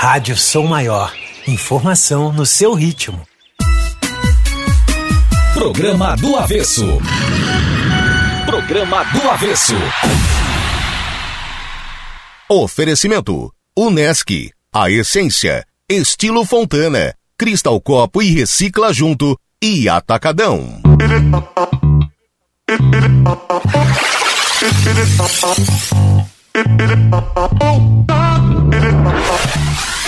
Rádio 0.00 0.36
Som 0.36 0.68
Maior. 0.68 1.12
Informação 1.44 2.32
no 2.32 2.46
seu 2.46 2.72
ritmo. 2.72 3.20
Programa 5.52 6.14
do 6.14 6.36
Avesso. 6.36 6.86
Programa 8.46 9.02
do 9.06 9.28
Avesso. 9.28 9.74
Oferecimento: 12.48 13.52
Unesc, 13.76 14.52
a 14.72 14.88
essência, 14.88 15.66
estilo 15.90 16.44
Fontana, 16.44 17.12
Cristal 17.36 17.80
Copo 17.80 18.22
e 18.22 18.30
Recicla 18.30 18.92
Junto 18.92 19.36
e 19.60 19.88
Atacadão. 19.88 20.80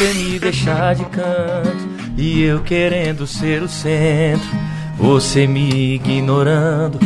Você 0.01 0.15
me 0.15 0.39
deixar 0.39 0.95
de 0.95 1.05
canto 1.07 1.91
e 2.17 2.43
eu 2.43 2.61
querendo 2.61 3.27
ser 3.27 3.63
o 3.63 3.69
centro, 3.69 4.49
você 4.97 5.47
me 5.47 5.95
ignorando 5.95 6.99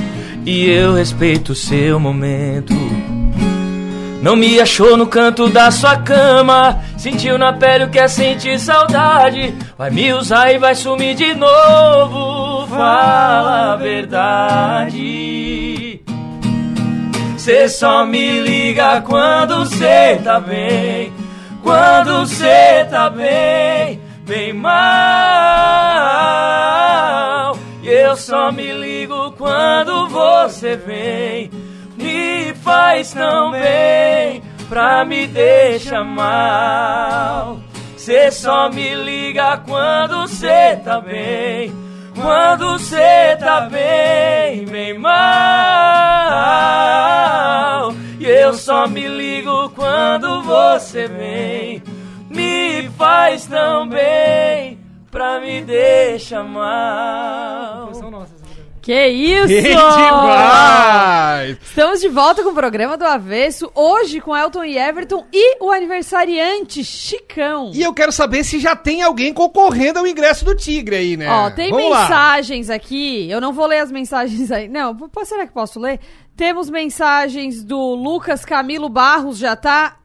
e 0.46 0.68
eu 0.70 0.94
respeito 0.94 1.52
o 1.52 1.54
seu 1.54 1.98
momento. 1.98 2.74
Não 4.22 4.36
me 4.36 4.58
achou 4.58 4.96
no 4.96 5.06
canto 5.06 5.48
da 5.50 5.70
sua 5.70 5.96
cama, 5.98 6.82
sentiu 6.96 7.36
na 7.36 7.52
pele 7.52 7.84
o 7.84 7.90
que 7.90 7.98
é 7.98 8.08
sentir 8.08 8.58
saudade. 8.58 9.54
Vai 9.76 9.90
me 9.90 10.14
usar 10.14 10.50
e 10.52 10.58
vai 10.58 10.74
sumir 10.74 11.14
de 11.14 11.34
novo. 11.34 12.66
Fala 12.68 13.74
a 13.74 13.76
verdade. 13.76 15.14
Cê 17.36 17.68
só 17.68 18.06
me 18.06 18.40
liga 18.40 19.02
quando 19.02 19.66
cê 19.66 20.18
tá 20.24 20.40
bem. 20.40 21.12
Quando 21.64 22.26
cê 22.26 22.84
tá 22.90 23.08
bem, 23.08 23.98
bem 24.26 24.52
mal. 24.52 24.74
E 27.82 27.88
eu 27.88 28.14
só 28.16 28.52
me 28.52 28.70
ligo 28.70 29.32
quando 29.32 30.06
você 30.08 30.76
vem. 30.76 31.50
Me 31.96 32.52
faz 32.62 33.14
tão 33.14 33.50
bem 33.52 34.42
pra 34.68 35.06
me 35.06 35.26
deixar 35.26 36.04
mal. 36.04 37.60
Cê 37.96 38.30
só 38.30 38.68
me 38.68 38.94
liga 38.94 39.56
quando 39.66 40.28
cê 40.28 40.76
tá 40.84 41.00
bem. 41.00 41.72
Quando 42.14 42.78
cê 42.78 43.36
tá 43.40 43.62
bem, 43.62 44.66
bem 44.66 44.98
mal. 44.98 45.14
E 48.24 48.26
eu 48.26 48.54
só 48.54 48.88
me 48.88 49.06
ligo 49.06 49.68
quando 49.74 50.42
você 50.44 51.06
vem. 51.06 51.82
Me 52.30 52.88
faz 52.96 53.44
tão 53.44 53.86
bem 53.86 54.78
pra 55.10 55.38
me 55.40 55.60
deixar 55.60 56.42
mal. 56.42 57.92
Que 58.80 59.08
isso! 59.08 59.48
Que 59.48 59.62
demais! 59.62 61.58
Estamos 61.62 62.00
de 62.00 62.08
volta 62.08 62.42
com 62.42 62.50
o 62.50 62.54
programa 62.54 62.96
do 62.96 63.04
Avesso, 63.04 63.70
hoje 63.74 64.20
com 64.20 64.34
Elton 64.36 64.64
e 64.64 64.78
Everton 64.78 65.26
e 65.32 65.62
o 65.62 65.70
aniversariante 65.70 66.84
Chicão. 66.84 67.72
E 67.74 67.82
eu 67.82 67.92
quero 67.94 68.12
saber 68.12 68.44
se 68.44 68.58
já 68.58 68.76
tem 68.76 69.02
alguém 69.02 69.32
concorrendo 69.32 69.98
ao 69.98 70.06
ingresso 70.06 70.44
do 70.46 70.54
Tigre 70.54 70.96
aí, 70.96 71.16
né? 71.16 71.30
Ó, 71.30 71.50
tem 71.50 71.70
Vamos 71.70 71.90
lá. 71.90 72.00
mensagens 72.02 72.68
aqui, 72.68 73.30
eu 73.30 73.40
não 73.40 73.52
vou 73.54 73.66
ler 73.66 73.78
as 73.78 73.90
mensagens 73.90 74.50
aí. 74.50 74.68
Não, 74.68 74.94
será 75.24 75.46
que 75.46 75.52
posso 75.52 75.80
ler? 75.80 75.98
Temos 76.36 76.68
mensagens 76.68 77.62
do 77.62 77.94
Lucas 77.94 78.44
Camilo 78.44 78.88
Barros, 78.88 79.38
já 79.38 79.54
tá 79.54 79.96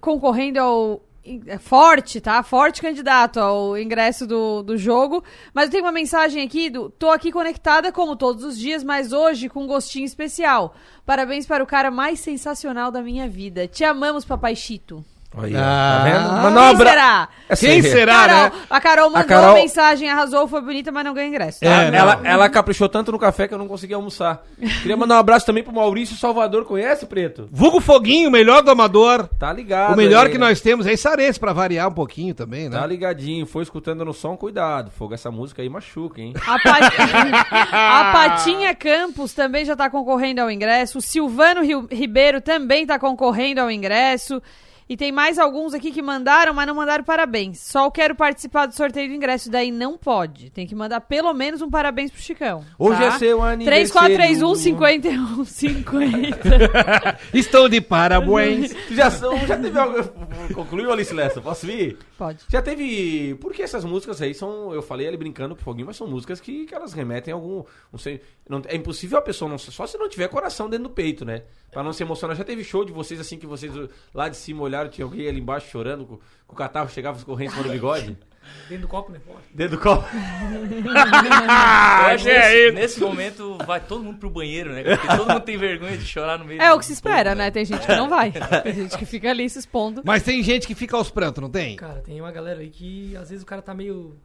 concorrendo 0.00 0.58
ao. 0.58 1.02
é 1.46 1.56
Forte, 1.58 2.20
tá? 2.20 2.42
Forte 2.42 2.80
candidato 2.82 3.38
ao 3.38 3.78
ingresso 3.78 4.26
do, 4.26 4.62
do 4.62 4.76
jogo. 4.76 5.22
Mas 5.54 5.66
eu 5.66 5.70
tenho 5.70 5.84
uma 5.84 5.92
mensagem 5.92 6.44
aqui 6.44 6.68
do. 6.68 6.90
Tô 6.90 7.10
aqui 7.10 7.30
conectada 7.30 7.92
como 7.92 8.16
todos 8.16 8.42
os 8.42 8.58
dias, 8.58 8.82
mas 8.82 9.12
hoje 9.12 9.48
com 9.48 9.62
um 9.64 9.66
gostinho 9.68 10.04
especial. 10.04 10.74
Parabéns 11.06 11.46
para 11.46 11.62
o 11.62 11.66
cara 11.66 11.90
mais 11.92 12.18
sensacional 12.18 12.90
da 12.90 13.00
minha 13.00 13.28
vida. 13.28 13.68
Te 13.68 13.84
amamos, 13.84 14.24
papai 14.24 14.56
Chito. 14.56 15.04
Aí, 15.36 15.54
Ah. 15.54 15.98
tá 15.98 16.04
vendo? 16.04 16.28
Quem 16.28 16.52
um 16.56 16.58
abra- 16.58 16.90
será? 16.90 17.28
Essa 17.48 17.66
Quem 17.66 17.76
aí- 17.76 17.82
será, 17.82 18.12
Carol, 18.26 18.42
né? 18.44 18.52
A 18.68 18.80
Carol 18.80 19.04
mandou 19.10 19.20
A 19.20 19.24
Carol- 19.24 19.54
mensagem, 19.54 20.10
arrasou, 20.10 20.46
foi 20.46 20.60
bonita, 20.60 20.92
mas 20.92 21.04
não 21.04 21.14
ganhou 21.14 21.28
ingresso. 21.28 21.60
tá? 21.60 21.66
É, 21.84 21.94
ela, 21.96 22.20
ela 22.24 22.48
caprichou 22.48 22.88
tanto 22.88 23.10
no 23.10 23.18
café 23.18 23.48
que 23.48 23.54
eu 23.54 23.58
não 23.58 23.66
consegui 23.68 23.94
almoçar. 23.94 24.42
Queria 24.82 24.96
mandar 24.96 25.16
um 25.16 25.18
abraço 25.18 25.46
também 25.46 25.62
pro 25.62 25.72
Maurício 25.72 26.16
Salvador. 26.16 26.64
Conhece, 26.64 27.06
Preto? 27.06 27.48
Vulgo 27.50 27.80
Foguinho, 27.80 28.30
melhor 28.30 28.62
do 28.62 28.70
amador. 28.70 29.28
Tá 29.38 29.52
ligado. 29.52 29.94
o 29.94 29.96
melhor 29.96 30.26
aí, 30.26 30.32
que 30.32 30.38
né? 30.38 30.46
nós 30.48 30.60
temos 30.60 30.86
é 30.86 30.96
Sarense, 30.96 31.38
pra 31.40 31.52
variar 31.52 31.88
um 31.88 31.94
pouquinho 31.94 32.34
também, 32.34 32.68
né? 32.68 32.78
Tá 32.78 32.86
ligadinho. 32.86 33.46
Foi 33.46 33.62
escutando 33.62 34.04
no 34.04 34.12
som, 34.12 34.36
cuidado. 34.36 34.90
Fogo, 34.90 35.14
essa 35.14 35.30
música 35.30 35.62
aí 35.62 35.68
machuca, 35.68 36.20
hein? 36.20 36.34
A, 36.46 36.58
Pat- 36.58 36.92
a 37.72 38.10
Patinha 38.12 38.74
Campos 38.74 39.32
também 39.32 39.64
já 39.64 39.74
tá 39.76 39.88
concorrendo 39.88 40.40
ao 40.40 40.50
ingresso. 40.50 40.98
O 40.98 41.02
Silvano 41.02 41.62
Ribeiro 41.90 42.40
também 42.40 42.86
tá 42.86 42.98
concorrendo 42.98 43.60
ao 43.60 43.70
ingresso. 43.70 44.42
E 44.88 44.96
tem 44.96 45.12
mais 45.12 45.38
alguns 45.38 45.74
aqui 45.74 45.90
que 45.92 46.00
mandaram, 46.00 46.54
mas 46.54 46.66
não 46.66 46.74
mandaram 46.74 47.04
parabéns. 47.04 47.60
Só 47.60 47.90
quero 47.90 48.14
participar 48.14 48.64
do 48.66 48.74
sorteio 48.74 49.08
do 49.08 49.14
ingresso. 49.14 49.50
Daí 49.50 49.70
não 49.70 49.98
pode. 49.98 50.48
Tem 50.50 50.66
que 50.66 50.74
mandar 50.74 51.00
pelo 51.02 51.32
menos 51.34 51.60
um 51.60 51.68
parabéns 51.70 52.10
pro 52.10 52.20
Chicão. 52.22 52.64
Hoje 52.78 52.98
tá? 52.98 53.06
é 53.06 53.18
seu 53.18 53.42
aniversário. 53.42 54.16
3431 54.16 54.54
51 54.54 55.44
50. 55.44 57.18
Estou 57.34 57.68
de 57.68 57.80
parabéns. 57.80 58.74
Já, 58.90 59.10
são- 59.10 59.36
já 59.46 59.56
teve 59.58 59.78
algo. 59.78 60.02
Concluiu, 60.54 60.90
Alice 60.92 61.12
Lessa? 61.12 61.40
Posso 61.40 61.66
vir? 61.66 61.98
Pode. 62.16 62.38
Já 62.48 62.62
teve. 62.62 63.34
Porque 63.40 63.62
essas 63.62 63.84
músicas 63.84 64.20
aí 64.22 64.34
são. 64.34 64.72
Eu 64.72 64.82
falei 64.82 65.06
ali 65.06 65.16
brincando 65.16 65.54
pro 65.54 65.64
Foguinho, 65.64 65.86
mas 65.86 65.96
são 65.96 66.06
músicas 66.06 66.40
que, 66.40 66.64
que 66.66 66.74
elas 66.74 66.92
remetem 66.92 67.32
a 67.32 67.36
algum. 67.36 67.62
Não 67.92 67.98
sei. 67.98 68.20
não- 68.48 68.62
é 68.66 68.74
impossível 68.74 69.18
a 69.18 69.22
pessoa 69.22 69.50
não. 69.50 69.58
Só 69.58 69.86
se 69.86 69.98
não 69.98 70.08
tiver 70.08 70.28
coração 70.28 70.68
dentro 70.68 70.84
do 70.84 70.90
peito, 70.90 71.24
né? 71.24 71.42
Pra 71.70 71.82
não 71.82 71.92
se 71.92 72.02
emocionar. 72.02 72.36
Já 72.36 72.44
teve 72.44 72.64
show 72.64 72.84
de 72.84 72.92
vocês 72.92 73.20
assim 73.20 73.38
que 73.38 73.46
vocês 73.46 73.72
lá 74.14 74.28
de 74.28 74.36
cima 74.36 74.62
olharam, 74.62 74.88
tinha 74.88 75.04
alguém 75.04 75.28
ali 75.28 75.40
embaixo 75.40 75.70
chorando, 75.70 76.06
com, 76.06 76.16
com 76.46 76.54
o 76.54 76.56
catarro 76.56 76.88
chegava 76.88 77.18
escorrendo 77.18 77.50
em 77.50 77.54
cima 77.54 77.64
do 77.64 77.70
bigode? 77.70 78.16
Dentro 78.68 78.82
do 78.82 78.88
copo, 78.88 79.12
né? 79.12 79.20
Dentro 79.52 79.76
do 79.76 79.82
copo. 79.82 80.04
Acho 82.06 82.24
que 82.24 82.30
é 82.30 82.38
nesse, 82.38 82.66
isso. 82.66 82.74
nesse 82.74 83.00
momento 83.00 83.58
vai 83.66 83.80
todo 83.80 84.02
mundo 84.02 84.18
pro 84.18 84.30
banheiro, 84.30 84.72
né? 84.72 84.82
Porque 84.82 85.06
todo 85.06 85.28
mundo 85.28 85.40
tem 85.40 85.58
vergonha 85.58 85.96
de 85.96 86.06
chorar 86.06 86.38
no 86.38 86.44
meio 86.44 86.60
É 86.60 86.72
o 86.72 86.78
que 86.78 86.86
se 86.86 86.92
espera, 86.92 87.34
né? 87.34 87.50
Tem 87.50 87.64
gente 87.64 87.86
que 87.86 87.94
não 87.94 88.08
vai. 88.08 88.32
Tem 88.62 88.74
gente 88.74 88.96
que 88.96 89.04
fica 89.04 89.30
ali 89.30 89.48
se 89.48 89.58
expondo. 89.58 90.02
Mas 90.04 90.22
tem 90.22 90.42
gente 90.42 90.66
que 90.66 90.74
fica 90.74 90.96
aos 90.96 91.10
prantos, 91.10 91.42
não 91.42 91.50
tem? 91.50 91.76
Cara, 91.76 92.00
tem 92.00 92.20
uma 92.20 92.32
galera 92.32 92.60
aí 92.60 92.70
que 92.70 93.16
às 93.16 93.28
vezes 93.28 93.42
o 93.42 93.46
cara 93.46 93.60
tá 93.60 93.74
meio 93.74 94.16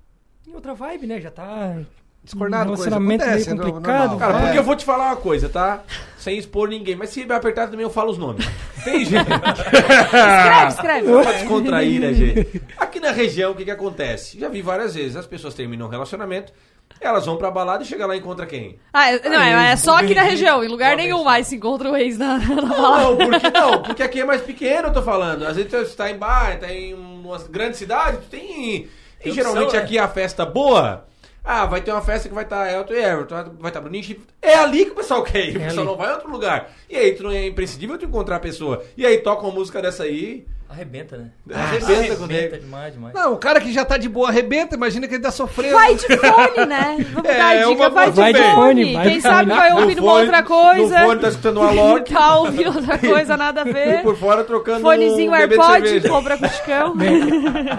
em 0.47 0.53
outra 0.53 0.73
vibe, 0.73 1.07
né? 1.07 1.19
Já 1.21 1.31
tá 1.31 1.81
Descornado, 2.23 2.71
um 2.71 2.75
coisa 2.75 2.89
relacionamento 2.91 3.23
acontece, 3.23 3.49
meio 3.49 3.61
é 3.61 3.65
complicado. 3.71 4.09
normal. 4.11 4.19
Cara, 4.19 4.39
porque 4.45 4.57
eu 4.57 4.63
vou 4.63 4.75
te 4.77 4.85
falar 4.85 5.07
uma 5.07 5.15
coisa, 5.17 5.49
tá? 5.49 5.83
Sem 6.17 6.37
expor 6.37 6.69
ninguém. 6.69 6.95
Mas 6.95 7.09
se 7.09 7.25
me 7.25 7.33
apertar 7.33 7.67
também 7.67 7.83
eu 7.83 7.89
falo 7.89 8.11
os 8.11 8.17
nomes. 8.17 8.47
Tem 8.83 9.03
gente. 9.03 9.27
Escreve, 9.27 10.67
escreve. 10.69 11.07
Só 11.07 11.21
pra 11.21 11.31
descontrair, 11.33 11.99
né, 11.99 12.13
gente? 12.13 12.61
Aqui 12.77 12.99
na 12.99 13.11
região, 13.11 13.51
o 13.51 13.55
que 13.55 13.65
que 13.65 13.71
acontece? 13.71 14.39
Já 14.39 14.47
vi 14.47 14.61
várias 14.61 14.95
vezes. 14.95 15.15
As 15.17 15.27
pessoas 15.27 15.53
terminam 15.53 15.87
um 15.87 15.89
relacionamento, 15.89 16.53
elas 17.01 17.25
vão 17.25 17.35
pra 17.35 17.51
balada 17.51 17.83
e 17.83 17.85
chega 17.85 18.05
lá 18.05 18.15
e 18.15 18.19
encontra 18.19 18.45
quem? 18.45 18.77
Ah, 18.93 19.11
é- 19.11 19.27
não, 19.29 19.41
é, 19.41 19.71
é 19.73 19.75
só 19.75 19.97
aqui 19.97 20.15
na 20.15 20.21
região. 20.23 20.63
Em 20.63 20.69
lugar 20.69 20.95
nenhum 20.95 21.23
mais 21.25 21.47
se 21.47 21.57
encontra 21.57 21.91
o 21.91 21.97
ex 21.97 22.17
na, 22.17 22.37
na 22.37 22.55
balada. 22.61 23.03
Não, 23.03 23.17
porque 23.17 23.49
não, 23.49 23.81
porque 23.81 24.03
aqui 24.03 24.21
é 24.21 24.25
mais 24.25 24.41
pequeno, 24.41 24.87
eu 24.87 24.93
tô 24.93 25.01
falando. 25.01 25.43
Às 25.45 25.57
vezes 25.57 25.69
você 25.71 25.95
tá 25.95 26.09
em 26.09 26.17
bar, 26.17 26.57
tá 26.57 26.71
em 26.71 26.93
uma 26.93 27.37
grande 27.49 27.75
cidade, 27.75 28.17
tu 28.17 28.27
tem. 28.29 28.87
E 29.19 29.23
Tem 29.23 29.33
geralmente 29.33 29.63
opção, 29.65 29.79
né? 29.79 29.85
aqui 29.85 29.99
a 29.99 30.07
festa 30.07 30.45
boa. 30.45 31.05
Ah, 31.43 31.65
vai 31.65 31.81
ter 31.81 31.91
uma 31.91 32.01
festa 32.01 32.29
que 32.29 32.33
vai 32.35 32.45
estar 32.45 32.71
Elton 32.71 32.93
e 32.93 33.03
Everton, 33.03 33.55
vai 33.59 33.69
estar 33.69 33.81
Bruninho 33.81 34.01
e 34.01 34.03
Chip. 34.05 34.21
É 34.41 34.55
ali 34.55 34.85
que 34.85 34.91
o 34.91 34.95
pessoal 34.95 35.21
quer 35.23 35.45
ir, 35.49 35.57
o 35.57 35.61
É 35.61 35.65
pessoal 35.65 35.81
ali. 35.81 35.91
não 35.91 35.97
vai 35.97 36.09
em 36.09 36.13
outro 36.15 36.31
lugar. 36.31 36.71
E 36.89 36.95
aí, 36.95 37.13
tu 37.13 37.23
não 37.23 37.31
é 37.31 37.45
imprescindível 37.47 37.97
tu 37.97 38.05
encontrar 38.05 38.37
a 38.37 38.39
pessoa. 38.39 38.81
E 38.95 39.05
aí 39.05 39.17
toca 39.17 39.43
uma 39.43 39.51
música 39.53 39.81
dessa 39.81 40.03
aí, 40.03 40.45
Arrebenta, 40.73 41.17
né? 41.17 41.27
Arrebenta 41.53 42.15
com 42.15 42.23
o 42.23 42.27
nego. 42.27 42.57
demais, 42.57 42.93
demais. 42.93 43.13
Não, 43.13 43.33
o 43.33 43.37
cara 43.37 43.61
que 43.61 43.71
já 43.71 43.85
tá 43.85 43.95
de 43.95 44.09
boa 44.09 44.29
arrebenta, 44.29 44.75
imagina 44.75 45.07
que 45.07 45.13
ele 45.13 45.21
tá 45.21 45.29
sofrendo. 45.31 45.75
Vai 45.75 45.93
de 45.93 46.07
fone, 46.17 46.65
né? 46.67 46.97
Vamos 47.13 47.29
É, 47.29 47.37
dar 47.37 47.45
a 47.47 47.53
é 47.55 47.59
dica, 47.59 47.71
uma 47.71 47.89
vai 47.89 48.11
Vai 48.11 48.33
de 48.33 48.39
fone. 48.41 48.55
fone, 48.55 48.93
vai 48.95 49.07
Quem 49.07 49.15
de 49.17 49.21
sabe 49.21 49.49
vai 49.51 49.73
ouvindo 49.73 50.01
uma 50.01 50.13
outra 50.13 50.41
coisa. 50.43 50.99
No 50.99 51.05
fone 51.07 51.21
tá 51.21 51.27
escutando 51.29 51.57
uma 51.59 51.71
Loki. 51.71 52.13
Tá 52.23 52.37
ouvindo 52.37 52.75
outra 52.75 52.97
coisa, 52.99 53.37
nada 53.37 53.61
a 53.61 53.69
E 53.69 53.73
ver. 53.73 54.01
por 54.01 54.15
fora 54.17 54.43
trocando 54.43 54.81
Fonezinho 54.81 55.31
um 55.31 55.35
AirPod, 55.35 56.09
compra 56.09 56.37
com 56.37 56.45
o 56.45 56.49
Chicão. 56.49 56.95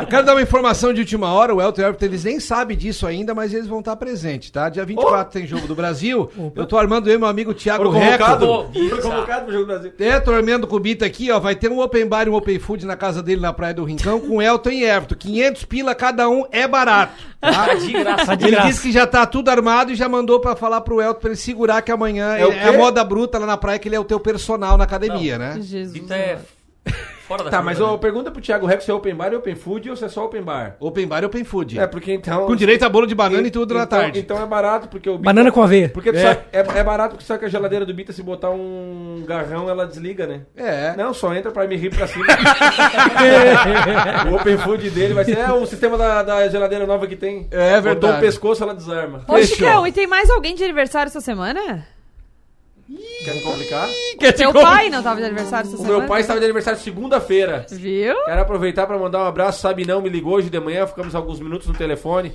Eu 0.01 0.07
quero 0.07 0.25
dar 0.25 0.35
uma 0.35 0.43
informação 0.43 0.93
de 0.95 1.01
última 1.01 1.33
hora, 1.33 1.55
o 1.55 1.61
Elton 1.61 1.81
e 1.81 1.85
o 1.85 1.87
Everton, 1.89 2.05
eles 2.07 2.25
nem 2.25 2.39
sabem 2.39 2.77
disso 2.77 3.07
ainda, 3.07 3.35
mas 3.35 3.53
eles 3.53 3.67
vão 3.67 3.81
estar 3.81 3.97
presentes, 3.97 4.51
tá? 4.51 4.69
Dia 4.69 4.85
24 4.85 5.33
tem 5.33 5.47
Jogo 5.47 5.67
do 5.67 5.75
Brasil, 5.75 6.31
eu 6.55 6.65
tô 6.67 6.77
armando 6.79 7.09
eu 7.11 7.17
e 7.17 7.19
meu 7.19 7.29
amigo 7.29 7.53
Thiago 7.53 7.91
Reco. 7.91 8.25
Foram 8.25 9.03
convocados 9.03 9.45
pro 9.45 9.53
Jogo 9.53 9.65
do 9.65 9.67
Brasil. 9.67 9.93
É, 9.99 10.21
tô 10.21 10.33
armando 10.33 10.67
com 10.67 10.77
o 10.77 10.81
Bita 10.81 11.05
aqui, 11.07 11.31
ó, 11.31 11.39
vai 11.41 11.55
ter 11.55 11.71
um 11.71 11.81
open 11.81 12.07
bar 12.07 12.27
e 12.27 12.31
um 12.31 12.35
open 12.35 12.59
food 12.59 12.84
na 12.87 12.97
casa 12.97 13.23
dele 13.23 13.41
na 13.41 13.53
Praia 13.53 13.75
do 13.75 13.85
Rincão 13.85 14.21
com 14.21 14.41
Elton 14.41 14.71
e 14.71 14.85
Everton. 14.85 15.15
500 15.15 15.65
pila 15.65 15.95
cada 15.95 16.29
um 16.29 16.45
é 16.51 16.67
barato. 16.69 17.13
Tá? 17.41 17.75
De 17.75 17.93
graça. 17.93 18.37
de 18.37 18.45
Ele 18.45 18.53
graça. 18.53 18.69
disse 18.69 18.83
que 18.83 18.93
já 18.93 19.07
tá 19.07 19.27
tudo 19.27 19.49
armado 19.51 19.93
e 19.93 19.95
já 19.95 20.09
mandou 20.09 20.41
pra 20.41 20.57
falar 20.57 20.81
pro 20.81 21.01
Elton 21.01 21.21
pra 21.21 21.31
ele 21.31 21.37
segurar 21.37 21.83
que 21.83 21.93
amanhã 21.93 22.35
É 22.37 22.43
é, 22.43 22.51
quê? 22.51 22.69
a 22.69 22.73
moda 22.73 23.03
bruta 23.05 23.39
lá 23.39 23.47
na 23.47 23.57
praia 23.57 23.79
que 23.79 23.89
ele 23.89 23.97
é 23.97 24.01
o 24.01 24.05
teu 24.05 24.19
personal 24.21 24.77
na 24.79 24.85
academia, 24.85 25.39
né? 25.39 25.59
Jesus. 25.61 25.93
Dita 25.93 26.15
é 26.15 26.39
fora 27.27 27.45
da 27.45 27.51
Tá, 27.51 27.63
mas 27.63 27.79
né? 27.79 27.85
ô, 27.85 27.99
pergunta 27.99 28.31
pro 28.31 28.41
Thiago 28.43 28.67
Rex 28.67 28.85
se 28.85 28.91
é 28.91 28.95
open 28.95 29.15
bar 29.15 29.33
e 29.33 29.37
open 29.37 29.55
food 29.55 29.91
ou 29.91 29.97
se 29.97 30.05
é 30.05 30.09
só 30.09 30.25
open 30.25 30.43
bar. 30.43 30.77
Open 30.81 31.07
bar 31.07 31.23
e 31.23 31.27
open 31.27 31.45
food. 31.45 31.79
É, 31.79 31.87
porque 31.87 32.13
então. 32.13 32.47
Com 32.47 32.57
direito 32.57 32.85
a 32.85 32.89
bolo 32.89 33.07
de 33.07 33.15
banana 33.15 33.47
e 33.47 33.51
tudo 33.51 33.75
na 33.75 33.85
então, 33.85 33.99
tarde. 34.01 34.19
Então 34.21 34.43
é 34.43 34.47
barato, 34.47 34.89
porque 34.89 35.09
o 35.09 35.13
Bita- 35.19 35.25
Banana 35.25 35.51
com 35.51 35.63
aveia. 35.63 35.89
Porque 35.89 36.11
É. 36.11 36.23
sabe- 36.23 36.41
é. 36.53 36.59
é 36.59 36.85
barato 36.85 37.11
porque 37.15 37.25
sabe 37.25 37.41
que 37.41 37.47
a 37.47 37.49
geladeira 37.49 37.87
do 37.87 37.95
Bita, 37.95 38.13
se 38.13 38.23
botar 38.23 38.51
um 38.51 39.23
garrão, 39.27 39.69
ela 39.69 39.87
desliga, 39.87 40.27
né? 40.27 40.43
É. 40.57 40.95
Não, 40.97 41.15
só 41.15 41.35
entra 41.35 41.51
pra 41.51 41.67
me 41.67 41.77
rir 41.77 41.91
pra 41.91 42.07
cima. 42.07 42.25
o 44.31 44.35
open 44.37 44.59
food 44.59 44.91
dele 44.91 45.15
vai 45.15 45.25
ser 45.25 45.39
é, 45.39 45.53
o 45.53 45.67
sistema 45.67 45.97
da, 45.97 46.23
da 46.23 46.49
geladeira 46.49 46.87
nova 46.87 47.07
que 47.07 47.17
tem. 47.17 47.47
É 47.51 47.75
Botou 47.81 47.83
verdade. 47.83 48.19
o 48.19 48.21
pescoço, 48.21 48.63
ela 48.63 48.75
desarma. 48.75 49.25
Ô, 49.29 49.39
Chicão, 49.43 49.87
e 49.87 49.93
tem 49.93 50.07
mais 50.07 50.31
alguém 50.31 50.55
de 50.55 50.65
aniversário 50.65 51.09
essa 51.09 51.21
semana? 51.21 51.87
Quer 53.25 53.35
me 53.35 53.41
complicar? 53.41 53.89
Teu 54.37 54.53
pai 54.53 54.91
não 54.91 55.03
tava 55.03 55.21
de 55.21 55.27
aniversário 55.27 55.67
essa 55.67 55.77
O 55.77 55.81
semana? 55.81 55.99
meu 56.01 56.09
pai 56.09 56.21
estava 56.21 56.39
de 56.39 56.45
aniversário 56.45 56.79
segunda-feira. 56.79 57.65
Viu? 57.71 58.15
Quero 58.25 58.43
aproveitar 58.43 58.87
para 58.87 58.99
mandar 58.99 59.21
um 59.21 59.27
abraço. 59.27 59.61
Sabe 59.61 59.87
não, 59.87 60.03
me 60.03 60.11
ligou 60.11 60.35
hoje 60.35 60.51
de 60.51 60.61
manhã, 60.61 60.87
ficamos 60.87 61.15
alguns 61.15 61.41
minutos 61.41 61.67
no 61.67 61.75
telefone. 61.75 62.33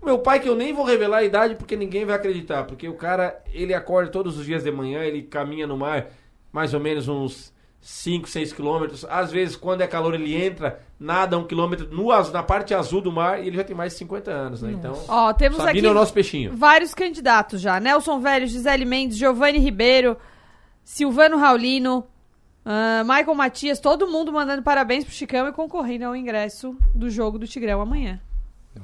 O 0.00 0.06
meu 0.06 0.18
pai, 0.18 0.40
que 0.40 0.48
eu 0.48 0.56
nem 0.56 0.72
vou 0.72 0.84
revelar 0.84 1.18
a 1.18 1.22
idade 1.22 1.54
porque 1.54 1.76
ninguém 1.76 2.04
vai 2.04 2.16
acreditar. 2.16 2.64
Porque 2.64 2.88
o 2.88 2.94
cara, 2.94 3.40
ele 3.52 3.72
acorda 3.72 4.10
todos 4.10 4.36
os 4.36 4.44
dias 4.44 4.64
de 4.64 4.72
manhã, 4.72 5.04
ele 5.04 5.22
caminha 5.22 5.66
no 5.66 5.76
mar 5.76 6.08
mais 6.50 6.74
ou 6.74 6.80
menos 6.80 7.06
uns 7.08 7.52
5, 7.82 8.28
6 8.28 8.52
quilômetros. 8.52 9.04
Às 9.04 9.32
vezes, 9.32 9.56
quando 9.56 9.80
é 9.80 9.86
calor, 9.88 10.14
ele 10.14 10.40
entra, 10.40 10.80
nada 10.98 11.36
um 11.36 11.44
quilômetro 11.44 11.88
no, 11.90 12.08
na 12.30 12.42
parte 12.42 12.72
azul 12.72 13.00
do 13.00 13.10
mar 13.10 13.42
e 13.42 13.48
ele 13.48 13.56
já 13.56 13.64
tem 13.64 13.74
mais 13.74 13.92
de 13.92 13.98
50 13.98 14.30
anos, 14.30 14.62
né? 14.62 14.72
Então, 14.72 14.96
Ó, 15.08 15.32
temos 15.32 15.58
Sabino 15.58 15.78
aqui 15.78 15.86
é 15.86 15.90
o 15.90 15.94
nosso 15.94 16.12
peixinho. 16.12 16.56
vários 16.56 16.94
candidatos 16.94 17.60
já. 17.60 17.80
Nelson 17.80 18.20
Velho, 18.20 18.46
Gisele 18.46 18.84
Mendes, 18.84 19.18
Giovanni 19.18 19.58
Ribeiro, 19.58 20.16
Silvano 20.84 21.36
Raulino, 21.36 22.06
ah, 22.64 23.02
Michael 23.04 23.34
Matias, 23.34 23.80
todo 23.80 24.06
mundo 24.06 24.32
mandando 24.32 24.62
parabéns 24.62 25.04
pro 25.04 25.12
Chicão 25.12 25.48
e 25.48 25.52
concorrendo 25.52 26.04
ao 26.04 26.14
ingresso 26.14 26.76
do 26.94 27.10
jogo 27.10 27.36
do 27.36 27.48
Tigrão 27.48 27.80
amanhã. 27.80 28.20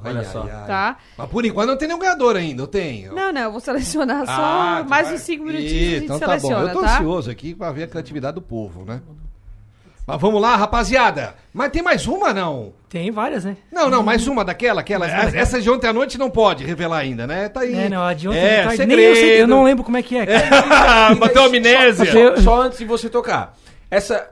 Olha 0.04 0.24
só. 0.24 0.42
Tá? 0.42 0.98
Mas 1.16 1.28
por 1.28 1.44
enquanto 1.44 1.68
não 1.68 1.76
tem 1.76 1.88
nenhum 1.88 2.00
ganhador 2.00 2.36
ainda, 2.36 2.62
eu 2.62 2.66
tenho. 2.66 3.14
Não, 3.14 3.32
não, 3.32 3.42
eu 3.42 3.50
vou 3.50 3.60
selecionar 3.60 4.26
só 4.26 4.32
Ah, 4.32 4.84
mais 4.88 5.10
uns 5.10 5.20
5 5.22 5.44
minutinhos 5.44 5.72
Ih, 5.72 5.76
a 5.76 5.90
gente 5.90 6.04
então 6.04 6.18
tá 6.18 6.26
seleciona, 6.26 6.62
bom. 6.62 6.68
Eu 6.68 6.74
tô 6.74 6.80
tá? 6.82 6.94
ansioso 6.94 7.30
aqui 7.30 7.54
pra 7.54 7.72
ver 7.72 7.84
a 7.84 7.88
criatividade 7.88 8.34
do 8.34 8.42
povo, 8.42 8.84
né? 8.84 9.00
Mas 10.06 10.18
vamos 10.18 10.40
lá, 10.40 10.56
rapaziada. 10.56 11.34
Mas 11.52 11.70
tem 11.70 11.82
mais 11.82 12.06
uma, 12.06 12.32
não? 12.32 12.72
Tem 12.88 13.10
várias, 13.10 13.44
né? 13.44 13.58
Não, 13.70 13.90
não, 13.90 14.02
mais 14.02 14.26
uma 14.26 14.42
daquela, 14.42 14.80
aquela. 14.80 15.06
Uma 15.06 15.14
daquela? 15.14 15.38
Essa 15.38 15.60
de 15.60 15.68
ontem 15.68 15.86
à 15.86 15.92
noite 15.92 16.16
não 16.16 16.30
pode 16.30 16.64
revelar 16.64 16.98
ainda, 16.98 17.26
né? 17.26 17.46
Tá 17.50 17.60
aí. 17.60 17.74
É, 17.74 17.88
não, 17.90 18.02
a 18.02 18.14
de 18.14 18.26
ontem 18.26 18.38
é, 18.38 18.62
tá- 18.62 18.70
segredo. 18.70 18.96
nem 18.96 19.04
eu, 19.04 19.14
sei, 19.14 19.42
eu 19.42 19.46
não 19.46 19.64
lembro 19.64 19.84
como 19.84 19.98
é 19.98 20.02
que 20.02 20.16
é. 20.16 20.24
cara. 20.24 21.14
Bateu 21.20 21.44
amnésia. 21.44 22.06
Só, 22.10 22.36
só 22.40 22.62
antes 22.62 22.78
de 22.78 22.86
você 22.86 23.10
tocar. 23.10 23.54
Essa. 23.90 24.30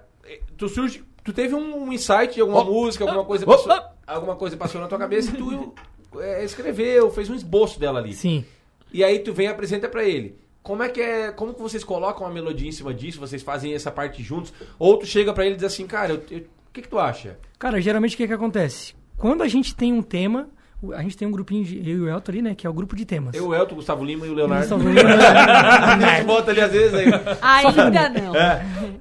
Tu 0.57 0.67
surge. 0.67 1.05
Tu 1.23 1.33
teve 1.33 1.55
um 1.55 1.93
insight 1.93 2.35
de 2.35 2.41
alguma 2.41 2.65
música, 2.65 3.05
alguma 3.05 3.25
coisa 3.25 3.45
oh, 3.47 3.51
passou, 3.51 3.69
alguma 4.07 4.37
coisa 4.37 4.57
passou 4.57 4.81
na 4.81 4.87
tua 4.87 4.99
cabeça 4.99 5.31
e 5.31 5.37
tu 5.37 5.75
é, 6.19 6.45
escreveu, 6.45 7.11
fez 7.11 7.29
um 7.29 7.35
esboço 7.35 7.79
dela 7.81 7.99
ali. 7.99 8.15
Sim. 8.15 8.45
E 8.93 9.03
aí 9.03 9.19
tu 9.19 9.33
vem 9.33 9.47
e 9.47 9.51
apresenta 9.51 9.89
pra 9.89 10.05
ele. 10.05 10.39
Como 10.63 10.83
é 10.83 10.89
que 10.89 11.01
é. 11.01 11.31
Como 11.31 11.55
que 11.55 11.61
vocês 11.61 11.85
colocam 11.85 12.27
uma 12.27 12.33
melodia 12.33 12.69
em 12.69 12.73
cima 12.73 12.93
disso? 12.93 13.21
Vocês 13.21 13.43
fazem 13.43 13.75
essa 13.75 13.91
parte 13.91 14.23
juntos? 14.23 14.53
Ou 14.79 14.99
tu 14.99 15.07
chega 15.07 15.33
pra 15.33 15.45
ele 15.45 15.55
e 15.55 15.57
diz 15.57 15.65
assim, 15.65 15.87
cara, 15.87 16.15
o 16.15 16.19
que, 16.19 16.47
que 16.73 16.89
tu 16.89 16.99
acha? 16.99 17.39
Cara, 17.59 17.81
geralmente 17.81 18.15
o 18.15 18.17
que, 18.17 18.27
que 18.27 18.33
acontece? 18.33 18.95
Quando 19.17 19.43
a 19.43 19.49
gente 19.49 19.75
tem 19.75 19.93
um 19.93 20.03
tema, 20.03 20.49
a 20.95 21.03
gente 21.03 21.17
tem 21.17 21.27
um 21.27 21.31
grupinho 21.31 21.65
de. 21.65 21.79
Eu 21.79 21.97
e 21.99 22.01
o 22.03 22.09
Elton 22.09 22.33
ali, 22.33 22.43
né? 22.43 22.55
Que 22.55 22.67
é 22.67 22.71
o 22.71 22.73
grupo 22.73 22.95
de 22.95 23.05
temas. 23.05 23.35
Eu, 23.35 23.49
o 23.49 23.55
Elton, 23.55 23.73
o 23.73 23.77
Gustavo 23.77 24.05
Lima 24.05 24.27
e 24.27 24.31
o 24.31 24.35
Leonardo. 24.35 24.63
Gustavo 24.77 24.89
Lima. 24.93 25.11
a 25.11 26.17
gente 26.17 26.27
bota 26.27 26.51
ali 26.51 26.61
às 26.61 26.71
vezes 26.73 26.95
aí. 26.95 27.07
Ainda 27.41 28.09
não. 28.11 28.33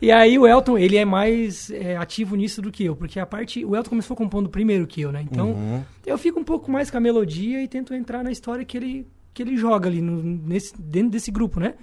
E 0.01 0.11
aí 0.11 0.39
o 0.39 0.47
Elton, 0.47 0.77
ele 0.77 0.95
é 0.97 1.05
mais 1.05 1.69
é, 1.71 1.97
ativo 1.97 2.35
nisso 2.35 2.61
do 2.61 2.71
que 2.71 2.85
eu, 2.85 2.95
porque 2.95 3.19
a 3.19 3.25
parte. 3.25 3.63
O 3.65 3.75
Elton 3.75 3.89
começou 3.89 4.15
compondo 4.15 4.49
primeiro 4.49 4.87
que 4.87 5.01
eu, 5.01 5.11
né? 5.11 5.21
Então, 5.29 5.51
Uhum. 5.51 5.83
eu 6.05 6.17
fico 6.17 6.39
um 6.39 6.43
pouco 6.43 6.71
mais 6.71 6.89
com 6.89 6.97
a 6.97 7.01
melodia 7.01 7.61
e 7.61 7.67
tento 7.67 7.93
entrar 7.93 8.23
na 8.23 8.31
história 8.31 8.63
que 8.63 8.77
ele, 8.77 9.07
que 9.33 9.43
ele 9.43 9.57
joga 9.57 9.89
ali 9.89 10.01
no- 10.01 10.23
nesse, 10.23 10.73
dentro 10.81 11.09
desse 11.11 11.29
grupo, 11.29 11.59
né? 11.59 11.73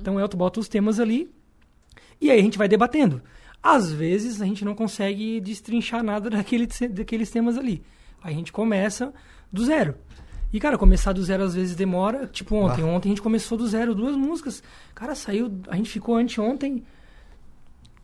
Então 0.00 0.14
o 0.16 0.20
Elton 0.20 0.38
bota 0.38 0.60
os 0.60 0.68
temas 0.68 0.98
ali 1.00 1.28
e 2.20 2.30
aí 2.30 2.38
a 2.38 2.42
gente 2.42 2.56
vai 2.56 2.68
debatendo. 2.68 3.20
Às 3.62 3.92
vezes 3.92 4.40
a 4.40 4.46
gente 4.46 4.64
não 4.64 4.74
consegue 4.74 5.40
destrinchar 5.40 6.02
nada 6.02 6.30
daquele, 6.30 6.66
daqueles 6.90 7.30
temas 7.30 7.58
ali. 7.58 7.82
Aí 8.22 8.32
a 8.32 8.36
gente 8.36 8.52
começa 8.52 9.12
do 9.52 9.64
zero. 9.64 9.94
E, 10.52 10.58
cara, 10.58 10.76
começar 10.76 11.12
do 11.12 11.22
zero 11.22 11.44
às 11.44 11.54
vezes 11.54 11.76
demora. 11.76 12.26
Tipo 12.26 12.56
ontem. 12.56 12.82
Ah. 12.82 12.86
Ontem 12.86 13.08
a 13.08 13.10
gente 13.10 13.22
começou 13.22 13.56
do 13.56 13.66
zero, 13.68 13.94
duas 13.94 14.16
músicas. 14.16 14.62
Cara, 14.94 15.14
saiu. 15.14 15.60
A 15.68 15.76
gente 15.76 15.88
ficou 15.90 16.16
anteontem 16.16 16.82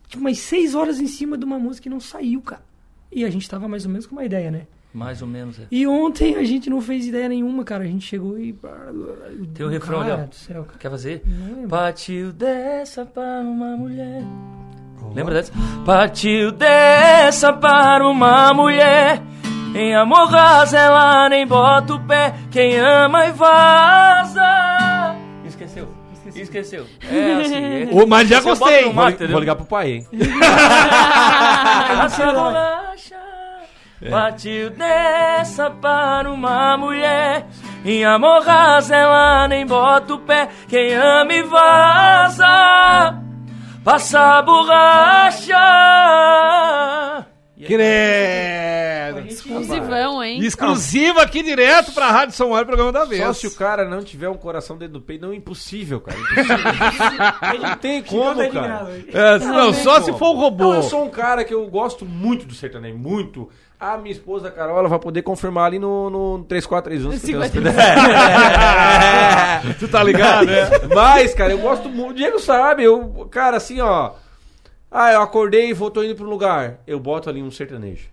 tipo, 0.07 0.21
umas 0.21 0.39
seis 0.39 0.73
horas 0.73 0.99
em 0.99 1.07
cima 1.07 1.37
de 1.37 1.43
uma 1.43 1.59
música 1.59 1.87
e 1.87 1.91
não 1.91 1.99
saiu, 1.99 2.41
cara. 2.41 2.63
E 3.11 3.25
a 3.25 3.29
gente 3.29 3.49
tava 3.49 3.67
mais 3.67 3.85
ou 3.85 3.91
menos 3.91 4.05
com 4.05 4.15
uma 4.15 4.23
ideia, 4.25 4.49
né? 4.49 4.67
Mais 4.93 5.21
ou 5.21 5.27
menos, 5.27 5.59
é. 5.59 5.63
E 5.69 5.85
ontem 5.85 6.35
a 6.35 6.43
gente 6.43 6.69
não 6.69 6.81
fez 6.81 7.05
ideia 7.05 7.27
nenhuma, 7.29 7.63
cara. 7.63 7.83
A 7.83 7.87
gente 7.87 8.05
chegou 8.05 8.39
e. 8.39 8.57
Tem 9.53 9.65
o 9.65 9.69
refrão 9.69 9.99
ali, 9.99 10.09
Cara 10.09 10.23
ó. 10.23 10.27
do 10.27 10.35
céu, 10.35 10.63
cara. 10.63 10.79
Quer 10.79 10.89
fazer? 10.89 11.23
Partiu 11.69 12.31
dessa 12.31 13.05
para 13.05 13.41
uma 13.41 13.75
mulher. 13.75 14.23
Lembra 15.13 15.33
dessa? 15.35 15.51
Partiu 15.85 16.51
dessa 16.51 17.53
para 17.53 18.07
uma 18.07 18.53
mulher. 18.53 19.21
Em 19.75 19.95
amor 19.95 20.27
raso 20.29 20.75
ela 20.75 21.29
nem 21.29 21.45
bota 21.45 21.93
o 21.93 21.99
pé. 21.99 22.33
Quem 22.51 22.77
ama 22.77 23.27
e 23.27 23.31
vaza. 23.31 25.15
Esqueceu. 25.45 25.87
Esqueceu. 26.35 26.85
É 27.09 27.33
assim. 27.33 27.83
É. 27.83 27.89
Ô, 27.91 28.05
mas 28.07 28.27
já 28.27 28.41
gostei. 28.41 28.83
Vou, 28.85 28.93
mar, 28.93 29.13
vou 29.13 29.39
ligar 29.39 29.55
pro 29.55 29.65
pai, 29.65 29.91
hein? 29.91 30.07
Essa 32.05 32.31
bolacha 32.31 33.15
Partiu 34.09 34.69
dessa 34.69 35.71
para 35.71 36.29
uma 36.31 36.77
mulher 36.77 37.47
Em 37.83 38.05
amor 38.05 38.43
raso 38.43 38.93
ela 38.93 39.47
nem 39.47 39.65
bota 39.65 40.13
o 40.13 40.19
pé 40.19 40.49
Quem 40.67 40.93
ama 40.93 41.33
e 41.33 41.41
vaza 41.41 43.15
Passa 43.83 44.37
a 44.37 44.41
borracha 44.43 45.57
Credo. 47.65 49.27
Exclusivão, 49.27 50.23
hein? 50.23 50.39
Exclusiva 50.43 51.23
aqui 51.23 51.41
direto 51.41 51.91
pra 51.91 52.11
Rádio 52.11 52.35
São 52.35 52.49
Paulo, 52.49 52.65
programa 52.65 52.91
da 52.91 53.03
vez. 53.03 53.23
Só 53.23 53.33
se 53.33 53.47
o 53.47 53.55
cara 53.55 53.89
não 53.89 54.03
tiver 54.03 54.29
um 54.29 54.37
coração 54.37 54.77
dentro 54.77 54.93
do 54.93 55.01
peito, 55.01 55.25
não 55.25 55.33
é 55.33 55.35
impossível, 55.35 55.99
cara. 55.99 56.19
Impossível. 56.19 56.53
não 57.67 57.75
tem 57.77 58.03
como, 58.03 58.35
tá 58.35 58.49
cara. 58.49 59.01
É, 59.11 59.39
não, 59.39 59.73
tem 59.73 59.83
só 59.83 59.95
como. 59.95 60.05
se 60.05 60.13
for 60.13 60.35
o 60.35 60.39
robô. 60.39 60.63
Não, 60.65 60.75
eu 60.75 60.83
sou 60.83 61.03
um 61.03 61.09
cara 61.09 61.43
que 61.43 61.53
eu 61.53 61.65
gosto 61.67 62.05
muito 62.05 62.45
do 62.45 62.53
sertanejo, 62.53 62.97
muito. 62.97 63.49
A 63.79 63.95
minha 63.97 64.11
esposa, 64.11 64.47
a 64.47 64.51
Carola, 64.51 64.89
vai 64.89 64.97
poder 64.97 65.21
confirmar 65.21 65.65
ali 65.65 65.77
no, 65.77 66.09
no 66.09 66.43
3431. 66.45 67.19
se 67.19 67.31
Deus 67.31 67.51
quiser. 67.51 67.73
Tu 69.79 69.87
tá 69.87 70.03
ligado, 70.03 70.47
né? 70.47 70.67
Mas, 70.95 71.35
cara, 71.35 71.51
eu 71.51 71.59
gosto 71.59 71.87
muito. 71.87 72.09
O 72.09 72.13
Diego 72.13 72.39
sabe, 72.39 72.83
eu, 72.83 73.27
cara, 73.29 73.57
assim, 73.57 73.79
ó. 73.79 74.13
Ah, 74.89 75.11
eu 75.11 75.21
acordei 75.21 75.69
e 75.69 75.73
vou, 75.73 75.91
tô 75.91 76.03
indo 76.03 76.15
pra 76.15 76.25
um 76.25 76.29
lugar. 76.29 76.81
Eu 76.87 76.99
boto 76.99 77.29
ali 77.29 77.41
um 77.43 77.51
sertanejo. 77.51 78.07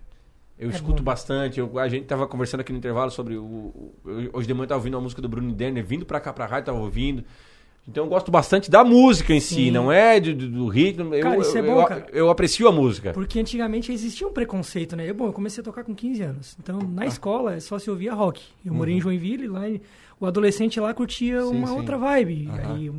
Eu 0.57 0.69
escuto 0.69 1.03
bastante. 1.03 1.59
eu- 1.59 1.77
a 1.79 1.87
gente 1.89 2.05
tava 2.05 2.25
conversando 2.27 2.61
aqui 2.61 2.71
no 2.71 2.77
intervalo 2.77 3.11
sobre 3.11 3.35
o. 3.35 3.43
o- 3.43 3.93
eu- 4.05 4.29
hoje 4.33 4.47
de 4.47 4.53
manhã 4.53 4.63
eu 4.63 4.67
tava 4.69 4.79
ouvindo 4.79 4.97
a 4.97 5.01
música 5.01 5.21
do 5.21 5.27
Bruno 5.27 5.51
Derner, 5.51 5.83
vindo 5.85 6.05
pra 6.05 6.19
cá 6.19 6.31
pra 6.31 6.45
rádio, 6.45 6.67
tava 6.67 6.79
ouvindo. 6.79 7.23
Então 7.87 8.05
eu 8.05 8.09
gosto 8.09 8.31
bastante 8.31 8.71
da 8.71 8.83
música 8.83 9.31
em 9.33 9.39
si, 9.39 9.55
Sim. 9.65 9.71
não 9.71 9.91
é 9.91 10.19
do, 10.19 10.33
do- 10.33 10.67
ritmo. 10.67 11.13
Eu, 11.13 11.21
Cara, 11.21 11.37
isso 11.37 11.55
é 11.55 11.59
eu- 11.59 11.65
bom, 11.65 11.81
eu- 11.81 11.85
cara. 11.87 12.07
eu 12.11 12.29
aprecio 12.31 12.67
a 12.67 12.71
música. 12.71 13.13
Porque 13.13 13.39
antigamente 13.39 13.91
existia 13.91 14.25
um 14.27 14.31
preconceito, 14.33 14.95
né? 14.95 15.07
Eu, 15.09 15.13
bom, 15.13 15.27
eu 15.27 15.33
comecei 15.33 15.61
a 15.61 15.63
tocar 15.63 15.83
com 15.83 15.93
15 15.93 16.23
anos. 16.23 16.55
Então, 16.59 16.79
Ah. 16.81 16.87
na 16.87 17.05
escola, 17.05 17.59
só 17.59 17.77
se 17.77 17.89
ouvia 17.89 18.13
rock. 18.13 18.41
Eu 18.65 18.73
morei 18.73 18.93
Uhum. 18.95 18.97
em 18.99 19.01
Joinville, 19.01 19.47
lá 19.47 19.61
o 20.19 20.25
adolescente 20.25 20.79
lá 20.79 20.93
curtia 20.95 21.41
Sim, 21.43 21.47
uma 21.51 21.67
sim. 21.67 21.75
outra 21.75 21.97
vibe. 21.97 22.47
Aham. 22.49 22.75
Aí, 22.75 22.91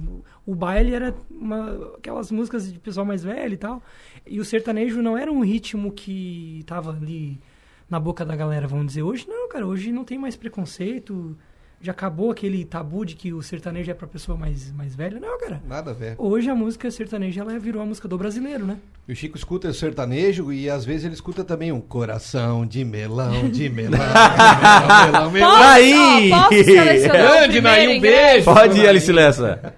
o, 0.46 0.54
baile 0.54 0.94
era 0.94 1.14
uma, 1.30 1.94
aquelas 1.96 2.30
músicas 2.30 2.72
de 2.72 2.78
pessoal 2.78 3.04
mais 3.04 3.22
velho 3.24 3.54
e 3.54 3.58
tal. 3.58 3.82
E 4.26 4.40
o 4.40 4.44
sertanejo 4.44 5.02
não 5.02 5.18
era 5.18 5.30
um 5.30 5.40
ritmo 5.40 5.92
que 5.92 6.62
tava 6.66 6.90
ali 6.90 7.40
na 7.88 7.98
boca 8.00 8.24
da 8.24 8.36
galera, 8.36 8.66
vamos 8.66 8.86
dizer. 8.86 9.02
Hoje 9.02 9.26
não, 9.28 9.48
cara. 9.48 9.66
Hoje 9.66 9.92
não 9.92 10.04
tem 10.04 10.18
mais 10.18 10.36
preconceito. 10.36 11.36
Já 11.80 11.92
acabou 11.92 12.30
aquele 12.30 12.64
tabu 12.64 13.04
de 13.04 13.14
que 13.14 13.32
o 13.34 13.42
sertanejo 13.42 13.90
é 13.90 13.94
pra 13.94 14.06
pessoa 14.08 14.36
mais, 14.36 14.72
mais 14.72 14.94
velha. 14.96 15.20
Não, 15.20 15.38
cara. 15.38 15.62
Nada 15.68 15.90
a 15.90 15.94
ver. 15.94 16.14
Hoje 16.18 16.48
a 16.48 16.54
música 16.54 16.90
sertaneja 16.90 17.42
ela 17.42 17.58
virou 17.58 17.82
a 17.82 17.84
música 17.86 18.08
do 18.08 18.16
brasileiro, 18.16 18.64
né? 18.64 18.78
E 19.06 19.12
o 19.12 19.14
Chico 19.16 19.36
escuta 19.36 19.72
sertanejo 19.72 20.50
e 20.52 20.68
às 20.70 20.84
vezes 20.84 21.04
ele 21.04 21.14
escuta 21.14 21.44
também 21.44 21.70
um 21.70 21.80
coração 21.80 22.66
de 22.66 22.82
melão, 22.84 23.48
de 23.50 23.68
melão, 23.68 23.98
melão, 24.00 25.06
melão, 25.06 25.30
melão. 25.30 25.50
Posso- 25.50 25.62
Aí! 25.62 26.30
o 26.32 27.08
Grande, 27.12 27.60
Naí, 27.60 27.88
um 27.88 27.90
ingresso? 27.92 28.00
beijo. 28.32 28.44
Pode 28.46 28.80
ir, 28.80 28.88
Alice 28.88 29.12
Lessa. 29.12 29.74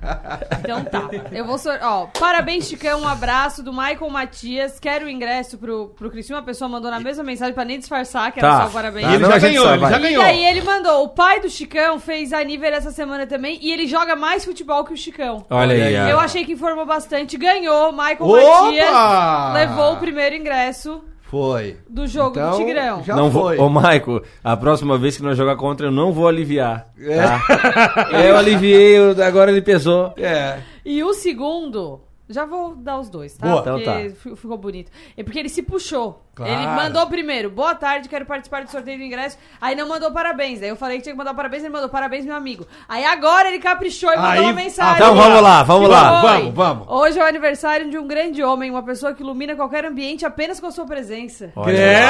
Então 0.61 0.85
tá. 0.85 1.11
Eu 1.33 1.45
vou 1.45 1.59
sor... 1.59 1.79
Ó, 1.83 2.07
parabéns, 2.19 2.69
Chicão. 2.69 3.01
Um 3.03 3.09
abraço 3.09 3.63
do 3.63 3.73
Michael 3.73 4.09
Matias. 4.09 4.79
Quero 4.79 5.07
o 5.07 5.11
ingresso 5.11 5.59
pro, 5.59 5.89
pro 5.97 6.11
Criciúma. 6.11 6.41
A 6.41 6.45
pessoa 6.45 6.69
mandou 6.69 6.91
na 6.91 7.01
mesma 7.01 7.25
mensagem 7.25 7.53
pra 7.55 7.65
nem 7.65 7.79
disfarçar 7.79 8.33
que 8.33 8.39
era 8.39 8.49
Tá. 8.49 8.63
só 8.63 8.69
o 8.69 8.73
parabéns. 8.73 9.05
Tá, 9.05 9.11
E 9.13 9.15
ele 9.17 9.23
não, 9.25 9.31
já 9.33 9.39
ganhou, 9.39 9.71
ele 9.75 9.81
já 9.81 9.99
E 9.99 10.03
ganhou. 10.03 10.23
aí 10.23 10.45
ele 10.47 10.63
mandou, 10.63 11.05
o 11.05 11.09
pai 11.09 11.41
do 11.41 11.51
Chicão 11.51 11.88
fez 12.01 12.33
aniversário 12.33 12.79
essa 12.79 12.91
semana 12.91 13.25
também 13.25 13.57
e 13.63 13.71
ele 13.71 13.87
joga 13.87 14.17
mais 14.17 14.45
futebol 14.45 14.83
que 14.85 14.93
o 14.93 14.97
Chicão. 14.97 15.47
Olha 15.49 15.77
aí. 15.77 15.97
ó. 15.97 16.09
Eu 16.09 16.19
achei 16.19 16.45
que 16.45 16.55
informou 16.55 16.85
bastante, 16.85 17.37
ganhou, 17.39 17.93
Michael 17.93 18.19
Opa! 18.21 18.63
Matias 18.65 19.55
levou 19.55 19.93
o 19.93 19.97
primeiro 19.99 20.35
ingresso 20.35 21.01
Foi. 21.23 21.77
do 21.89 22.07
jogo 22.07 22.31
Então, 22.39 22.51
do 22.51 22.57
Tigrão. 22.57 23.05
já 23.05 23.15
não 23.15 23.31
foi. 23.31 23.57
vou, 23.57 23.67
ô 23.67 23.69
Maico, 23.71 24.21
a 24.43 24.57
próxima 24.57 24.99
vez 24.99 25.17
que 25.17 25.23
nós 25.23 25.37
jogar 25.37 25.57
contra, 25.57 25.87
eu 25.87 25.93
não 25.93 26.13
vou 26.13 26.27
aliviar. 26.27 26.89
É. 27.01 27.17
Tá? 27.23 28.09
eu 28.25 28.37
aliviei, 28.37 28.99
eu- 28.99 29.23
agora 29.25 29.51
ele 29.51 29.63
pesou. 29.63 30.13
É. 30.17 30.59
E 30.85 31.03
o 31.05 31.13
segundo, 31.15 32.01
já 32.29 32.45
vou 32.45 32.75
dar 32.77 32.99
os 32.99 33.09
dois, 33.09 33.37
tá? 33.37 33.47
Boa. 33.47 33.63
Porque 33.63 33.81
Então 33.83 33.95
tá. 34.11 34.15
fi- 34.17 34.37
ficou 34.37 34.57
bonito. 34.59 34.91
É 35.17 35.23
porque 35.23 35.39
ele 35.39 35.49
se 35.49 35.63
puxou. 35.63 36.25
Claro. 36.35 36.53
Ele 36.53 36.67
mandou 36.69 37.05
primeiro, 37.09 37.51
boa 37.51 37.75
tarde, 37.75 38.09
quero 38.09 38.25
participar 38.25 38.63
do 38.63 38.71
sorteio 38.71 38.97
do 38.99 39.03
ingresso. 39.03 39.37
Aí 39.61 39.75
não 39.75 39.89
mandou 39.89 40.13
parabéns. 40.13 40.63
Aí 40.63 40.69
eu 40.69 40.77
falei 40.77 40.99
que 40.99 41.03
tinha 41.05 41.13
que 41.15 41.19
mandar 41.19 41.35
parabéns, 41.35 41.65
ele 41.65 41.73
mandou 41.73 41.89
parabéns, 41.89 42.25
meu 42.25 42.37
amigo. 42.37 42.65
Aí 42.89 43.05
agora 43.05 43.49
ele 43.49 43.59
caprichou 43.59 44.13
e 44.13 44.17
mandou 44.17 44.31
Aí- 44.31 44.41
uma 44.41 44.53
mensagem. 44.53 44.95
Então 44.97 45.17
vamos 45.17 45.43
lá, 45.43 45.63
vamos 45.65 45.89
lá. 45.89 46.21
Vamos, 46.21 46.55
vamos. 46.55 46.87
Hoje 46.89 47.19
é 47.19 47.25
o 47.25 47.27
aniversário 47.27 47.91
de 47.91 47.99
um 47.99 48.07
grande 48.07 48.43
homem, 48.43 48.71
uma 48.71 48.83
pessoa 48.85 49.13
que 49.15 49.23
ilumina 49.23 49.57
qualquer 49.57 49.85
ambiente 49.85 50.25
apenas 50.25 50.61
com 50.61 50.67
a 50.67 50.71
sua 50.71 50.87
presença. 50.87 51.53
É. 51.67 52.03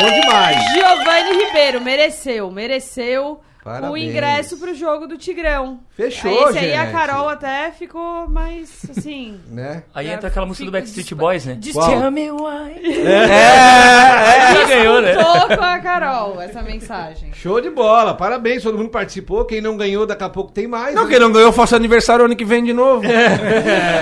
Bom 0.00 0.10
demais. 0.20 0.56
Giovanni 0.74 1.44
Ribeiro, 1.46 1.80
mereceu, 1.80 2.50
mereceu 2.50 3.40
o 3.60 3.64
Parabéns. 3.64 4.04
ingresso 4.10 4.58
pro 4.58 4.74
jogo 4.74 5.06
do 5.06 5.16
Tigrão. 5.16 5.80
Fechou, 5.96 6.50
Esse 6.50 6.58
aí 6.58 6.74
a 6.74 6.82
gente. 6.84 6.92
Carol 6.92 7.26
até 7.28 7.70
ficou 7.70 8.28
mais 8.28 8.82
assim. 8.90 9.40
Né? 9.50 9.82
Aí 9.94 10.08
É, 10.08 10.12
entra 10.12 10.28
aquela 10.28 10.44
música 10.44 10.66
do 10.66 10.70
Backstreet 10.70 11.14
Boys, 11.14 11.46
né? 11.46 11.58
Qual? 11.72 11.88
Tell 11.88 12.10
me 12.10 12.30
why. 12.30 13.06
É, 13.06 14.52
já 14.52 14.64
ganhou, 14.66 15.00
né? 15.00 15.14
Com 15.14 15.62
a 15.64 15.78
Carol 15.78 16.40
essa 16.42 16.60
mensagem. 16.62 17.32
Show 17.32 17.60
de 17.62 17.70
bola, 17.70 18.12
parabéns, 18.14 18.62
todo 18.62 18.76
mundo 18.76 18.90
participou. 18.90 19.44
Quem 19.46 19.62
não 19.62 19.76
ganhou, 19.76 20.04
daqui 20.06 20.22
a 20.24 20.28
pouco 20.28 20.52
tem 20.52 20.66
mais. 20.66 20.94
Não, 20.94 21.04
né? 21.04 21.10
quem 21.10 21.18
não 21.18 21.32
ganhou, 21.32 21.50
faça 21.52 21.76
aniversário 21.76 22.26
ano 22.26 22.36
que 22.36 22.44
vem 22.44 22.62
de 22.62 22.74
novo. 22.74 23.02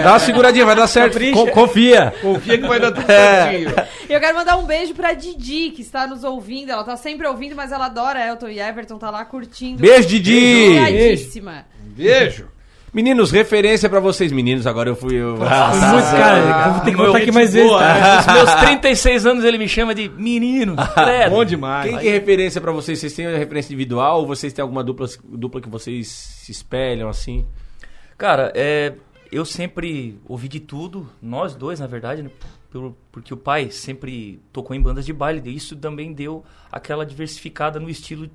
Dá 0.02 0.10
uma 0.12 0.18
seguradinha, 0.18 0.66
vai 0.66 0.74
dar 0.74 0.88
certo. 0.88 1.18
Co- 1.32 1.46
confia. 1.52 2.12
Confia 2.20 2.58
que 2.58 2.66
vai 2.66 2.80
dar 2.80 2.90
tudo 2.90 3.08
É. 3.10 3.42
certinho. 3.50 3.74
E 4.08 4.12
eu 4.12 4.20
quero 4.20 4.36
mandar 4.36 4.56
um 4.56 4.64
beijo 4.64 4.94
pra 4.94 5.12
Didi, 5.12 5.70
que 5.70 5.82
está 5.82 6.06
nos 6.08 6.24
ouvindo. 6.24 6.70
Ela 6.70 6.82
tá 6.84 6.96
sempre 6.96 7.26
ouvindo, 7.28 7.54
mas 7.54 7.70
ela 7.70 7.86
adora 7.86 8.24
Elton 8.26 8.48
e 8.48 8.58
Everton, 8.60 8.98
tá 8.98 9.10
lá 9.10 9.24
curtindo. 9.24 9.80
Beijo, 9.80 10.08
Didi. 10.08 10.68
Obrigadíssima. 10.78 11.66
Beijo. 11.96 12.48
Meninos, 12.92 13.32
referência 13.32 13.88
pra 13.88 13.98
vocês, 13.98 14.30
meninos. 14.30 14.68
Agora 14.68 14.88
eu 14.88 14.94
fui. 14.94 15.16
Eu... 15.16 15.36
Ah, 15.42 15.74
muito, 15.74 16.10
cara, 16.10 16.38
eu 16.68 16.72
vou 16.74 16.84
ter 16.84 16.90
que 16.92 16.96
voltar 16.96 17.18
aqui 17.18 17.32
mais 17.32 17.52
vezes. 17.52 17.68
tá? 17.68 18.16
Nos 18.16 18.26
meus 18.34 18.54
36 18.62 19.26
anos 19.26 19.44
ele 19.44 19.58
me 19.58 19.68
chama 19.68 19.92
de 19.94 20.08
menino. 20.08 20.76
credo. 20.94 21.30
Bom 21.30 21.44
demais. 21.44 21.90
Quem 21.90 21.98
que 21.98 22.06
é 22.06 22.12
referência 22.12 22.60
pra 22.60 22.70
vocês? 22.70 23.00
Vocês 23.00 23.12
têm 23.12 23.26
referência 23.36 23.72
individual 23.72 24.20
ou 24.20 24.26
vocês 24.28 24.52
têm 24.52 24.62
alguma 24.62 24.84
dupla, 24.84 25.08
dupla 25.24 25.60
que 25.60 25.68
vocês 25.68 26.06
se 26.06 26.52
espelham 26.52 27.08
assim? 27.08 27.44
Cara, 28.16 28.52
é, 28.54 28.92
eu 29.32 29.44
sempre 29.44 30.16
ouvi 30.28 30.46
de 30.46 30.60
tudo, 30.60 31.08
nós 31.20 31.56
dois, 31.56 31.80
na 31.80 31.88
verdade, 31.88 32.22
né? 32.22 32.30
Porque 33.10 33.34
o 33.34 33.36
pai 33.36 33.70
sempre 33.70 34.40
tocou 34.52 34.74
em 34.74 34.80
bandas 34.80 35.04
de 35.04 35.12
baile, 35.12 35.42
e 35.44 35.56
isso 35.56 35.74
também 35.76 36.12
deu 36.12 36.44
aquela 36.70 37.04
diversificada 37.04 37.78
no 37.80 37.88
estilo, 37.90 38.28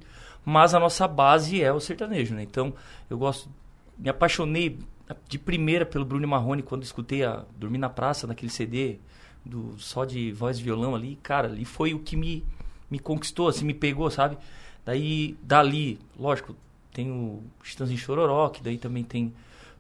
mas 0.46 0.74
a 0.74 0.80
nossa 0.80 1.08
base 1.08 1.62
é 1.62 1.72
o 1.72 1.80
sertanejo, 1.80 2.36
né? 2.36 2.44
Então, 2.44 2.74
eu 3.10 3.18
gosto, 3.18 3.50
me 3.98 4.10
apaixonei 4.10 4.80
de 5.28 5.40
primeira 5.40 5.86
pelo 5.86 6.06
Bruno 6.06 6.28
Marrone 6.28 6.62
quando 6.62 6.84
escutei 6.84 7.24
a 7.24 7.44
Dormir 7.58 7.80
na 7.80 7.90
Praça, 7.90 8.28
naquele 8.28 8.52
CD 8.52 9.00
do 9.46 9.76
só 9.80 10.06
de 10.06 10.32
voz 10.32 10.60
e 10.60 10.64
violão 10.64 10.94
ali, 10.96 11.18
cara, 11.24 11.48
ali 11.48 11.66
foi 11.66 11.94
o 11.94 12.00
que 12.00 12.16
me 12.16 12.46
me 12.90 13.00
conquistou, 13.00 13.48
assim, 13.48 13.66
me 13.66 13.74
pegou, 13.74 14.10
sabe? 14.10 14.38
Daí, 14.84 15.38
dali, 15.44 16.00
lógico, 16.18 16.56
tem 16.92 17.12
o 17.12 17.44
Chitãozinho 17.64 18.00
Chororó, 18.00 18.50
que 18.50 18.64
daí 18.64 18.78
também 18.78 19.04
tem 19.04 19.34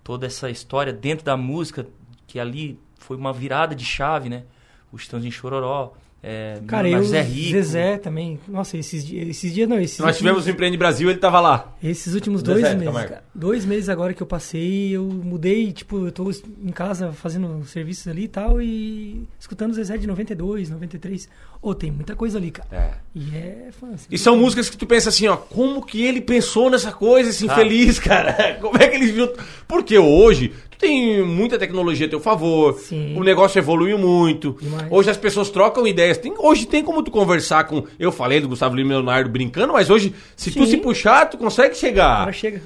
toda 0.03 0.27
essa 0.27 0.49
história 0.49 0.93
dentro 0.93 1.25
da 1.25 1.35
música, 1.35 1.87
que 2.27 2.39
ali 2.39 2.79
foi 2.99 3.17
uma 3.17 3.33
virada 3.33 3.73
de 3.73 3.83
chave, 3.83 4.29
né? 4.29 4.43
O 4.91 4.97
Chitãozinho 4.97 5.31
Chororó, 5.31 5.93
é, 6.21 6.59
Cara, 6.67 6.89
eu, 6.89 7.03
Zé 7.03 7.21
Rico. 7.21 7.51
Zezé 7.51 7.97
também. 7.97 8.39
Nossa, 8.47 8.77
esses, 8.77 9.05
di- 9.05 9.17
esses 9.17 9.53
dias 9.53 9.69
não. 9.69 9.79
Esses 9.79 9.99
Nós 9.99 10.17
tivemos 10.17 10.45
o 10.45 10.49
Empreende 10.49 10.75
Brasil, 10.77 11.09
ele 11.09 11.19
tava 11.19 11.39
lá. 11.39 11.75
Esses 11.81 12.13
últimos 12.13 12.41
Zezé, 12.41 12.51
dois 12.53 12.63
meses, 12.73 12.85
Camargo. 12.85 13.09
cara, 13.09 13.23
dois 13.33 13.65
meses 13.65 13.87
agora 13.89 14.13
que 14.13 14.21
eu 14.21 14.27
passei, 14.27 14.89
eu 14.91 15.03
mudei, 15.05 15.71
tipo, 15.71 16.05
eu 16.05 16.11
tô 16.11 16.29
em 16.29 16.71
casa 16.71 17.11
fazendo 17.13 17.63
serviços 17.65 18.07
ali 18.07 18.23
e 18.23 18.27
tal, 18.27 18.61
e 18.61 19.23
escutando 19.39 19.73
Zezé 19.73 19.97
de 19.97 20.05
92, 20.07 20.69
93. 20.69 21.29
Ô, 21.61 21.75
tem 21.75 21.91
muita 21.91 22.15
coisa 22.15 22.37
ali, 22.37 22.51
cara. 22.51 22.69
É. 22.71 22.91
E 23.13 23.35
é 23.35 23.67
fã. 23.77 23.89
assim. 23.93 24.07
E 24.09 24.17
são 24.17 24.37
músicas 24.37 24.69
que 24.69 24.77
tu 24.77 24.87
pensa 24.87 25.09
assim, 25.09 25.27
ó, 25.27 25.35
como 25.35 25.85
que 25.85 26.01
ele 26.05 26.21
pensou 26.21 26.69
nessa 26.69 26.91
coisa, 26.93 27.29
esse 27.31 27.49
Ah. 27.49 27.51
infeliz, 27.51 27.99
cara? 27.99 28.57
Como 28.61 28.77
é 28.77 28.87
que 28.87 28.95
ele 28.95 29.11
viu? 29.11 29.29
Porque 29.67 29.97
hoje, 29.97 30.53
tu 30.71 30.77
tem 30.77 31.21
muita 31.21 31.59
tecnologia 31.59 32.07
a 32.07 32.09
teu 32.09 32.21
favor, 32.21 32.79
Sim. 32.79 33.13
o 33.17 33.23
negócio 33.25 33.59
evoluiu 33.59 33.97
muito, 33.97 34.55
Demais. 34.61 34.87
hoje 34.89 35.09
as 35.09 35.17
pessoas 35.17 35.49
trocam 35.49 35.85
ideias, 35.85 36.17
tem, 36.17 36.33
hoje 36.37 36.65
tem 36.65 36.81
como 36.81 37.03
tu 37.03 37.11
conversar 37.11 37.65
com, 37.65 37.83
eu 37.99 38.09
falei 38.11 38.39
do 38.39 38.47
Gustavo 38.47 38.73
Lima 38.77 38.91
e 38.93 38.95
Leonardo 38.95 39.29
brincando, 39.29 39.73
mas 39.73 39.89
hoje, 39.89 40.15
se 40.37 40.51
tu 40.51 40.63
Sim. 40.63 40.71
se 40.71 40.77
puxar, 40.77 41.25
tu 41.29 41.37
consegue 41.37 41.75
chegar. 41.75 42.19
cara 42.19 42.31
chega. 42.31 42.61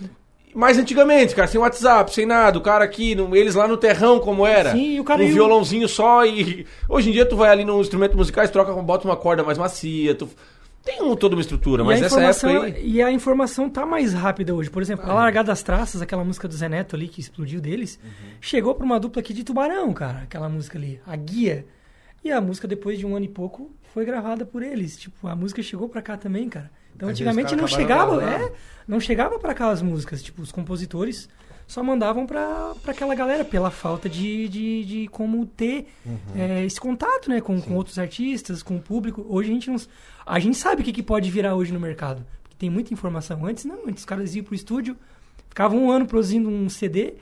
Mas 0.54 0.78
antigamente, 0.78 1.34
cara, 1.36 1.48
sem 1.48 1.60
WhatsApp, 1.60 2.14
sem 2.14 2.26
nada, 2.26 2.58
o 2.58 2.62
cara 2.62 2.84
aqui, 2.86 3.16
no- 3.16 3.36
eles 3.36 3.56
lá 3.56 3.68
no 3.68 3.76
terrão, 3.78 4.20
como 4.20 4.46
era. 4.46 4.72
Sim, 4.72 5.00
o 5.00 5.04
cara 5.04 5.22
um 5.24 5.28
violãozinho 5.28 5.88
só 5.88 6.26
e. 6.26 6.66
Hoje 6.88 7.10
em 7.10 7.14
dia 7.14 7.26
tu 7.26 7.36
vai 7.36 7.50
ali 7.50 7.66
nos 7.66 7.82
instrumentos 7.88 8.16
musicais, 8.16 8.50
troca, 8.52 8.72
bota 8.74 9.08
uma 9.08 9.16
corda 9.18 9.44
mais 9.44 9.58
macia, 9.58 10.14
tu. 10.16 10.30
Tem 10.86 11.02
um, 11.02 11.16
toda 11.16 11.34
uma 11.36 11.42
estrutura, 11.42 11.82
E 11.82 11.86
mas 11.86 12.00
a 12.00 12.04
nessa 12.04 12.16
informação, 12.18 12.50
época 12.66 12.78
aí. 12.80 12.90
e 12.92 13.02
a 13.02 13.10
informação 13.10 13.70
tá 13.70 13.86
mais 13.86 14.14
rápida 14.14 14.54
hoje. 14.54 14.70
Por 14.70 14.82
exemplo, 14.82 15.10
a 15.10 15.14
Largada 15.14 15.48
das 15.48 15.64
Traças, 15.64 16.02
aquela 16.02 16.26
música 16.26 16.46
do 16.46 16.54
Zé 16.54 16.68
Neto 16.68 16.96
ali 16.98 17.08
que 17.08 17.22
explodiu 17.22 17.62
deles, 17.62 17.98
chegou 18.42 18.76
pra 18.76 18.86
uma 18.86 19.00
dupla 19.00 19.22
aqui 19.22 19.34
de 19.34 19.46
Tubarão, 19.46 19.94
cara, 19.94 20.20
aquela 20.24 20.50
música 20.50 20.78
ali, 20.78 21.00
a 21.08 21.16
Guia. 21.16 21.66
E 22.22 22.30
a 22.32 22.42
música 22.42 22.68
depois 22.68 23.00
de 23.00 23.06
um 23.06 23.16
ano 23.16 23.24
e 23.26 23.30
pouco 23.30 23.72
foi 23.94 24.04
gravada 24.04 24.46
por 24.46 24.62
eles. 24.62 24.98
Tipo, 24.98 25.26
a 25.28 25.36
música 25.36 25.62
chegou 25.64 25.88
pra 25.88 26.02
cá 26.02 26.18
também, 26.18 26.50
cara. 26.50 26.70
Então 26.96 27.10
Às 27.10 27.14
antigamente 27.16 27.54
os 27.54 27.62
não 27.62 27.68
chegava, 27.68 28.24
é, 28.24 28.52
não 28.88 29.00
chegava 29.00 29.40
pra 29.40 29.54
cá 29.54 29.70
as 29.70 29.82
músicas, 29.82 30.22
tipo, 30.22 30.42
os 30.42 30.52
compositores 30.52 31.30
só 31.66 31.82
mandavam 31.82 32.26
pra 32.26 32.74
aquela 32.88 33.16
galera 33.16 33.44
pela 33.46 33.72
falta 33.72 34.10
de, 34.10 34.48
de, 34.50 34.86
de 34.86 35.08
como 35.08 35.46
ter 35.46 35.88
Uhum. 36.06 36.18
é, 36.36 36.66
esse 36.66 36.80
contato, 36.80 37.30
né, 37.30 37.40
com, 37.42 37.60
com 37.62 37.76
outros 37.76 37.98
artistas, 37.98 38.62
com 38.62 38.76
o 38.76 38.82
público. 38.82 39.26
Hoje 39.30 39.50
a 39.50 39.54
gente 39.54 39.70
não, 39.70 39.78
a 40.26 40.40
gente 40.40 40.58
sabe 40.58 40.82
o 40.82 40.86
que, 40.86 40.92
que 40.92 41.02
pode 41.04 41.32
virar 41.32 41.56
hoje 41.56 41.72
no 41.72 41.80
mercado, 41.80 42.26
porque 42.44 42.56
tem 42.58 42.70
muita 42.70 42.94
informação. 42.94 43.46
Antes 43.46 43.66
não, 43.66 43.88
antes 43.88 44.04
os 44.04 44.06
caras 44.06 44.36
iam 44.36 44.44
pro 44.44 44.54
estúdio, 44.54 44.96
ficavam 45.50 45.86
um 45.86 45.90
ano 45.92 46.06
produzindo 46.06 46.50
um 46.50 46.70
CD, 46.70 47.14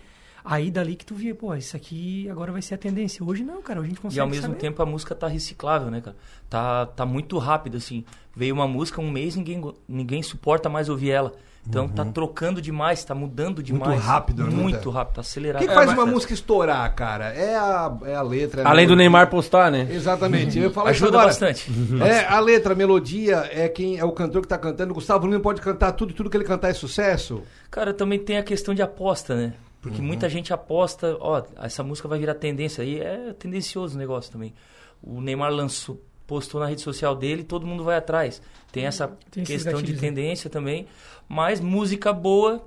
aí 0.43 0.69
dali 0.71 0.95
que 0.95 1.05
tu 1.05 1.15
via, 1.15 1.33
pô, 1.35 1.53
isso 1.55 1.75
aqui 1.75 2.29
agora 2.29 2.51
vai 2.51 2.61
ser 2.61 2.75
a 2.75 2.77
tendência. 2.77 3.23
Hoje 3.23 3.43
não, 3.43 3.61
cara, 3.61 3.79
a 3.79 3.83
gente 3.83 3.99
consegue 3.99 4.17
E 4.17 4.21
ao 4.21 4.27
mesmo 4.27 4.43
saber. 4.47 4.55
tempo 4.57 4.81
a 4.81 4.85
música 4.85 5.13
tá 5.15 5.27
reciclável, 5.27 5.89
né, 5.91 6.01
cara? 6.01 6.15
Tá, 6.49 6.85
tá 6.85 7.05
muito 7.05 7.37
rápido, 7.37 7.77
assim. 7.77 8.03
Veio 8.35 8.53
uma 8.55 8.67
música, 8.67 8.99
um 9.01 9.09
mês, 9.11 9.35
ninguém, 9.35 9.61
ninguém 9.87 10.21
suporta 10.23 10.69
mais 10.69 10.89
ouvir 10.89 11.11
ela. 11.11 11.33
Então 11.63 11.87
tá 11.87 12.03
trocando 12.03 12.59
demais, 12.59 13.03
tá 13.05 13.13
mudando 13.13 13.61
demais. 13.61 14.01
rápido, 14.01 14.43
né? 14.43 14.49
Muito 14.49 14.89
É. 14.89 14.93
rápido, 14.93 15.13
tá 15.13 15.19
O 15.19 15.21
acelerado. 15.21 15.61
que, 15.61 15.67
que 15.67 15.73
faz 15.75 15.91
uma 15.93 16.07
música 16.07 16.33
estourar, 16.33 16.91
cara? 16.95 17.25
É 17.35 17.55
a, 17.55 17.95
é 18.05 18.15
a 18.15 18.21
letra. 18.23 18.63
é 18.63 18.65
a 18.65 18.69
Além 18.69 18.87
do. 18.87 18.95
Neymar 18.95 19.29
postar, 19.29 19.69
né? 19.69 19.87
Exatamente. 19.91 20.57
Eu 20.57 20.71
isso 20.71 20.79
Ajuda 20.79 21.09
agora. 21.09 21.25
bastante. 21.27 21.69
É, 22.03 22.25
a 22.25 22.39
letra, 22.39 22.73
a 22.73 22.75
melodia, 22.75 23.47
é 23.51 23.69
quem 23.69 23.99
é 23.99 24.03
o 24.03 24.11
cantor 24.11 24.41
que 24.41 24.47
tá 24.47 24.57
cantando. 24.57 24.91
O 24.91 24.95
Gustavo 24.95 25.27
Lima 25.27 25.39
pode 25.39 25.61
cantar 25.61 25.91
tudo 25.91 26.09
e 26.09 26.13
tudo 26.15 26.31
que 26.31 26.37
ele 26.37 26.43
cantar 26.45 26.69
é 26.69 26.73
sucesso. 26.73 27.43
Cara, 27.69 27.93
também 27.93 28.17
tem 28.17 28.37
a 28.39 28.43
questão 28.43 28.73
de 28.73 28.81
aposta, 28.81 29.35
né? 29.35 29.53
Porque 29.81 29.99
Uhum. 29.99 30.05
muita 30.05 30.29
gente 30.29 30.53
aposta, 30.53 31.17
ó, 31.19 31.43
essa 31.57 31.83
música 31.83 32.07
vai 32.07 32.19
virar 32.19 32.35
tendência. 32.35 32.83
Aí 32.83 32.99
é 32.99 33.33
tendencioso 33.33 33.95
o 33.95 33.97
negócio 33.97 34.31
também. 34.31 34.53
O 35.01 35.19
Neymar 35.19 35.51
lançou, 35.51 35.99
postou 36.27 36.61
na 36.61 36.67
rede 36.67 36.81
social 36.81 37.15
dele, 37.15 37.43
todo 37.43 37.65
mundo 37.65 37.83
vai 37.83 37.97
atrás. 37.97 38.41
Tem 38.71 38.85
essa 38.85 39.07
Tem 39.31 39.43
esses 39.43 39.63
questão 39.63 39.81
de 39.81 39.93
né? 39.93 39.99
tendência 39.99 40.49
também. 40.49 40.87
Mas 41.27 41.59
música 41.59 42.13
boa 42.13 42.63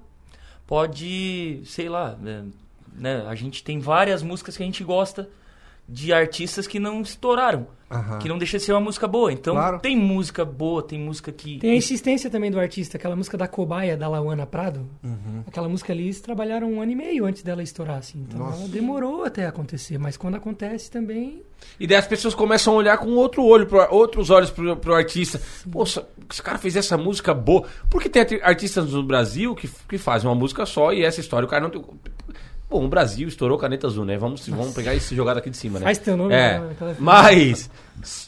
pode, 0.67 1.63
sei 1.65 1.89
lá, 1.89 2.17
né, 2.21 2.45
né? 2.93 3.25
A 3.29 3.35
gente 3.35 3.63
tem 3.63 3.79
várias 3.79 4.23
músicas 4.23 4.57
que 4.57 4.63
a 4.63 4.67
gente 4.67 4.83
gosta 4.83 5.29
de 5.89 6.13
artistas 6.13 6.67
que 6.67 6.79
não 6.79 7.01
estouraram. 7.03 7.67
Aham. 7.91 8.19
Que 8.19 8.29
não 8.29 8.39
deixa 8.39 8.57
de 8.59 8.65
ser 8.65 8.73
uma 8.73 8.81
música 8.81 9.07
boa. 9.07 9.31
Então 9.33 9.55
Claro. 9.55 9.79
tem 9.79 9.95
música 9.97 10.45
boa, 10.45 10.83
tem 10.83 10.99
música 10.99 11.31
que. 11.31 11.59
Tem 11.59 11.71
a 11.73 11.77
insistência 11.77 12.29
também 12.29 12.51
do 12.51 12.59
artista, 12.59 12.97
aquela 12.97 13.15
música 13.15 13.37
da 13.37 13.47
Cobaia, 13.47 13.97
da 13.97 14.09
Lauana 14.09 14.47
Prado. 14.47 14.89
Uhum. 15.05 15.45
Aquela 15.47 15.69
música 15.69 15.93
ali, 15.93 16.05
eles 16.05 16.21
trabalharam 16.21 16.73
um 16.73 16.81
ano 16.81 16.91
e 16.91 16.95
meio 16.97 17.25
antes 17.27 17.43
dela 17.43 17.63
estourar, 17.63 17.99
assim. 17.99 18.25
Então 18.27 18.41
Nossa. 18.41 18.61
ela 18.63 18.69
demorou 18.69 19.23
até 19.25 19.47
acontecer, 19.47 19.99
mas 19.99 20.17
quando 20.17 20.35
acontece 20.37 20.91
também. 20.91 21.43
E 21.79 21.87
daí 21.87 21.99
as 21.99 22.07
pessoas 22.07 22.35
começam 22.35 22.73
a 22.73 22.77
olhar 22.77 22.99
com 22.99 23.11
outro 23.11 23.45
olho, 23.45 23.67
pro, 23.67 23.87
outros 23.95 24.29
olhos 24.31 24.51
pro, 24.51 24.77
pro 24.77 24.95
artista. 24.95 25.41
Poxa, 25.71 26.05
esse 26.29 26.43
cara 26.43 26.59
fez 26.59 26.75
essa 26.75 26.97
música 26.97 27.33
boa. 27.33 27.65
Porque 27.89 28.09
tem 28.09 28.23
arti- 28.23 28.41
artistas 28.43 28.91
no 28.93 29.03
Brasil 29.05 29.55
que, 29.55 29.69
que 29.89 29.99
fazem 29.99 30.29
uma 30.29 30.35
música 30.35 30.67
só 30.67 30.93
e 30.93 31.05
essa 31.05 31.21
história 31.21 31.47
o 31.47 31.49
cara 31.51 31.63
não 31.63 31.71
tem. 31.71 31.85
Bom, 32.69 32.85
o 32.85 32.89
Brasil 32.89 33.29
estourou 33.29 33.57
caneta 33.59 33.87
azul, 33.87 34.05
né? 34.05 34.17
Vamos, 34.17 34.49
vamos 34.49 34.75
pegar 34.75 34.95
esse 34.95 35.15
jogado 35.15 35.37
aqui 35.39 35.49
de 35.51 35.57
cima, 35.57 35.79
né? 35.79 35.85
Faz 35.85 35.99
teu 35.99 36.17
nome 36.17 36.35
É. 36.35 36.59
naquela- 36.59 36.97
Mas. 36.99 37.71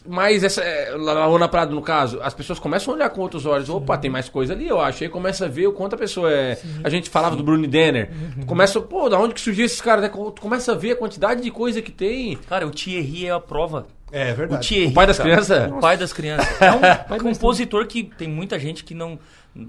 Mas 0.06 0.44
essa. 0.44 0.62
é, 0.62 0.90
Laona 0.94 1.48
Prado, 1.48 1.74
no 1.74 1.82
caso, 1.82 2.20
as 2.22 2.32
pessoas 2.32 2.58
começam 2.58 2.92
a 2.92 2.96
olhar 2.96 3.10
com 3.10 3.20
outros 3.22 3.44
olhos. 3.46 3.68
Opa, 3.68 3.98
tem 3.98 4.10
mais 4.10 4.28
coisa 4.28 4.52
ali, 4.52 4.68
eu 4.68 4.80
acho. 4.80 5.02
Aí 5.02 5.08
começa 5.10 5.46
a 5.46 5.48
ver 5.48 5.66
o 5.66 5.72
quanto 5.72 5.94
a 5.94 5.98
pessoa 5.98 6.30
é. 6.30 6.58
A 6.84 6.88
gente 6.88 7.10
falava 7.10 7.34
do 7.34 7.42
Bruno 7.42 7.66
Denner. 7.66 8.10
Tu 8.40 8.46
começa, 8.46 8.80
pô, 8.80 9.08
da 9.08 9.18
onde 9.18 9.34
que 9.34 9.40
surgiu 9.40 9.64
esses 9.66 9.80
caras? 9.80 10.02
né? 10.04 10.08
Tu 10.10 10.40
começa 10.40 10.72
a 10.72 10.74
ver 10.76 10.92
a 10.92 10.96
quantidade 10.96 11.42
de 11.42 11.50
coisa 11.50 11.82
que 11.82 11.90
tem. 11.90 12.36
Cara, 12.48 12.66
o 12.66 12.70
Thierry 12.70 13.26
é 13.26 13.30
a 13.32 13.40
prova. 13.40 13.86
É 14.12 14.32
O 14.32 14.36
verdade. 14.36 14.68
Thierry, 14.68 14.86
O 14.86 14.94
pai 14.94 15.06
das 15.08 15.18
crianças? 15.18 15.72
O 15.72 15.80
pai 15.80 15.96
das 15.96 16.12
crianças. 16.12 16.48
É 16.62 16.70
um 16.70 17.18
compositor 17.18 17.84
que 17.86 18.04
tem 18.04 18.28
muita 18.28 18.58
gente 18.58 18.84
que 18.84 18.94
não. 18.94 19.18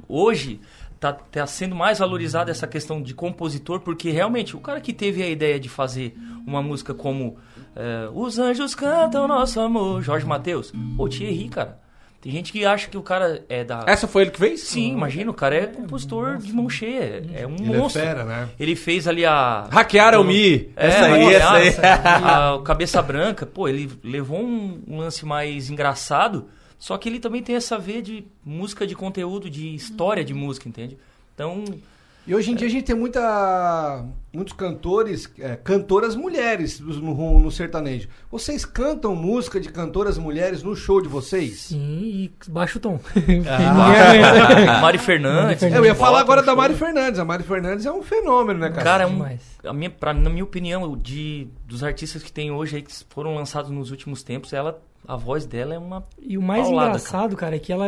Hoje 0.07 0.59
tá, 1.00 1.14
tá 1.14 1.45
sendo 1.48 1.76
mais 1.76 2.00
valorizada 2.00 2.52
essa 2.52 2.68
questão 2.68 3.02
de 3.02 3.14
compositor, 3.14 3.80
porque 3.82 4.10
realmente 4.12 4.56
o 4.56 4.60
cara 4.60 4.80
que 4.82 4.93
teve 4.93 5.22
a 5.24 5.30
ideia 5.30 5.60
de 5.60 5.70
fazer 5.70 6.16
uma 6.45 6.62
música 6.62 6.93
como 6.93 7.38
é, 7.76 8.10
Os 8.14 8.39
Anjos 8.39 8.74
Cantam 8.76 9.28
Nosso 9.28 9.60
Amor, 9.60 10.02
Jorge 10.02 10.26
Matheus, 10.26 10.74
o 10.98 11.08
Thierry, 11.08 11.50
cara. 11.50 11.80
Tem 12.20 12.32
gente 12.32 12.52
que 12.52 12.66
acha 12.66 12.89
que 12.89 12.98
o 12.98 13.04
cara 13.04 13.45
é 13.48 13.64
da. 13.64 13.86
Essa 13.88 14.08
foi 14.08 14.24
ele 14.24 14.32
que 14.32 14.39
fez? 14.39 14.62
Sim, 14.62 14.91
imagina, 14.91 15.30
o 15.30 15.34
cara 15.36 15.56
é 15.56 15.66
compositor 15.68 16.38
de 16.38 16.52
mão 16.52 16.68
cheia. 16.68 17.24
É 17.34 17.45
um 17.45 17.54
Ele 17.56 17.74
é 17.74 17.78
monstro. 17.78 18.02
fera, 18.02 18.24
né? 18.26 18.50
Ele 18.60 18.76
fez 18.76 19.08
ali 19.08 19.24
a. 19.24 19.68
Hackearam 19.72 20.24
me. 20.24 20.72
É, 20.76 20.88
Essa 20.88 21.06
aí, 21.06 21.34
essa 21.36 21.52
aí. 21.54 21.76
a- 22.24 22.56
o 22.56 22.62
Cabeça 22.64 23.00
Branca, 23.04 23.45
pô, 23.45 23.68
ele 23.68 23.89
levou 24.04 24.39
um 24.43 24.82
lance 24.98 25.24
mais 25.28 25.70
engraçado, 25.70 26.48
só 26.80 26.97
que 26.97 27.09
ele 27.09 27.19
também 27.19 27.41
tem 27.41 27.55
essa 27.55 27.78
veia 27.78 28.01
de 28.01 28.25
música 28.45 28.86
de 28.86 28.95
conteúdo, 28.95 29.49
de 29.49 29.73
história 29.73 30.23
de 30.23 30.34
música, 30.34 30.69
entende? 30.69 30.97
Então, 31.34 31.63
E 32.28 32.36
hoje 32.36 32.51
em 32.51 32.55
dia 32.55 32.67
a 32.67 32.69
gente 32.69 32.84
tem 32.84 32.95
muita, 32.95 34.05
muitos 34.34 34.53
cantores, 34.53 35.32
é, 35.39 35.55
cantoras 35.55 36.13
mulheres 36.13 36.78
no, 36.80 37.39
no 37.39 37.49
sertanejo. 37.49 38.09
Vocês 38.30 38.65
cantam 38.65 39.15
música 39.15 39.61
de 39.61 39.69
cantoras 39.69 40.17
mulheres 40.17 40.61
no 40.61 40.75
show 40.75 41.01
de 41.01 41.07
vocês? 41.07 41.61
Sim, 41.61 41.78
e 41.80 42.32
baixa 42.49 42.78
o 42.78 42.82
tom. 42.82 42.99
Ah. 43.47 44.82
Mari 44.82 44.97
Fernandes. 44.97 45.63
Eu 45.63 45.86
ia 45.86 45.95
falar 45.95 46.19
agora 46.19 46.43
da. 46.43 46.53
Mari 46.53 46.73
Fernandes. 46.75 47.17
A 47.17 47.23
Mari 47.23 47.43
Fernandes 47.43 47.86
é 47.86 47.91
um 47.91 48.03
fenômeno, 48.03 48.59
né, 48.59 48.69
cara? 48.71 48.84
Cara, 48.84 49.03
é 49.03 49.07
um, 49.07 49.38
a 49.69 49.73
minha, 49.73 49.89
pra, 49.89 50.13
na 50.13 50.30
minha 50.30 50.43
opinião, 50.43 50.97
de, 50.97 51.47
dos 51.65 51.82
artistas 51.82 52.21
que 52.21 52.32
tem 52.32 52.51
hoje 52.51 52.75
aí, 52.75 52.82
que 52.82 52.91
foram 53.09 53.36
lançados 53.36 53.71
nos 53.71 53.89
últimos 53.89 54.21
tempos, 54.21 54.51
ela, 54.51 54.82
a 55.08 55.16
voz 55.16 55.45
dela 55.45 55.74
é 55.74 55.78
uma. 55.78 56.05
E 56.20 56.38
o 56.38 56.41
mais 56.41 56.64
paulada, 56.64 56.89
engraçado, 56.89 57.36
cara. 57.36 57.55
é 57.55 57.60
que 57.60 57.72
ela 57.72 57.88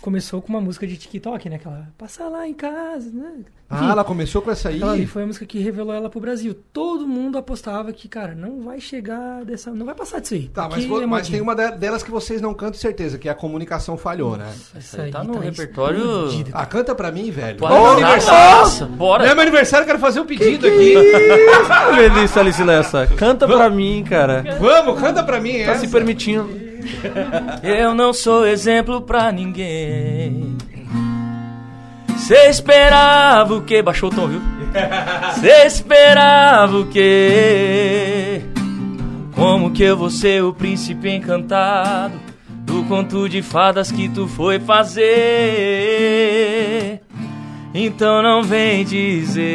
começou 0.00 0.40
com 0.40 0.48
uma 0.48 0.60
música 0.60 0.86
de 0.86 0.96
TikTok, 0.96 1.48
né? 1.48 1.56
Aquela 1.56 1.88
passa 1.98 2.28
lá 2.28 2.46
em 2.46 2.54
casa, 2.54 3.10
né? 3.12 3.32
Ah, 3.70 3.90
ela 3.90 4.02
começou 4.02 4.40
com 4.40 4.50
essa 4.50 4.70
aí? 4.70 4.82
Ali 4.82 5.04
foi 5.06 5.24
a 5.24 5.26
música 5.26 5.44
que 5.44 5.58
revelou 5.58 5.92
ela 5.94 6.08
pro 6.08 6.18
Brasil. 6.18 6.54
Todo 6.72 7.06
mundo 7.06 7.36
apostava 7.36 7.92
que, 7.92 8.08
cara, 8.08 8.34
não 8.34 8.62
vai 8.62 8.80
chegar 8.80 9.44
dessa. 9.44 9.70
Não 9.70 9.84
vai 9.84 9.94
passar 9.94 10.20
disso 10.20 10.32
aí. 10.34 10.48
Tá, 10.48 10.66
mas, 10.70 10.84
é 10.86 11.06
mas 11.06 11.28
tem 11.28 11.40
uma 11.42 11.54
de- 11.54 11.72
delas 11.76 12.02
que 12.02 12.10
vocês 12.10 12.40
não 12.40 12.54
cantam 12.54 12.80
certeza, 12.80 13.18
que 13.18 13.28
é 13.28 13.32
a 13.32 13.34
comunicação 13.34 13.98
falhou, 13.98 14.38
né? 14.38 14.50
Essa 14.74 15.02
aí 15.02 15.10
tá 15.10 15.22
no 15.22 15.38
repertório. 15.38 16.02
Ah, 16.54 16.64
canta 16.64 16.94
pra 16.94 17.12
mim, 17.12 17.30
velho. 17.30 17.58
Ó, 17.60 17.68
cantar, 17.68 17.92
aniversário. 17.92 18.60
nossa, 18.60 18.86
bora. 18.86 19.24
Não 19.24 19.32
é 19.32 19.34
meu 19.34 19.42
aniversário, 19.42 19.86
quero 19.86 19.98
fazer 19.98 20.20
um 20.20 20.26
pedido 20.26 20.66
aqui. 20.66 20.94
Melissa 21.96 22.40
Alice 22.40 22.62
Lessa, 22.64 23.06
canta 23.18 23.46
pra 23.46 23.68
mim, 23.68 24.02
cara. 24.08 24.44
Vamos, 24.58 24.98
canta 24.98 25.22
pra 25.22 25.40
mim, 25.40 25.52
Tá 25.64 25.72
essa. 25.72 25.80
se 25.80 25.88
permitindo. 25.88 26.68
Eu 27.62 27.94
não 27.94 28.12
sou 28.12 28.46
exemplo 28.46 29.00
pra 29.00 29.32
ninguém. 29.32 30.56
Cê 32.16 32.48
esperava 32.48 33.54
o 33.54 33.62
quê? 33.62 33.80
Baixou 33.80 34.10
o 34.10 34.14
tom, 34.14 34.28
viu? 34.28 34.40
Cê 35.40 35.66
esperava 35.66 36.78
o 36.78 36.86
quê? 36.86 38.42
Como 39.34 39.70
que 39.70 39.82
eu 39.84 39.96
vou 39.96 40.10
ser 40.10 40.42
o 40.42 40.52
príncipe 40.52 41.08
encantado 41.08 42.14
do 42.64 42.84
conto 42.84 43.28
de 43.28 43.40
fadas 43.40 43.90
que 43.92 44.08
tu 44.08 44.26
foi 44.26 44.58
fazer? 44.58 45.08
Então 47.72 48.22
não 48.22 48.42
vem 48.42 48.84
dizer. 48.84 49.48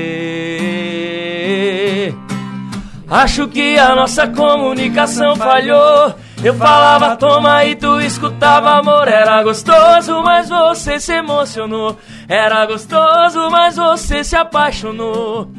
Acho 3.09 3.47
que 3.47 3.77
a 3.77 3.93
nossa 3.93 4.25
comunicação 4.27 5.35
falhou. 5.35 6.15
Eu 6.43 6.53
falava 6.55 7.15
toma 7.15 7.63
e 7.63 7.73
tu 7.73 8.01
escutava 8.01 8.71
amor. 8.71 9.07
Era 9.07 9.41
gostoso, 9.41 10.21
mas 10.21 10.49
você 10.49 10.99
se 10.99 11.13
emocionou. 11.13 11.97
Era 12.27 12.65
gostoso, 12.65 13.49
mas 13.49 13.77
você 13.77 14.25
se 14.25 14.35
apaixonou. 14.35 15.49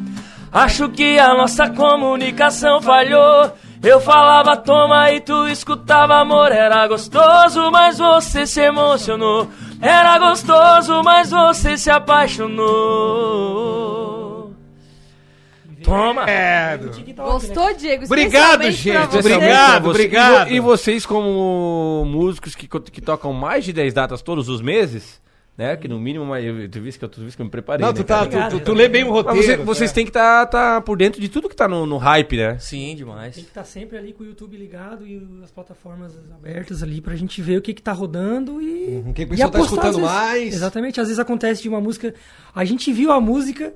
Acho 0.53 0.91
que 0.91 1.19
a 1.19 1.35
nossa 1.35 1.71
comunicação 1.71 2.83
falhou. 2.83 3.51
Eu 3.83 3.99
falava 3.99 4.59
toma 4.59 5.11
e 5.11 5.21
tu 5.21 5.49
escutava 5.49 6.17
amor. 6.17 6.53
Era 6.53 6.87
gostoso, 6.87 7.71
mas 7.71 7.97
você 7.97 8.47
se 8.47 8.61
emocionou. 8.61 9.49
Era 9.81 10.19
gostoso, 10.19 11.03
mas 11.03 11.31
você 11.31 11.79
se 11.79 11.91
apaixonou. 11.91 13.74
Toma! 15.85 16.25
Gostou, 17.33 17.75
Diego? 17.75 18.05
Obrigado, 18.05 18.63
gente. 18.71 19.17
Obrigado, 19.19 19.89
obrigado. 19.91 20.51
E, 20.51 20.61
vo- 20.61 20.67
vocês, 20.69 21.07
como 21.07 22.05
músicos 22.07 22.55
que, 22.55 22.67
que 22.69 23.01
tocam 23.01 23.33
mais 23.33 23.65
de 23.65 23.73
10 23.73 23.93
datas 23.95 24.23
todos 24.23 24.49
os 24.49 24.61
meses, 24.61 25.23
né? 25.57 25.77
Que 25.77 25.87
no 25.87 26.01
mínimo, 26.01 26.25
mas 26.27 26.45
eu, 26.45 26.69
tu 26.69 26.81
viste 26.81 26.99
que 26.99 27.05
eu, 27.05 27.09
tu 27.09 27.21
viste 27.21 27.37
que 27.37 27.43
eu 27.43 27.45
me 27.47 27.51
preparei. 27.51 27.85
Não, 27.87 27.93
né, 27.93 27.97
tu, 27.97 28.05
tá, 28.05 28.27
tu, 28.27 28.59
tu- 28.59 28.61
tu 28.65 28.73
lê 28.75 28.89
bem 28.89 29.05
o 29.05 29.11
roteiro. 29.13 29.41
você- 29.41 29.57
vocês 29.57 29.93
têm 29.93 30.05
que 30.05 30.11
estar 30.11 30.47
tá, 30.47 30.81
por 30.81 30.97
dentro 30.97 31.21
de 31.21 31.29
tudo 31.29 31.49
que 31.49 31.55
tá 31.55 31.69
no, 31.69 31.87
no 31.87 31.97
hype, 31.97 32.37
né? 32.37 32.59
Sim, 32.59 32.97
demais. 32.97 33.35
Tem 33.37 33.45
que 33.45 33.51
estar 33.51 33.63
sempre 33.65 33.97
ali 33.97 34.13
com 34.13 34.25
o 34.25 34.27
YouTube 34.27 34.57
ligado 34.57 35.07
e 35.07 35.23
as 35.45 35.53
plataformas 35.53 36.13
abertas 36.35 36.83
ali 36.83 37.01
pra 37.01 37.15
gente 37.15 37.41
ver 37.41 37.59
o 37.59 37.63
que 37.63 37.73
que 37.73 37.83
tá 37.83 37.93
rodando 37.93 38.61
e. 38.61 39.05
O 39.07 39.13
que 39.13 39.23
o 39.23 39.29
pessoal 39.29 39.51
tá 39.51 39.61
escutando 39.61 39.97
vezes. 39.97 40.11
mais. 40.11 40.55
Exatamente, 40.55 41.01
às 41.01 41.07
vezes 41.07 41.21
acontece 41.21 41.63
de 41.63 41.69
uma 41.69 41.81
música. 41.81 42.13
A 42.55 42.65
gente 42.65 42.93
viu 42.93 43.13
a 43.13 43.21
música. 43.21 43.73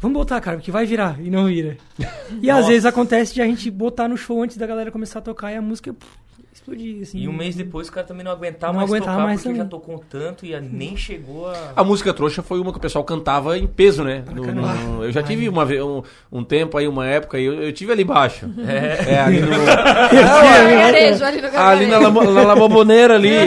Vamos 0.00 0.16
botar, 0.16 0.40
cara, 0.40 0.56
porque 0.56 0.70
vai 0.70 0.86
virar 0.86 1.18
e 1.20 1.28
não 1.28 1.46
vira. 1.46 1.76
E 2.40 2.48
às 2.50 2.66
vezes 2.66 2.84
acontece 2.86 3.34
de 3.34 3.42
a 3.42 3.44
gente 3.44 3.68
botar 3.70 4.06
no 4.08 4.16
show 4.16 4.42
antes 4.42 4.56
da 4.56 4.66
galera 4.66 4.92
começar 4.92 5.18
a 5.18 5.22
tocar 5.22 5.52
e 5.52 5.56
a 5.56 5.62
música 5.62 5.92
pff, 5.92 6.08
explodir, 6.72 7.02
assim. 7.02 7.18
E 7.18 7.28
um 7.28 7.32
mês 7.32 7.54
depois 7.56 7.88
o 7.88 7.92
cara 7.92 8.06
também 8.06 8.24
não 8.24 8.32
aguentava 8.32 8.72
Não 8.72 8.80
mais 8.80 8.90
aguentava 8.90 9.12
tocar 9.16 9.26
mais 9.26 9.42
porque 9.42 9.56
já 9.56 9.64
também. 9.64 9.70
tocou 9.80 10.04
tanto 10.08 10.46
e 10.46 10.60
nem 10.60 10.96
chegou 10.96 11.48
a... 11.48 11.72
A 11.76 11.84
música 11.84 12.12
trouxa 12.12 12.42
foi 12.42 12.60
uma 12.60 12.72
que 12.72 12.78
o 12.78 12.80
pessoal 12.80 13.04
cantava 13.04 13.56
em 13.58 13.66
peso, 13.66 14.04
né? 14.04 14.22
No- 14.34 14.44
no- 14.52 15.04
eu 15.04 15.12
já 15.12 15.22
tive 15.22 15.48
uma, 15.48 15.64
um, 15.64 16.02
um 16.30 16.44
tempo 16.44 16.76
aí, 16.78 16.86
uma 16.86 17.06
época, 17.06 17.36
aí, 17.38 17.44
eu, 17.44 17.54
eu 17.54 17.72
tive 17.72 17.92
ali 17.92 18.02
embaixo. 18.02 18.48
É. 18.66 19.14
É, 19.14 19.20
ali 19.20 19.40
no. 19.40 19.48
Ali 19.48 21.46
no 21.46 21.58
ali 21.58 21.86
na, 21.86 21.98
lamo- 21.98 22.24
na 22.24 23.14
ali. 23.14 23.30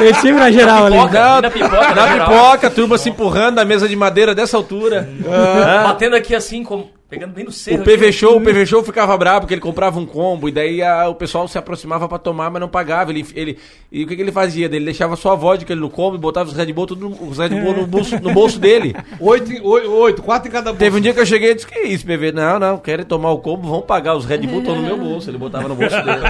Eu 0.00 0.12
tive 0.20 0.32
na 0.32 0.50
geral 0.50 0.86
ali. 0.86 0.96
Na 0.96 1.50
pipoca, 1.50 1.94
na 1.94 2.06
pipoca, 2.18 2.66
a 2.66 2.70
turma 2.70 2.98
se 2.98 3.08
empurrando 3.10 3.56
na 3.56 3.64
mesa 3.64 3.88
de 3.88 3.96
madeira 3.96 4.34
dessa 4.34 4.56
altura. 4.56 5.08
Ah. 5.28 5.84
Batendo 5.84 6.16
aqui 6.16 6.34
assim, 6.34 6.62
como... 6.64 6.90
pegando 7.08 7.32
bem 7.32 7.44
no 7.44 7.52
cerro. 7.52 7.82
O 7.82 7.84
PV. 7.84 8.10
Show, 8.12 8.36
o 8.36 8.40
PV 8.40 8.66
Show 8.66 8.82
ficava 8.82 9.16
bravo 9.16 9.40
porque 9.42 9.54
ele 9.54 9.60
comprava 9.60 9.98
um 9.98 10.04
combo 10.06 10.48
e 10.48 10.52
daí 10.52 10.82
a- 10.82 11.08
o 11.08 11.14
pessoal 11.14 11.46
se 11.46 11.56
aproximava 11.56 12.08
pra 12.08 12.18
tomar, 12.18 12.50
mas 12.50 12.60
não 12.60 12.68
pagava. 12.68 13.10
Ele, 13.12 13.24
ele, 13.34 13.58
e 13.92 14.04
o 14.04 14.06
que, 14.06 14.16
que 14.16 14.22
ele 14.22 14.32
fazia? 14.32 14.66
Ele 14.66 14.84
deixava 14.84 15.14
só 15.16 15.32
a 15.32 15.34
vodka 15.36 15.72
ali 15.72 15.80
no 15.80 15.88
combo 15.88 16.16
e 16.16 16.18
botava 16.18 16.48
os 16.50 16.56
Red 16.56 16.72
Bull, 16.72 16.86
tudo, 16.86 17.08
no- 17.08 17.28
os 17.28 17.38
Red 17.38 17.50
Bull 17.50 17.74
no 17.74 17.86
bolso, 17.86 18.20
no 18.20 18.32
bolso 18.32 18.58
dele. 18.58 18.94
Oito, 19.20 19.52
em- 19.52 19.60
oi- 19.60 19.86
oito, 19.86 20.22
quatro 20.22 20.48
em 20.48 20.52
cada 20.52 20.70
bolso. 20.70 20.78
Teve 20.78 20.96
um 20.98 21.00
dia 21.00 21.14
que 21.14 21.20
eu 21.20 21.26
cheguei 21.26 21.52
e 21.52 21.54
disse, 21.54 21.66
que 21.66 21.78
isso, 21.80 22.04
PV? 22.04 22.32
Não, 22.32 22.58
não, 22.58 22.78
querem 22.78 23.04
tomar 23.04 23.30
o 23.30 23.38
combo, 23.38 23.68
vão 23.68 23.82
pagar. 23.82 24.14
Os 24.16 24.24
Red 24.24 24.38
Bull 24.46 24.60
estão 24.60 24.74
no 24.74 24.82
meu 24.82 24.96
bolso. 24.98 25.30
Ele 25.30 25.38
botava 25.38 25.68
no 25.68 25.74
bolso 25.76 25.96
dele. 25.96 26.22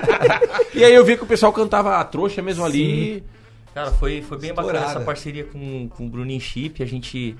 e 0.74 0.84
aí 0.84 0.94
eu 0.94 1.04
vi 1.04 1.16
que 1.16 1.24
o 1.24 1.26
pessoal 1.26 1.52
cantava 1.52 1.96
a 1.96 2.04
trouxa 2.04 2.42
mesmo 2.42 2.64
ali. 2.64 3.22
Cara, 3.74 3.90
foi, 3.92 4.20
foi 4.22 4.38
bem 4.38 4.50
bacana 4.52 4.74
Estourada. 4.74 4.98
essa 4.98 5.04
parceria 5.06 5.44
com, 5.44 5.88
com 5.88 6.06
o 6.06 6.08
Bruninho 6.08 6.40
Chip. 6.40 6.82
A 6.82 6.86
gente 6.86 7.36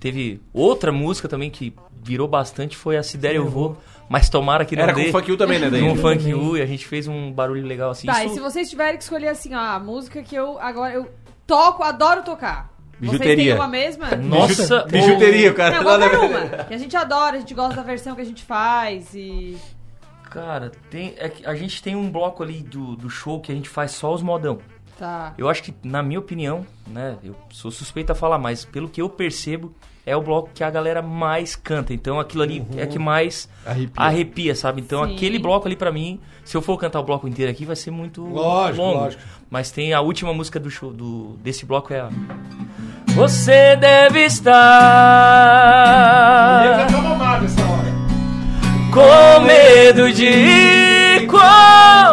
teve 0.00 0.40
outra 0.52 0.90
música 0.90 1.28
também 1.28 1.48
que 1.50 1.72
virou 2.02 2.26
bastante, 2.28 2.76
foi 2.76 2.96
a 2.96 3.02
Sidere 3.02 3.36
Eu 3.36 3.48
Vou. 3.48 3.76
Mas 4.08 4.28
tomara 4.28 4.64
que 4.64 4.74
não 4.74 4.82
Era 4.82 4.92
dê. 4.92 5.04
com 5.06 5.12
Funk 5.12 5.30
U 5.30 5.36
também, 5.36 5.58
né, 5.60 5.70
daí? 5.70 5.80
Com 5.82 5.94
Funk 5.94 6.34
U, 6.34 6.56
e 6.56 6.62
a 6.62 6.66
gente 6.66 6.84
fez 6.86 7.06
um 7.06 7.30
barulho 7.30 7.64
legal 7.64 7.90
assim. 7.90 8.08
Tá, 8.08 8.24
Isso- 8.24 8.32
e 8.32 8.34
se 8.34 8.40
vocês 8.40 8.68
tiverem 8.68 8.96
que 8.96 9.04
escolher 9.04 9.28
assim, 9.28 9.54
ó, 9.54 9.58
a 9.60 9.78
música 9.78 10.20
que 10.22 10.34
eu 10.34 10.58
agora 10.58 10.92
eu 10.94 11.08
toco, 11.46 11.82
adoro 11.84 12.22
tocar. 12.24 12.70
Vocês 12.98 13.12
Bijuteria. 13.12 13.52
têm 13.52 13.54
uma 13.54 13.68
mesma? 13.68 14.10
Nossa, 14.16 14.84
Bijuteria, 14.90 15.52
o 15.52 15.54
cara. 15.54 15.76
Não, 15.76 15.84
lá 15.84 15.96
na- 15.98 16.06
uma. 16.20 16.64
Que 16.64 16.74
a 16.74 16.78
gente 16.78 16.96
adora, 16.96 17.36
a 17.36 17.38
gente 17.40 17.54
gosta 17.54 17.76
da 17.76 17.82
versão 17.82 18.14
que 18.16 18.20
a 18.20 18.24
gente 18.24 18.42
faz 18.42 19.14
e... 19.14 19.56
Cara, 20.28 20.70
tem, 20.90 21.14
é 21.16 21.28
que 21.28 21.44
a 21.46 21.54
gente 21.54 21.82
tem 21.82 21.96
um 21.96 22.10
bloco 22.10 22.42
ali 22.42 22.62
do, 22.62 22.94
do 22.96 23.08
show 23.10 23.40
que 23.40 23.50
a 23.50 23.54
gente 23.54 23.68
faz 23.68 23.92
só 23.92 24.12
os 24.14 24.22
modão. 24.22 24.58
Tá. 24.98 25.34
Eu 25.38 25.48
acho 25.48 25.62
que, 25.62 25.74
na 25.82 26.02
minha 26.02 26.20
opinião, 26.20 26.64
né, 26.86 27.16
eu 27.24 27.34
sou 27.50 27.70
suspeito 27.70 28.12
a 28.12 28.14
falar, 28.14 28.38
mas 28.38 28.64
pelo 28.64 28.88
que 28.88 29.00
eu 29.00 29.08
percebo, 29.08 29.74
é 30.06 30.16
o 30.16 30.20
bloco 30.22 30.50
que 30.54 30.64
a 30.64 30.70
galera 30.70 31.02
mais 31.02 31.54
canta. 31.56 31.92
Então 31.94 32.18
aquilo 32.18 32.42
ali 32.42 32.64
é 32.76 32.86
que 32.86 32.98
mais 32.98 33.48
Arrepia. 33.64 33.92
arrepia, 34.04 34.54
sabe? 34.54 34.80
Então 34.80 35.04
Sim. 35.04 35.14
aquele 35.14 35.38
bloco 35.38 35.66
ali 35.68 35.76
pra 35.76 35.92
mim, 35.92 36.18
se 36.44 36.56
eu 36.56 36.62
for 36.62 36.76
cantar 36.78 37.00
o 37.00 37.04
bloco 37.04 37.28
inteiro 37.28 37.50
aqui, 37.52 37.64
vai 37.64 37.76
ser 37.76 37.90
muito 37.90 38.22
Lógico, 38.24 38.82
longo. 38.82 38.98
lógico. 39.00 39.22
Mas 39.50 39.70
tem 39.70 39.92
a 39.92 40.00
última 40.00 40.32
música 40.32 40.58
do 40.60 40.70
show 40.70 40.92
do, 40.92 41.36
desse 41.42 41.66
bloco 41.66 41.92
é 41.92 42.00
a 42.00 42.08
Você 43.14 43.76
deve 43.76 44.24
estar 44.24 44.56
com 48.92 49.40
medo 49.44 50.12
de 50.12 51.26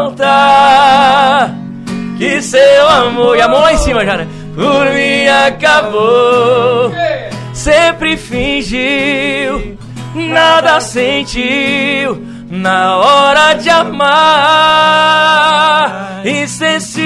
contar 0.07 1.53
que 2.17 2.41
seu 2.41 2.87
amor. 2.89 3.37
E 3.37 3.41
a 3.41 3.47
mão 3.47 3.61
lá 3.61 3.73
em 3.73 3.77
cima 3.77 4.03
já, 4.05 4.17
né? 4.17 4.27
Por 4.55 4.85
mim 4.93 5.27
acabou. 5.27 6.91
Sempre 7.67 8.15
fingiu, 8.15 9.77
nada 10.15 10.79
sentiu 10.79 12.17
na 12.49 12.95
hora 12.95 13.55
de 13.55 13.69
amar. 13.69 14.05
Insensível 16.23 17.03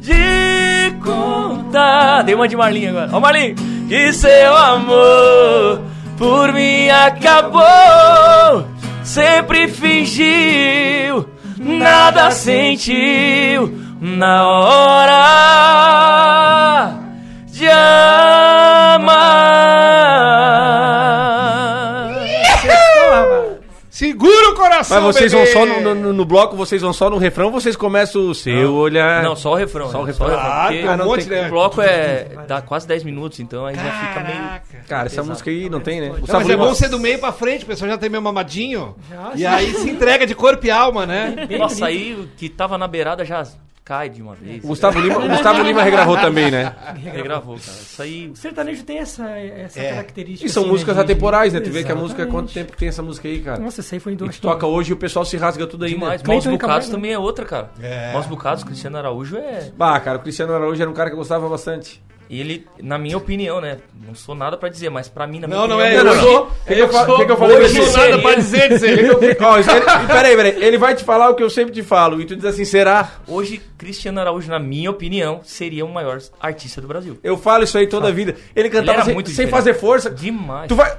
de 0.00 0.96
contar. 1.04 2.22
Dei 2.22 2.34
uma 2.34 2.48
de 2.48 2.56
Marlinho 2.56 2.88
agora. 2.88 3.10
Ó, 3.12 3.20
Marlinho! 3.20 3.54
Que 3.86 4.10
seu 4.14 4.56
amor 4.56 5.82
por 6.16 6.54
mim 6.54 6.88
acabou. 6.88 7.60
Sempre 9.04 9.68
fingiu, 9.68 11.28
nada 11.58 12.30
sentiu 12.30 13.78
na 14.00 14.48
hora 14.48 15.76
de 17.56 17.66
amar. 22.66 23.56
Segura 23.88 24.50
o 24.50 24.54
coração, 24.54 25.00
Mas 25.00 25.14
vocês 25.16 25.32
bebê! 25.32 25.50
vão 25.50 25.52
só 25.54 25.64
no, 25.80 25.94
no- 25.94 26.12
no 26.12 26.24
bloco, 26.26 26.54
vocês 26.54 26.82
vão 26.82 26.92
só 26.92 27.08
no 27.08 27.16
refrão, 27.16 27.46
ou 27.46 27.52
vocês 27.52 27.74
começam 27.74 28.28
o 28.28 28.34
seu 28.34 28.74
olhar. 28.74 29.22
Não, 29.22 29.34
só 29.34 29.52
o 29.52 29.54
refrão. 29.54 29.90
Só 29.90 30.00
o 30.00 30.04
né? 30.04 30.08
refrão. 30.08 30.28
Ah, 30.38 30.64
porque 30.66 30.82
tem 30.82 30.90
um 30.90 30.96
não 30.98 31.06
monte, 31.06 31.26
tem- 31.26 31.40
né? 31.40 31.46
O 31.46 31.50
bloco 31.50 31.80
é 31.80 32.26
dá 32.46 32.60
quase 32.60 32.86
10 32.86 33.02
minutos, 33.04 33.40
então 33.40 33.64
aí 33.64 33.74
já 33.74 33.82
fica 33.90 34.20
meio. 34.20 34.84
Cara, 34.86 35.06
essa 35.06 35.22
música 35.22 35.48
aí 35.48 35.70
não 35.70 35.80
tem, 35.80 36.02
né? 36.02 36.08
O 36.08 36.30
Não, 36.30 36.40
mas 36.40 36.50
é 36.50 36.56
bom 36.58 36.74
ser 36.74 36.90
do 36.90 36.98
meio 37.00 37.18
pra 37.18 37.32
frente, 37.32 37.64
o 37.64 37.66
pessoal 37.66 37.90
já 37.90 37.96
tem 37.96 38.10
meio 38.10 38.22
mamadinho. 38.22 38.94
e 39.34 39.46
aí 39.46 39.72
se 39.72 39.88
entrega 39.88 40.26
de 40.26 40.34
corpo 40.34 40.66
e 40.66 40.70
alma, 40.70 41.06
né? 41.06 41.34
Nossa, 41.58 41.86
aí 41.86 42.12
o 42.20 42.28
que 42.36 42.50
tava 42.50 42.76
na 42.76 42.86
beirada 42.86 43.24
já 43.24 43.44
cai 43.86 44.08
de 44.10 44.20
uma 44.20 44.34
vez. 44.34 44.64
O 44.64 44.66
Gustavo 44.66 44.98
Lima, 44.98 45.16
o 45.18 45.28
Gustavo 45.28 45.62
Lima 45.62 45.80
regravou 45.80 46.16
também, 46.16 46.50
né? 46.50 46.74
Regravou, 46.96 47.54
cara. 47.56 47.78
Isso 47.78 48.02
aí. 48.02 48.28
O 48.28 48.34
sertanejo 48.36 48.82
tem 48.82 48.98
essa, 48.98 49.28
essa 49.38 49.80
característica. 49.80 50.44
E 50.44 50.50
são 50.50 50.64
assim, 50.64 50.72
músicas 50.72 50.96
né, 50.96 51.02
atemporais, 51.02 51.52
né? 51.52 51.60
Tu 51.60 51.70
vê 51.70 51.84
que 51.84 51.92
a 51.92 51.94
música, 51.94 52.22
Exatamente. 52.22 52.32
quanto 52.32 52.52
tempo 52.52 52.72
que 52.72 52.78
tem 52.78 52.88
essa 52.88 53.00
música 53.00 53.28
aí, 53.28 53.40
cara? 53.40 53.60
Nossa, 53.60 53.80
essa 53.80 53.94
aí 53.94 54.00
foi 54.00 54.12
em 54.12 54.16
E 54.16 54.18
dois. 54.18 54.36
tu 54.38 54.42
toca 54.42 54.66
hoje 54.66 54.90
e 54.90 54.92
o 54.92 54.96
pessoal 54.96 55.24
se 55.24 55.36
rasga 55.36 55.66
tudo 55.68 55.84
aí, 55.84 55.92
Demais. 55.92 56.20
né? 56.20 56.28
Maus 56.28 56.44
Bocados 56.44 56.58
Camargo. 56.60 56.90
também 56.90 57.12
é 57.12 57.18
outra, 57.18 57.44
cara. 57.44 57.70
É. 57.80 58.12
Maus 58.12 58.26
Bocados, 58.26 58.64
Cristiano 58.64 58.98
Araújo 58.98 59.36
é. 59.36 59.70
Bah, 59.76 60.00
cara, 60.00 60.18
o 60.18 60.20
Cristiano 60.20 60.52
Araújo 60.52 60.82
era 60.82 60.90
um 60.90 60.94
cara 60.94 61.08
que 61.08 61.14
eu 61.14 61.18
gostava 61.18 61.48
bastante. 61.48 62.02
E 62.28 62.40
ele, 62.40 62.66
na 62.82 62.98
minha 62.98 63.16
opinião, 63.16 63.60
né? 63.60 63.78
Não 64.06 64.14
sou 64.14 64.34
nada 64.34 64.56
pra 64.56 64.68
dizer, 64.68 64.90
mas 64.90 65.08
pra 65.08 65.26
mim, 65.26 65.38
na 65.40 65.46
minha 65.46 65.60
Não, 65.60 65.68
não 65.68 65.78
opinião. 65.78 66.00
é, 66.02 66.06
eu 66.06 66.10
hoje- 66.12 66.20
sou. 66.20 66.42
O 66.42 66.50
que, 66.66 66.74
que 66.74 66.80
eu, 66.80 66.88
fa- 66.88 67.06
que 67.24 67.30
eu 67.32 67.36
falei 67.36 67.58
não 67.60 67.68
sou 67.68 67.92
nada 67.92 68.18
pra 68.18 68.34
dizer, 68.34 68.68
dizer. 68.68 68.98
Ele- 68.98 69.14
peraí, 70.06 70.36
peraí. 70.36 70.64
Ele 70.64 70.78
vai 70.78 70.94
te 70.94 71.04
falar 71.04 71.30
o 71.30 71.34
que 71.34 71.42
eu 71.42 71.50
sempre 71.50 71.72
te 71.72 71.82
falo. 71.82 72.20
E 72.20 72.24
tu 72.24 72.34
diz 72.34 72.44
assim, 72.44 72.64
será? 72.64 73.12
Hoje, 73.28 73.60
Cristiano 73.78 74.20
Araújo, 74.20 74.50
na 74.50 74.58
minha 74.58 74.90
opinião, 74.90 75.40
seria 75.44 75.84
o 75.84 75.88
maior 75.92 76.18
artista 76.40 76.80
do 76.80 76.88
Brasil. 76.88 77.18
Eu 77.22 77.36
falo 77.36 77.64
isso 77.64 77.78
aí 77.78 77.86
toda 77.86 78.08
a 78.08 78.12
vida. 78.12 78.34
Ele 78.54 78.68
cantava 78.70 78.98
era 78.98 79.04
sem, 79.04 79.14
muito 79.14 79.30
sem 79.30 79.46
fazer 79.46 79.74
força. 79.74 80.10
Demais. 80.10 80.68
Tu 80.68 80.74
vai, 80.74 80.96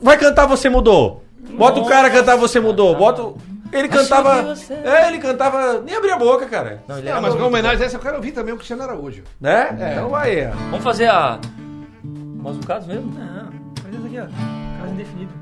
vai 0.00 0.16
cantar 0.18 0.46
Você 0.46 0.68
Mudou. 0.68 1.24
Bota 1.58 1.80
o 1.80 1.86
cara 1.86 2.08
cantar 2.10 2.36
Você 2.36 2.58
Mudou. 2.60 2.94
Bota 2.96 3.22
o... 3.22 3.38
Ele 3.72 3.88
cantava... 3.88 4.54
É, 4.84 5.08
ele 5.08 5.18
cantava... 5.18 5.80
Nem 5.80 5.94
abria 5.96 6.14
a 6.14 6.18
boca, 6.18 6.46
cara. 6.46 6.82
Não, 6.88 6.98
ele 6.98 7.06
Não, 7.06 7.12
era 7.12 7.20
mas 7.20 7.34
com 7.34 7.42
homenagem 7.42 7.82
a 7.82 7.86
essa 7.86 7.96
eu 7.96 8.00
quero 8.00 8.16
ouvir 8.16 8.32
também 8.32 8.52
o 8.52 8.56
Cristiano 8.56 8.82
Araújo. 8.82 9.22
Né? 9.40 9.68
Então 9.92 10.08
vai 10.08 10.40
aí. 10.40 10.46
ó. 10.48 10.50
Vamos 10.70 10.82
fazer 10.82 11.08
a. 11.08 11.38
Maus 12.04 12.56
Bocados 12.56 12.86
mesmo? 12.86 13.12
Não, 13.12 13.50
faz 13.82 13.94
isso 13.94 14.06
aqui, 14.06 14.18
ó. 14.18 14.26
Caso 14.80 14.92
indefinido. 14.94 15.32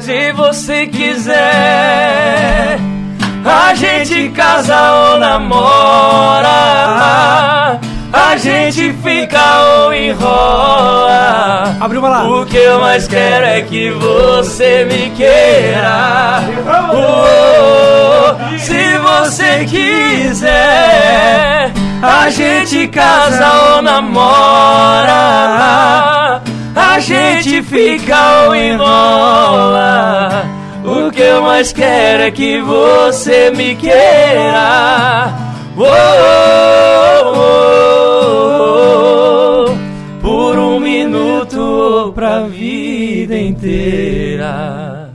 Se 0.00 0.32
você 0.32 0.86
quiser, 0.86 2.78
a 3.44 3.74
gente 3.74 4.30
casa 4.30 4.92
ou 5.12 5.18
namora. 5.18 6.46
A 8.16 8.38
gente 8.38 8.94
fica 8.94 9.84
ou 9.84 9.92
enrola. 9.92 11.76
Abriu 11.78 12.00
uma 12.00 12.08
lá. 12.08 12.26
O 12.26 12.46
que 12.46 12.56
eu 12.56 12.80
mais 12.80 13.06
quero 13.06 13.44
é 13.44 13.60
que 13.60 13.90
você 13.90 14.86
me 14.86 15.10
queira. 15.10 16.40
Oh, 16.94 18.34
se 18.58 18.96
você 18.98 19.66
quiser, 19.66 20.50
a 22.02 22.30
gente 22.30 22.88
casa 22.88 23.74
ou 23.74 23.82
namora. 23.82 25.12
A 26.74 26.98
gente 26.98 27.62
fica 27.62 28.46
ou 28.46 28.56
enrola. 28.56 30.46
O 30.82 31.10
que 31.10 31.20
eu 31.20 31.42
mais 31.42 31.70
quero 31.70 32.22
é 32.22 32.30
que 32.30 32.62
você 32.62 33.50
me 33.54 33.74
queira. 33.76 35.34
Oh, 35.76 35.84
oh, 35.84 37.32
oh, 37.34 38.05
por 40.20 40.58
um 40.58 40.80
minuto 40.80 41.60
ou 41.60 42.12
pra 42.12 42.42
vida 42.42 43.38
inteira. 43.38 45.06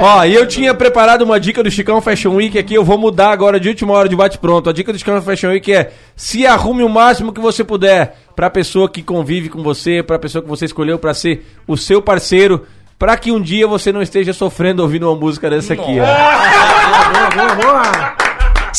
Ó, 0.00 0.24
e 0.24 0.34
eu 0.34 0.46
tinha 0.46 0.72
preparado 0.72 1.22
uma 1.22 1.40
dica 1.40 1.62
do 1.62 1.70
Chicão 1.70 2.00
Fashion 2.00 2.34
Week 2.34 2.56
aqui, 2.56 2.74
eu 2.74 2.84
vou 2.84 2.96
mudar 2.96 3.30
agora 3.30 3.58
de 3.58 3.68
última 3.68 3.94
hora 3.94 4.08
de 4.08 4.14
bate-pronto. 4.14 4.70
A 4.70 4.72
dica 4.72 4.92
do 4.92 4.98
Chicão 4.98 5.20
Fashion 5.20 5.50
Week 5.50 5.72
é: 5.72 5.90
se 6.14 6.46
arrume 6.46 6.84
o 6.84 6.88
máximo 6.88 7.32
que 7.32 7.40
você 7.40 7.64
puder 7.64 8.16
pra 8.36 8.48
pessoa 8.48 8.88
que 8.88 9.02
convive 9.02 9.48
com 9.48 9.62
você, 9.62 10.02
pra 10.02 10.18
pessoa 10.18 10.42
que 10.42 10.48
você 10.48 10.66
escolheu 10.66 10.98
pra 10.98 11.14
ser 11.14 11.44
o 11.66 11.76
seu 11.76 12.00
parceiro, 12.00 12.64
pra 12.98 13.16
que 13.16 13.32
um 13.32 13.40
dia 13.40 13.66
você 13.66 13.90
não 13.90 14.00
esteja 14.00 14.32
sofrendo 14.32 14.82
ouvindo 14.82 15.08
uma 15.10 15.18
música 15.18 15.50
dessa 15.50 15.72
aqui, 15.74 15.98
ó. 16.00 16.04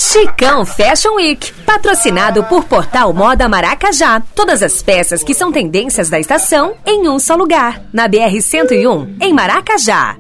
Chicão 0.01 0.65
Fashion 0.65 1.15
Week, 1.15 1.51
patrocinado 1.65 2.41
por 2.45 2.63
Portal 2.63 3.11
Moda 3.11 3.49
Maracajá. 3.49 4.23
Todas 4.33 4.63
as 4.63 4.81
peças 4.81 5.21
que 5.21 5.33
são 5.33 5.51
tendências 5.51 6.09
da 6.09 6.17
estação 6.17 6.73
em 6.85 7.09
um 7.09 7.19
só 7.19 7.35
lugar. 7.35 7.81
Na 7.91 8.07
BR-101, 8.07 9.17
em 9.19 9.33
Maracajá. 9.33 10.15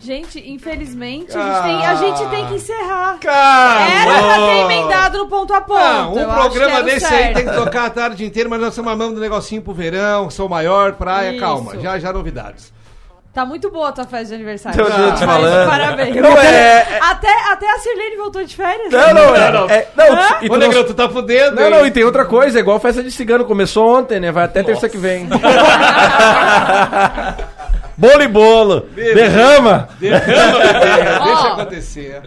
Gente, 0.00 0.38
infelizmente, 0.48 1.36
a 1.36 1.42
gente, 1.42 1.62
tem, 1.62 1.86
a 1.86 1.94
gente 1.96 2.30
tem 2.30 2.46
que 2.46 2.54
encerrar. 2.54 3.18
Cara, 3.18 3.90
Era 3.90 4.22
pra 4.22 4.34
ter 4.46 4.58
emendado 4.60 5.18
no 5.18 5.26
ponto 5.26 5.52
a 5.52 5.60
ponto. 5.60 5.80
Não, 5.80 6.14
um 6.14 6.18
eu 6.20 6.28
programa 6.28 6.82
desse 6.84 7.06
aí 7.06 7.22
certo. 7.24 7.36
tem 7.38 7.44
que 7.44 7.54
tocar 7.56 7.86
a 7.86 7.90
tarde 7.90 8.24
inteira, 8.24 8.48
mas 8.48 8.60
nós 8.60 8.68
estamos 8.68 8.92
amando 8.92 9.16
um 9.16 9.20
negocinho 9.20 9.62
pro 9.62 9.74
verão, 9.74 10.30
sou 10.30 10.48
maior, 10.48 10.92
praia, 10.92 11.32
Isso. 11.32 11.40
calma, 11.40 11.80
já 11.80 11.98
já 11.98 12.12
novidades. 12.12 12.72
Tá 13.32 13.46
muito 13.46 13.70
boa 13.70 13.88
a 13.88 13.92
tua 13.92 14.04
festa 14.04 14.26
de 14.26 14.34
aniversário. 14.34 14.78
Eu 14.78 14.84
tô 14.90 15.14
te 15.14 15.24
falando. 15.24 15.66
Parabéns. 15.70 16.16
Não, 16.16 16.36
é- 16.36 16.98
Até, 17.00 17.32
até 17.50 17.70
a 17.70 17.78
Sirlene 17.78 18.16
voltou 18.18 18.44
de 18.44 18.54
férias. 18.54 18.92
Não, 18.92 19.14
não, 19.14 19.34
é. 19.34 19.50
Não, 19.50 19.60
não. 19.60 19.70
é- 19.70 19.88
não, 19.96 20.12
Hã? 20.12 20.28
e 20.42 20.46
Ô, 20.46 20.52
não- 20.52 20.58
Negrão, 20.58 20.84
tu 20.84 20.92
tá 20.92 21.08
fudendo, 21.08 21.56
Não, 21.56 21.64
hein? 21.64 21.70
não, 21.70 21.86
e 21.86 21.90
tem 21.90 22.04
outra 22.04 22.26
coisa, 22.26 22.58
é 22.58 22.60
igual 22.60 22.78
festa 22.78 23.02
de 23.02 23.10
cigano, 23.10 23.46
começou 23.46 23.88
ontem, 23.98 24.20
né? 24.20 24.30
Vai 24.30 24.44
até 24.44 24.62
terça 24.62 24.86
que 24.86 24.98
vem. 24.98 25.26
bolo 27.96 28.22
e 28.22 28.28
bolo. 28.28 28.80
Derrama. 28.94 29.88
Derrama, 29.98 30.58
bebê, 30.58 31.02
deixa 31.24 31.48
acontecer. 31.52 32.22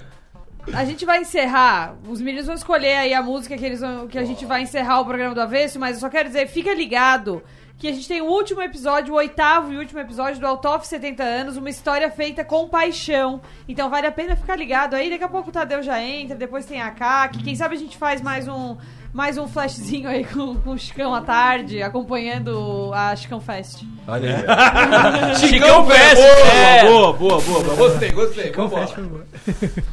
A 0.74 0.84
gente 0.86 1.06
vai 1.06 1.20
encerrar. 1.22 1.94
Os 2.10 2.20
meninos 2.20 2.48
vão 2.48 2.56
escolher 2.56 2.96
aí 2.98 3.14
a 3.14 3.22
música 3.22 3.56
que, 3.56 3.64
eles 3.66 3.80
vão, 3.82 4.08
que 4.08 4.18
a 4.18 4.24
gente 4.24 4.44
vai 4.46 4.62
encerrar 4.64 5.02
o 5.02 5.06
programa 5.06 5.36
do 5.36 5.42
Avesso, 5.42 5.80
mas 5.80 5.96
eu 5.96 6.00
só 6.02 6.10
quero 6.10 6.28
dizer, 6.30 6.48
fica 6.48 6.74
ligado 6.74 7.44
que 7.78 7.88
a 7.88 7.92
gente 7.92 8.08
tem 8.08 8.22
o 8.22 8.26
último 8.26 8.62
episódio, 8.62 9.14
o 9.14 9.18
oitavo 9.18 9.74
e 9.74 9.78
último 9.78 10.00
episódio 10.00 10.40
do 10.40 10.48
Autof 10.48 10.88
70 10.88 11.24
anos, 11.24 11.58
uma 11.58 11.70
história 11.70 12.10
feita 12.10 12.46
com 12.46 12.70
paixão. 12.70 13.42
Então 13.68 13.90
vale 13.90 14.08
a 14.08 14.12
pena 14.12 14.36
ficar 14.36 14.56
ligado 14.56 14.94
aí. 14.94 15.10
Daqui 15.10 15.24
a 15.24 15.30
pouco 15.30 15.50
o 15.50 15.52
Tadeu 15.52 15.84
já 15.84 16.02
entra, 16.02 16.36
depois 16.36 16.66
tem 16.66 16.82
a 16.82 16.92
Kaki. 16.92 17.44
Quem 17.44 17.56
sabe 17.56 17.76
a 17.76 17.80
gente 17.80 17.98
faz 17.98 18.22
mais 18.22 18.48
um 18.48 18.78
mais 19.16 19.38
um 19.38 19.48
flashzinho 19.48 20.10
aí 20.10 20.26
com, 20.26 20.56
com 20.56 20.72
o 20.72 20.78
Chicão 20.78 21.16
à 21.16 21.22
tarde, 21.22 21.82
acompanhando 21.82 22.92
a 22.94 23.16
Chicão 23.16 23.40
Fest. 23.40 23.84
Olha 24.06 24.36
aí. 24.36 25.36
Chicão 25.40 25.86
Fest! 25.86 26.16
Boa, 26.22 26.52
é. 26.54 26.84
boa, 26.86 27.14
boa, 27.14 27.42
boa, 27.42 27.60
boa. 27.64 27.76
Gostei, 27.78 28.12
gostei. 28.12 28.52
Vambora. 28.52 28.90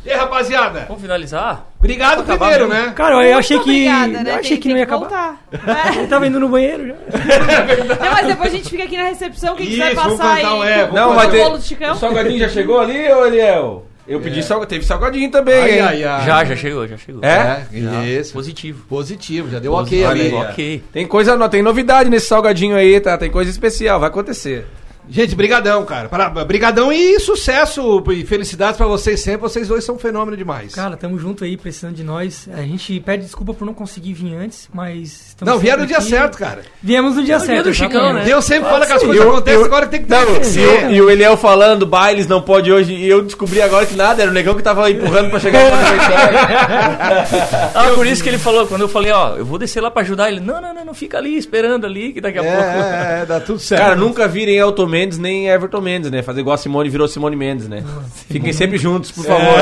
E 0.04 0.10
aí, 0.10 0.16
rapaziada? 0.16 0.86
Vamos 0.88 1.02
finalizar? 1.02 1.68
Obrigado 1.78 2.22
Acabar 2.22 2.48
primeiro, 2.48 2.68
mesmo. 2.68 2.86
né? 2.88 2.92
Cara, 2.94 3.24
eu 3.24 3.38
achei 3.38 3.60
que. 3.60 3.70
obrigada, 3.70 4.24
né? 4.24 4.30
Eu 4.32 4.34
achei 4.40 4.50
Tem- 4.50 4.60
que 4.60 4.68
não 4.70 4.76
ia 4.76 4.86
que 4.86 4.92
acabar. 4.92 5.40
Eu 6.02 6.08
tava 6.08 6.26
indo 6.26 6.40
no 6.40 6.48
banheiro 6.48 6.88
já. 6.88 6.94
Não, 8.04 8.12
mas 8.12 8.26
depois 8.26 8.52
a 8.52 8.56
gente 8.56 8.70
fica 8.70 8.82
aqui 8.82 8.96
na 8.96 9.04
recepção, 9.04 9.54
quem 9.54 9.66
quiser 9.66 9.92
Isso, 9.92 10.02
vamos 10.02 10.18
passar 10.18 10.34
aí 10.34 10.46
um 10.46 10.64
é, 10.64 10.90
Não, 10.90 11.12
o 11.12 11.14
vai 11.14 11.30
ter. 11.30 11.44
bolo 11.44 11.58
do 11.58 11.62
Chicão. 11.62 11.92
O 11.92 11.96
salgadinho 11.96 12.40
já 12.40 12.48
chegou 12.48 12.80
ali, 12.80 13.08
ô 13.12 13.24
Eliel? 13.26 13.86
Eu 14.06 14.20
pedi 14.20 14.42
salgadinho, 14.42 14.68
teve 14.68 14.84
salgadinho 14.84 15.30
também, 15.30 15.54
Ai, 15.54 15.80
ai, 15.80 16.04
ai. 16.04 16.26
Já, 16.26 16.44
já 16.44 16.56
chegou, 16.56 16.88
já 16.88 16.96
chegou. 16.96 17.22
É? 17.24 17.66
Isso. 18.04 18.32
Positivo. 18.32 18.84
Positivo, 18.88 19.50
já 19.50 19.58
deu 19.58 19.72
ok 19.72 20.04
ali. 20.04 20.32
Ok. 20.32 20.82
Tem 20.92 21.06
coisa, 21.06 21.36
não, 21.36 21.48
tem 21.48 21.62
novidade 21.62 22.10
nesse 22.10 22.26
salgadinho 22.26 22.74
aí, 22.74 23.00
tá? 23.00 23.16
Tem 23.16 23.30
coisa 23.30 23.50
especial, 23.50 24.00
vai 24.00 24.08
acontecer. 24.08 24.66
Gente, 25.10 25.34
brigadão, 25.34 25.84
cara. 25.84 26.08
Para- 26.08 26.30
Brigadão 26.44 26.92
e 26.92 27.18
sucesso 27.20 28.02
e 28.12 28.24
felicidades 28.24 28.76
pra 28.76 28.86
vocês 28.86 29.20
sempre. 29.20 29.40
Vocês 29.42 29.68
dois 29.68 29.84
são 29.84 29.96
um 29.96 29.98
fenômeno 29.98 30.36
demais. 30.36 30.74
Cara, 30.74 30.96
tamo 30.96 31.18
junto 31.18 31.44
aí, 31.44 31.56
precisando 31.56 31.94
de 31.94 32.04
nós. 32.04 32.48
A 32.52 32.62
gente 32.62 32.98
pede 33.00 33.24
desculpa 33.24 33.52
por 33.52 33.64
não 33.66 33.74
conseguir 33.74 34.12
vir 34.14 34.34
antes, 34.34 34.68
mas. 34.72 35.28
estamos 35.30 35.52
Não, 35.52 35.60
vieram 35.60 35.80
no 35.80 35.86
dia 35.86 35.98
aqui. 35.98 36.08
certo, 36.08 36.38
cara. 36.38 36.62
Viemos 36.82 37.16
no 37.16 37.22
dia 37.24 37.34
É 37.34 37.36
o 37.36 37.40
dia 37.40 37.46
certo. 37.48 37.64
do 37.64 37.74
Chicão, 37.74 38.12
né? 38.12 38.22
Deus 38.24 38.44
sempre 38.44 38.70
fala 38.70 38.86
que 38.86 38.92
as 38.92 39.02
coisas 39.02 39.22
Eu- 39.22 39.30
acontecem, 39.30 39.60
eu- 39.60 39.66
agora 39.66 39.86
tem 39.86 40.02
que 40.02 40.08
Não, 40.10 40.22
acontecer. 40.22 40.60
e, 40.60 40.86
o- 40.86 40.90
e 40.92 41.02
o 41.02 41.10
Eliel 41.10 41.36
falando, 41.36 41.84
bailes 41.86 42.26
não 42.26 42.40
pode 42.40 42.70
hoje, 42.72 42.92
e 42.94 43.08
eu 43.08 43.22
descobri 43.22 43.60
agora 43.60 43.84
que 43.84 43.96
nada, 43.96 44.22
era 44.22 44.30
o 44.30 44.34
negão 44.34 44.54
que 44.54 44.62
tava 44.62 44.90
empurrando 44.90 45.30
pra 45.30 45.40
chegar 45.40 45.60
no 45.68 45.74
aniversário. 45.74 46.38
Ah, 47.74 47.90
por 47.94 48.06
isso 48.06 48.22
que 48.22 48.28
ele 48.28 48.38
falou, 48.38 48.66
quando 48.66 48.82
eu 48.82 48.88
falei, 48.88 49.10
ó, 49.12 49.36
eu 49.36 49.44
vou 49.44 49.58
descer 49.58 49.80
lá 49.82 49.90
pra 49.90 50.02
ajudar 50.02 50.28
ele. 50.30 50.40
Não, 50.40 50.60
não, 50.60 50.72
não, 50.74 50.84
não 50.84 50.94
fica 50.94 51.18
ali 51.18 51.36
esperando 51.36 51.86
ali, 51.86 52.12
que 52.12 52.20
daqui 52.20 52.38
a 52.38 52.42
pouco. 52.42 52.58
É, 52.58 53.18
é, 53.18 53.22
é, 53.22 53.26
dá 53.26 53.40
tudo 53.40 53.58
certo. 53.58 53.80
Cara, 53.80 53.96
nunca 53.96 54.28
virem 54.28 54.56
Elton 54.56 54.86
Mendes 54.92 55.18
nem 55.18 55.48
Everton 55.48 55.80
Mendes, 55.80 56.10
né? 56.10 56.22
Fazer 56.22 56.40
igual 56.40 56.54
a 56.54 56.58
Simone 56.58 56.88
virou 56.90 57.08
Simone 57.08 57.34
Mendes, 57.34 57.66
né? 57.68 57.82
Fiquem 58.28 58.52
sempre 58.52 58.76
juntos, 58.76 59.10
por 59.10 59.24
favor. 59.24 59.58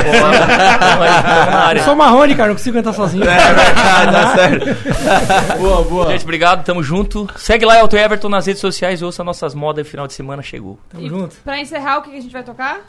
Eu 1.76 1.82
sou 1.84 1.94
marrone, 1.94 2.34
cara, 2.34 2.48
não 2.48 2.56
consigo 2.56 2.76
cantar 2.76 2.92
sozinho. 2.92 3.22
É 3.24 3.54
verdade, 3.54 4.12
tá 4.12 4.34
certo. 4.34 5.58
boa, 5.58 5.84
boa. 5.84 6.10
Gente, 6.10 6.24
obrigado, 6.24 6.64
tamo 6.64 6.82
junto. 6.82 7.28
Segue 7.36 7.64
lá, 7.64 7.78
Elton 7.78 7.96
Everton, 7.96 8.28
nas 8.28 8.46
redes 8.46 8.60
sociais 8.60 9.00
e 9.00 9.04
ouça 9.04 9.22
nossas 9.22 9.54
modas. 9.54 9.86
Final 9.86 10.06
de 10.08 10.12
semana 10.14 10.42
chegou. 10.42 10.78
Tamo 10.90 11.08
junto. 11.08 11.36
Pra 11.44 11.60
encerrar, 11.60 11.98
o 11.98 12.02
que 12.02 12.10
a 12.10 12.20
gente 12.20 12.32
vai 12.32 12.42
tocar? 12.42 12.80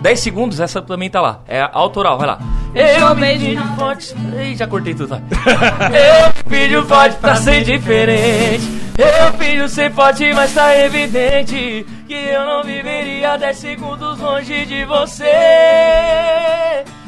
10 0.00 0.20
segundos, 0.20 0.60
essa 0.60 0.80
também 0.80 1.10
tá 1.10 1.20
lá. 1.20 1.40
É 1.48 1.60
a 1.60 1.70
autoral, 1.72 2.16
vai 2.18 2.26
lá. 2.26 2.38
Eu 2.74 3.14
beijo. 3.14 3.44
beijo 3.44 3.62
forte. 3.76 4.14
Ei, 4.36 4.54
já 4.54 4.66
cortei 4.66 4.94
tudo, 4.94 5.08
vai. 5.08 5.20
Eu 5.92 6.32
filho 6.48 6.84
pode 6.86 7.16
pra 7.16 7.36
ser 7.36 7.62
diferente. 7.62 8.64
Eu, 8.98 9.32
filho, 9.34 9.68
sei 9.68 9.90
pode, 9.90 10.32
mas 10.32 10.52
tá 10.54 10.76
evidente 10.76 11.86
que 12.06 12.14
eu 12.14 12.44
não 12.44 12.62
viveria 12.64 13.36
10 13.36 13.56
segundos 13.56 14.18
longe 14.18 14.66
de 14.66 14.84
você. 14.84 15.24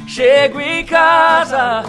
Chego 0.07 0.61
em 0.61 0.84
casa 0.84 1.84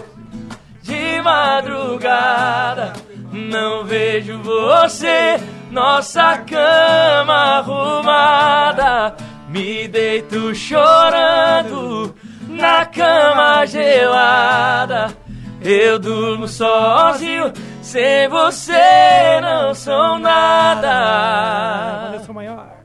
de 0.82 1.22
madrugada, 1.22 2.94
não 3.32 3.84
vejo 3.84 4.40
você, 4.40 5.40
nossa 5.70 6.38
cama 6.38 7.60
arrumada. 7.60 9.16
Me 9.50 9.88
deito 9.88 10.56
chorando 10.56 12.16
na 12.48 12.86
cama 12.86 13.66
gelada. 13.66 15.21
Eu 15.64 16.00
durmo 16.00 16.48
sozinho, 16.48 17.54
sem 17.84 18.28
você 18.30 19.40
não 19.42 19.76
sou 19.76 20.18
nada. 20.18 22.14
Eu 22.16 22.24
sou 22.26 22.34
maior. 22.34 22.82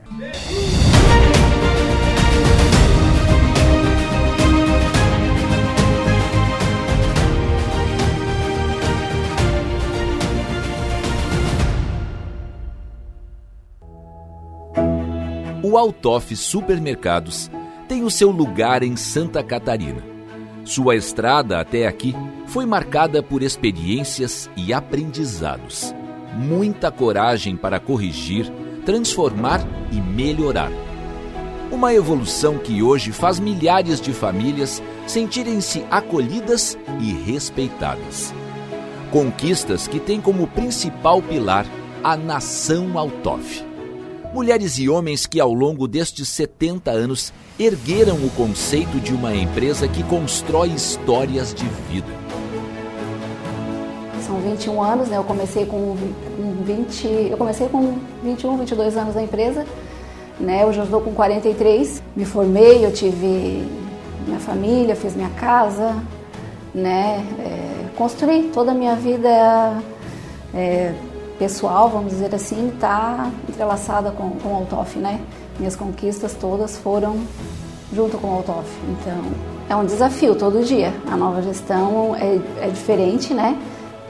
O 15.63 15.77
Altoff 15.77 16.35
Supermercados 16.35 17.49
tem 17.87 18.03
o 18.03 18.11
seu 18.11 18.29
lugar 18.29 18.83
em 18.83 18.95
Santa 18.95 19.43
Catarina. 19.43 20.16
Sua 20.67 20.97
estrada 20.97 21.61
até 21.61 21.87
aqui 21.87 22.13
foi 22.45 22.65
marcada 22.65 23.23
por 23.23 23.41
experiências 23.41 24.49
e 24.57 24.73
aprendizados. 24.73 25.95
Muita 26.33 26.91
coragem 26.91 27.55
para 27.55 27.79
corrigir, 27.79 28.51
transformar 28.85 29.65
e 29.93 29.95
melhorar. 29.95 30.69
Uma 31.71 31.93
evolução 31.93 32.57
que 32.57 32.83
hoje 32.83 33.13
faz 33.13 33.39
milhares 33.39 34.01
de 34.01 34.11
famílias 34.11 34.83
sentirem-se 35.07 35.85
acolhidas 35.89 36.77
e 36.99 37.13
respeitadas. 37.13 38.33
Conquistas 39.09 39.87
que 39.87 40.01
têm 40.01 40.19
como 40.19 40.47
principal 40.47 41.21
pilar 41.21 41.65
a 42.03 42.17
nação 42.17 42.97
Altoff 42.97 43.66
mulheres 44.33 44.77
e 44.77 44.89
homens 44.89 45.25
que 45.25 45.39
ao 45.39 45.53
longo 45.53 45.87
destes 45.87 46.27
70 46.29 46.91
anos 46.91 47.33
ergueram 47.59 48.15
o 48.15 48.29
conceito 48.31 48.99
de 48.99 49.13
uma 49.13 49.33
empresa 49.35 49.87
que 49.87 50.03
constrói 50.03 50.69
histórias 50.69 51.53
de 51.53 51.65
vida. 51.89 52.07
São 54.25 54.39
21 54.39 54.83
anos, 54.83 55.07
né? 55.07 55.17
Eu 55.17 55.23
comecei 55.23 55.65
com 55.65 55.95
20, 56.65 57.07
eu 57.31 57.37
comecei 57.37 57.67
com 57.69 57.97
21, 58.23 58.57
22 58.57 58.97
anos 58.97 59.15
na 59.15 59.23
empresa, 59.23 59.65
né? 60.39 60.65
Hoje 60.65 60.79
eu 60.79 60.83
estou 60.83 61.01
com 61.01 61.13
43. 61.13 62.03
Me 62.15 62.25
formei, 62.25 62.85
eu 62.85 62.91
tive 62.91 63.65
minha 64.27 64.39
família, 64.39 64.95
fiz 64.95 65.15
minha 65.15 65.29
casa, 65.29 65.95
né? 66.75 67.25
É, 67.39 67.95
construí 67.95 68.51
toda 68.53 68.71
a 68.71 68.75
minha 68.75 68.95
vida 68.95 69.81
é, 70.53 70.93
pessoal, 71.37 71.89
vamos 71.89 72.11
dizer 72.11 72.33
assim, 72.33 72.69
está 72.69 73.31
entrelaçada 73.47 74.11
com, 74.11 74.31
com 74.31 74.49
o 74.49 74.55
Altoff, 74.55 74.97
né? 74.97 75.21
Minhas 75.59 75.75
conquistas 75.75 76.33
todas 76.33 76.77
foram 76.77 77.17
junto 77.93 78.17
com 78.17 78.27
o 78.27 78.35
Altoff. 78.37 78.69
Então, 78.89 79.21
é 79.69 79.75
um 79.75 79.85
desafio 79.85 80.35
todo 80.35 80.63
dia. 80.63 80.93
A 81.11 81.15
nova 81.15 81.41
gestão 81.41 82.15
é, 82.15 82.39
é 82.61 82.69
diferente, 82.69 83.33
né? 83.33 83.57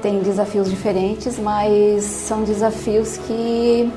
Tem 0.02 0.20
desafios 0.20 0.70
diferentes, 0.70 1.38
mas 1.40 2.04
são 2.04 2.44
desafios 2.44 3.18
que, 3.18 3.92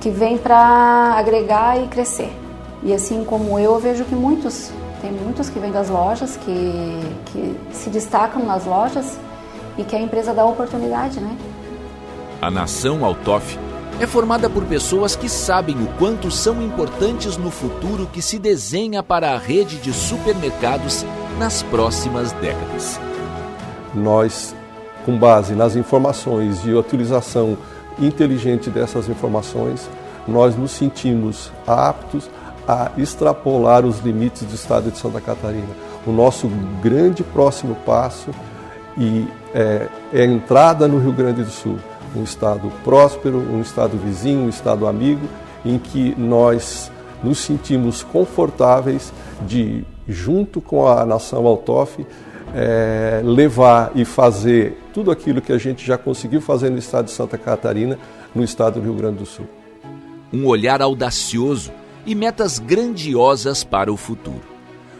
que 0.00 0.10
vêm 0.10 0.38
para 0.38 1.14
agregar 1.16 1.78
e 1.82 1.86
crescer. 1.88 2.32
E 2.82 2.92
assim 2.92 3.24
como 3.24 3.58
eu, 3.58 3.72
eu 3.72 3.78
vejo 3.78 4.04
que 4.04 4.14
muitos, 4.14 4.70
tem 5.00 5.12
muitos 5.12 5.50
que 5.50 5.58
vêm 5.58 5.70
das 5.70 5.88
lojas, 5.88 6.36
que, 6.36 7.00
que 7.26 7.56
se 7.72 7.90
destacam 7.90 8.44
nas 8.44 8.64
lojas 8.64 9.18
e 9.76 9.84
que 9.84 9.94
a 9.94 10.00
empresa 10.00 10.32
dá 10.32 10.44
oportunidade, 10.44 11.20
né? 11.20 11.36
A 12.40 12.52
nação 12.52 13.04
Altoff 13.04 13.58
é 13.98 14.06
formada 14.06 14.48
por 14.48 14.64
pessoas 14.64 15.16
que 15.16 15.28
sabem 15.28 15.74
o 15.82 15.88
quanto 15.98 16.30
são 16.30 16.62
importantes 16.62 17.36
no 17.36 17.50
futuro 17.50 18.08
que 18.12 18.22
se 18.22 18.38
desenha 18.38 19.02
para 19.02 19.32
a 19.32 19.38
rede 19.38 19.78
de 19.78 19.92
supermercados 19.92 21.04
nas 21.36 21.64
próximas 21.64 22.30
décadas. 22.30 23.00
Nós, 23.92 24.54
com 25.04 25.18
base 25.18 25.56
nas 25.56 25.74
informações 25.74 26.64
e 26.64 26.72
utilização 26.72 27.58
inteligente 27.98 28.70
dessas 28.70 29.08
informações, 29.08 29.90
nós 30.28 30.56
nos 30.56 30.70
sentimos 30.70 31.50
aptos 31.66 32.30
a 32.68 32.92
extrapolar 32.96 33.84
os 33.84 33.98
limites 33.98 34.44
do 34.44 34.54
estado 34.54 34.92
de 34.92 34.98
Santa 34.98 35.20
Catarina. 35.20 35.74
O 36.06 36.12
nosso 36.12 36.46
grande 36.80 37.24
próximo 37.24 37.74
passo 37.84 38.30
é, 39.52 39.88
é 40.12 40.22
a 40.22 40.24
entrada 40.24 40.86
no 40.86 41.00
Rio 41.00 41.12
Grande 41.12 41.42
do 41.42 41.50
Sul 41.50 41.80
um 42.14 42.22
Estado 42.22 42.70
próspero, 42.84 43.38
um 43.38 43.60
Estado 43.60 43.96
vizinho, 43.96 44.40
um 44.40 44.48
Estado 44.48 44.86
amigo, 44.86 45.26
em 45.64 45.78
que 45.78 46.14
nós 46.18 46.90
nos 47.22 47.38
sentimos 47.38 48.02
confortáveis 48.02 49.12
de, 49.46 49.84
junto 50.08 50.60
com 50.60 50.86
a 50.86 51.04
nação 51.04 51.46
Altoff, 51.46 52.06
é, 52.54 53.20
levar 53.24 53.92
e 53.94 54.04
fazer 54.04 54.78
tudo 54.92 55.10
aquilo 55.10 55.42
que 55.42 55.52
a 55.52 55.58
gente 55.58 55.84
já 55.84 55.98
conseguiu 55.98 56.40
fazer 56.40 56.70
no 56.70 56.78
estado 56.78 57.06
de 57.06 57.10
Santa 57.10 57.36
Catarina, 57.36 57.98
no 58.34 58.42
estado 58.42 58.74
do 58.74 58.84
Rio 58.84 58.94
Grande 58.94 59.18
do 59.18 59.26
Sul. 59.26 59.46
Um 60.32 60.46
olhar 60.46 60.80
audacioso 60.80 61.72
e 62.06 62.14
metas 62.14 62.58
grandiosas 62.58 63.64
para 63.64 63.92
o 63.92 63.96
futuro. 63.96 64.42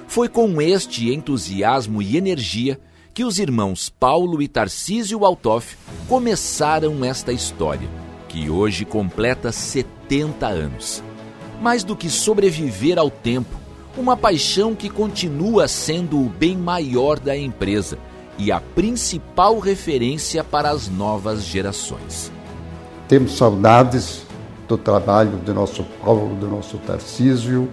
Foi 0.07 0.29
com 0.29 0.61
este 0.61 1.13
entusiasmo 1.13 2.03
e 2.03 2.17
energia 2.17 2.79
que 3.19 3.25
os 3.25 3.41
irmãos 3.41 3.89
Paulo 3.89 4.41
e 4.41 4.47
Tarcísio 4.47 5.25
Altoff 5.25 5.77
começaram 6.07 7.05
esta 7.05 7.33
história, 7.33 7.89
que 8.29 8.49
hoje 8.49 8.85
completa 8.85 9.51
70 9.51 10.47
anos. 10.47 11.03
Mais 11.61 11.83
do 11.83 11.97
que 11.97 12.09
sobreviver 12.09 12.97
ao 12.97 13.11
tempo, 13.11 13.57
uma 13.97 14.17
paixão 14.17 14.73
que 14.73 14.89
continua 14.89 15.67
sendo 15.67 16.17
o 16.17 16.29
bem 16.29 16.57
maior 16.57 17.19
da 17.19 17.37
empresa 17.37 17.99
e 18.39 18.53
a 18.53 18.61
principal 18.61 19.59
referência 19.59 20.45
para 20.45 20.71
as 20.71 20.87
novas 20.87 21.43
gerações. 21.43 22.31
Temos 23.09 23.37
saudades 23.37 24.23
do 24.69 24.79
trabalho 24.79 25.39
do 25.39 25.53
nosso 25.53 25.83
Paulo, 26.05 26.37
do 26.37 26.47
nosso 26.47 26.79
Tarcísio, 26.79 27.69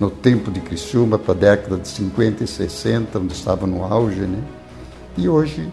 no 0.00 0.10
tempo 0.10 0.50
de 0.50 0.58
Criciúma, 0.58 1.20
para 1.20 1.34
a 1.34 1.36
década 1.36 1.76
de 1.76 1.86
50 1.86 2.42
e 2.42 2.48
60, 2.48 3.20
onde 3.20 3.32
estava 3.32 3.64
no 3.64 3.84
auge, 3.84 4.22
né? 4.22 4.42
E 5.16 5.28
hoje 5.28 5.70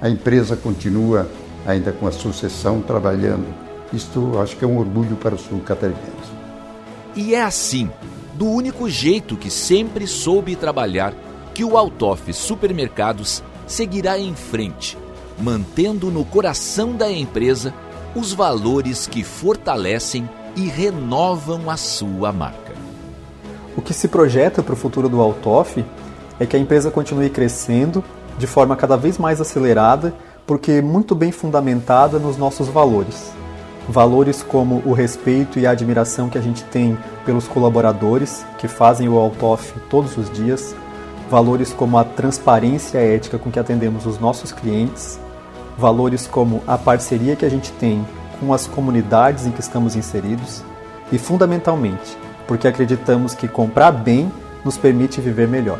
a 0.00 0.08
empresa 0.08 0.56
continua 0.56 1.28
ainda 1.66 1.92
com 1.92 2.06
a 2.06 2.12
sucessão 2.12 2.80
trabalhando. 2.80 3.46
Isto 3.92 4.38
acho 4.38 4.56
que 4.56 4.64
é 4.64 4.68
um 4.68 4.78
orgulho 4.78 5.16
para 5.16 5.34
o 5.34 5.38
sul 5.38 5.60
catarinense. 5.60 6.38
E 7.16 7.34
é 7.34 7.42
assim, 7.42 7.90
do 8.34 8.46
único 8.46 8.88
jeito 8.88 9.36
que 9.36 9.50
sempre 9.50 10.06
soube 10.06 10.54
trabalhar, 10.54 11.12
que 11.52 11.64
o 11.64 11.76
Altoff 11.76 12.32
Supermercados 12.32 13.42
seguirá 13.66 14.18
em 14.18 14.34
frente, 14.34 14.96
mantendo 15.40 16.10
no 16.10 16.24
coração 16.24 16.94
da 16.94 17.10
empresa 17.10 17.74
os 18.14 18.32
valores 18.32 19.06
que 19.06 19.24
fortalecem 19.24 20.28
e 20.54 20.68
renovam 20.68 21.68
a 21.68 21.76
sua 21.76 22.32
marca. 22.32 22.72
O 23.76 23.82
que 23.82 23.92
se 23.92 24.08
projeta 24.08 24.62
para 24.62 24.74
o 24.74 24.76
futuro 24.76 25.08
do 25.08 25.20
Altoff 25.20 25.84
é 26.38 26.46
que 26.46 26.56
a 26.56 26.58
empresa 26.58 26.90
continue 26.90 27.30
crescendo 27.30 28.02
de 28.38 28.46
forma 28.46 28.76
cada 28.76 28.96
vez 28.96 29.18
mais 29.18 29.40
acelerada, 29.40 30.14
porque 30.46 30.80
muito 30.80 31.14
bem 31.14 31.30
fundamentada 31.32 32.18
nos 32.18 32.38
nossos 32.38 32.68
valores. 32.68 33.32
Valores 33.88 34.42
como 34.42 34.82
o 34.86 34.92
respeito 34.92 35.58
e 35.58 35.66
a 35.66 35.72
admiração 35.72 36.28
que 36.28 36.38
a 36.38 36.40
gente 36.40 36.62
tem 36.64 36.96
pelos 37.26 37.48
colaboradores 37.48 38.46
que 38.58 38.68
fazem 38.68 39.08
o 39.08 39.18
Altoff 39.18 39.74
todos 39.90 40.16
os 40.16 40.30
dias, 40.30 40.74
valores 41.30 41.72
como 41.72 41.98
a 41.98 42.04
transparência 42.04 42.98
ética 42.98 43.38
com 43.38 43.50
que 43.50 43.58
atendemos 43.58 44.06
os 44.06 44.18
nossos 44.18 44.52
clientes, 44.52 45.18
valores 45.76 46.26
como 46.26 46.62
a 46.66 46.78
parceria 46.78 47.36
que 47.36 47.44
a 47.44 47.50
gente 47.50 47.72
tem 47.72 48.06
com 48.40 48.54
as 48.54 48.66
comunidades 48.66 49.46
em 49.46 49.50
que 49.50 49.60
estamos 49.60 49.96
inseridos 49.96 50.62
e, 51.10 51.18
fundamentalmente, 51.18 52.16
porque 52.46 52.68
acreditamos 52.68 53.34
que 53.34 53.48
comprar 53.48 53.90
bem 53.90 54.30
nos 54.64 54.76
permite 54.76 55.20
viver 55.20 55.48
melhor. 55.48 55.78